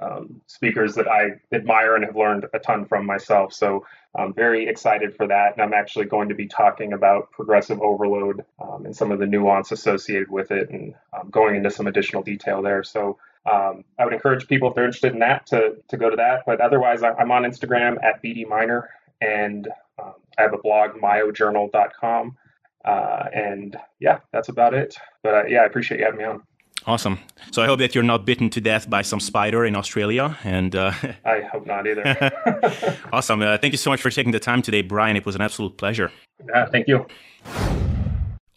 um, 0.00 0.40
speakers 0.46 0.94
that 0.94 1.08
I 1.08 1.40
admire 1.52 1.94
and 1.94 2.04
have 2.04 2.16
learned 2.16 2.46
a 2.52 2.58
ton 2.58 2.86
from 2.86 3.06
myself. 3.06 3.52
So 3.52 3.86
I'm 4.14 4.32
very 4.32 4.68
excited 4.68 5.16
for 5.16 5.26
that. 5.28 5.52
And 5.52 5.62
I'm 5.62 5.74
actually 5.74 6.06
going 6.06 6.28
to 6.28 6.34
be 6.34 6.46
talking 6.46 6.92
about 6.92 7.30
progressive 7.30 7.80
overload 7.80 8.44
um, 8.60 8.86
and 8.86 8.96
some 8.96 9.12
of 9.12 9.18
the 9.18 9.26
nuance 9.26 9.72
associated 9.72 10.30
with 10.30 10.50
it 10.50 10.70
and 10.70 10.94
um, 11.12 11.30
going 11.30 11.56
into 11.56 11.70
some 11.70 11.86
additional 11.86 12.22
detail 12.22 12.62
there. 12.62 12.82
So 12.82 13.18
um, 13.50 13.84
I 13.98 14.04
would 14.04 14.12
encourage 14.12 14.46
people 14.48 14.68
if 14.68 14.74
they're 14.74 14.84
interested 14.84 15.12
in 15.12 15.20
that 15.20 15.46
to, 15.48 15.76
to 15.88 15.96
go 15.96 16.10
to 16.10 16.16
that. 16.16 16.42
But 16.46 16.60
otherwise, 16.60 17.02
I'm 17.02 17.30
on 17.30 17.44
Instagram 17.44 18.02
at 18.02 18.22
BD 18.22 18.46
Minor 18.48 18.90
and 19.20 19.68
um, 20.02 20.14
I 20.38 20.42
have 20.42 20.52
a 20.52 20.58
blog, 20.58 20.92
myojournal.com. 20.92 22.36
Uh, 22.84 23.24
and 23.34 23.76
yeah, 24.00 24.18
that's 24.32 24.48
about 24.48 24.74
it. 24.74 24.96
But 25.22 25.34
uh, 25.34 25.44
yeah, 25.44 25.60
I 25.60 25.64
appreciate 25.64 25.98
you 25.98 26.04
having 26.04 26.18
me 26.18 26.24
on. 26.24 26.42
Awesome. 26.86 27.18
So 27.50 27.62
I 27.62 27.66
hope 27.66 27.80
that 27.80 27.94
you're 27.96 28.04
not 28.04 28.24
bitten 28.24 28.48
to 28.50 28.60
death 28.60 28.88
by 28.88 29.02
some 29.02 29.18
spider 29.18 29.64
in 29.64 29.74
Australia. 29.74 30.38
And 30.44 30.74
uh, 30.76 30.92
I 31.24 31.40
hope 31.40 31.66
not 31.66 31.86
either. 31.86 32.96
awesome. 33.12 33.42
Uh, 33.42 33.58
thank 33.58 33.72
you 33.72 33.78
so 33.78 33.90
much 33.90 34.00
for 34.00 34.10
taking 34.10 34.32
the 34.32 34.40
time 34.40 34.62
today, 34.62 34.82
Brian. 34.82 35.16
It 35.16 35.26
was 35.26 35.34
an 35.34 35.40
absolute 35.40 35.76
pleasure. 35.76 36.12
Yeah, 36.48 36.66
thank 36.66 36.86
you. 36.86 37.06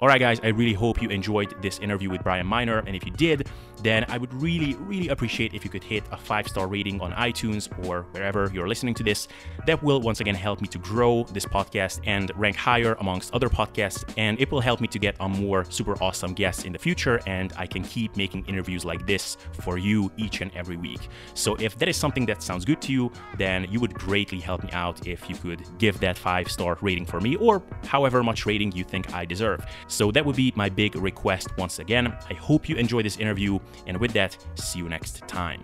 All 0.02 0.08
right, 0.08 0.18
guys, 0.18 0.40
I 0.42 0.48
really 0.48 0.72
hope 0.72 1.02
you 1.02 1.10
enjoyed 1.10 1.62
this 1.62 1.78
interview 1.80 2.10
with 2.10 2.24
Brian 2.24 2.48
Minor. 2.48 2.80
And 2.88 2.96
if 2.96 3.06
you 3.06 3.12
did, 3.12 3.50
then 3.84 4.06
I 4.08 4.18
would 4.18 4.34
really, 4.42 4.76
really 4.76 5.10
appreciate 5.10 5.54
if 5.54 5.66
you 5.66 5.70
could 5.70 5.84
hit 5.84 6.06
a 6.12 6.18
five 6.18 6.48
star 6.48 6.68
rating 6.68 7.02
on 7.02 7.12
iTunes 7.12 7.68
or 7.86 8.04
wherever 8.12 8.50
you're 8.54 8.70
listening 8.70 8.94
to 8.94 9.04
this. 9.04 9.28
That 9.68 9.84
will 9.84 10.00
once 10.00 10.22
again 10.22 10.36
help 10.36 10.62
me 10.62 10.70
to 10.70 10.78
grow 10.78 11.26
this 11.34 11.44
podcast 11.44 12.00
and 12.06 12.32
rank 12.38 12.56
higher 12.56 12.96
amongst 13.02 13.34
other 13.34 13.50
podcasts. 13.50 14.10
And 14.16 14.40
it 14.40 14.50
will 14.50 14.62
help 14.62 14.80
me 14.80 14.88
to 14.88 15.00
get 15.00 15.20
on 15.20 15.32
more 15.32 15.66
super 15.70 16.02
awesome 16.02 16.34
guests 16.34 16.64
in 16.64 16.72
the 16.72 16.80
future. 16.80 17.20
And 17.28 17.52
I 17.58 17.68
can 17.68 17.84
keep 17.84 18.16
making 18.16 18.46
interviews 18.46 18.86
like 18.86 19.06
this 19.06 19.36
for 19.52 19.78
you 19.78 20.10
each 20.16 20.40
and 20.40 20.50
every 20.56 20.78
week. 20.78 21.10
So 21.34 21.56
if 21.56 21.78
that 21.78 21.90
is 21.90 21.98
something 21.98 22.26
that 22.28 22.42
sounds 22.42 22.64
good 22.64 22.82
to 22.84 22.94
you, 22.94 23.12
then 23.38 23.68
you 23.70 23.82
would 23.82 23.96
greatly 23.96 24.40
help 24.40 24.64
me 24.64 24.70
out 24.72 25.06
if 25.06 25.30
you 25.30 25.36
could 25.36 25.62
give 25.78 26.00
that 26.00 26.18
five 26.18 26.50
star 26.50 26.78
rating 26.80 27.06
for 27.06 27.20
me 27.20 27.36
or 27.36 27.62
however 27.84 28.24
much 28.24 28.46
rating 28.46 28.72
you 28.72 28.86
think 28.86 29.14
I 29.14 29.26
deserve. 29.26 29.66
So 29.90 30.12
that 30.12 30.24
would 30.24 30.36
be 30.36 30.54
my 30.56 30.70
big 30.70 30.96
request 30.96 31.50
once 31.58 31.80
again. 31.80 32.16
I 32.30 32.36
hope 32.36 32.70
you 32.70 32.78
enjoy 32.78 33.02
this 33.02 33.18
interview, 33.18 33.60
and 33.88 33.98
with 33.98 34.14
that, 34.14 34.38
see 34.56 34.80
you 34.80 34.88
next 34.88 35.28
time. 35.28 35.62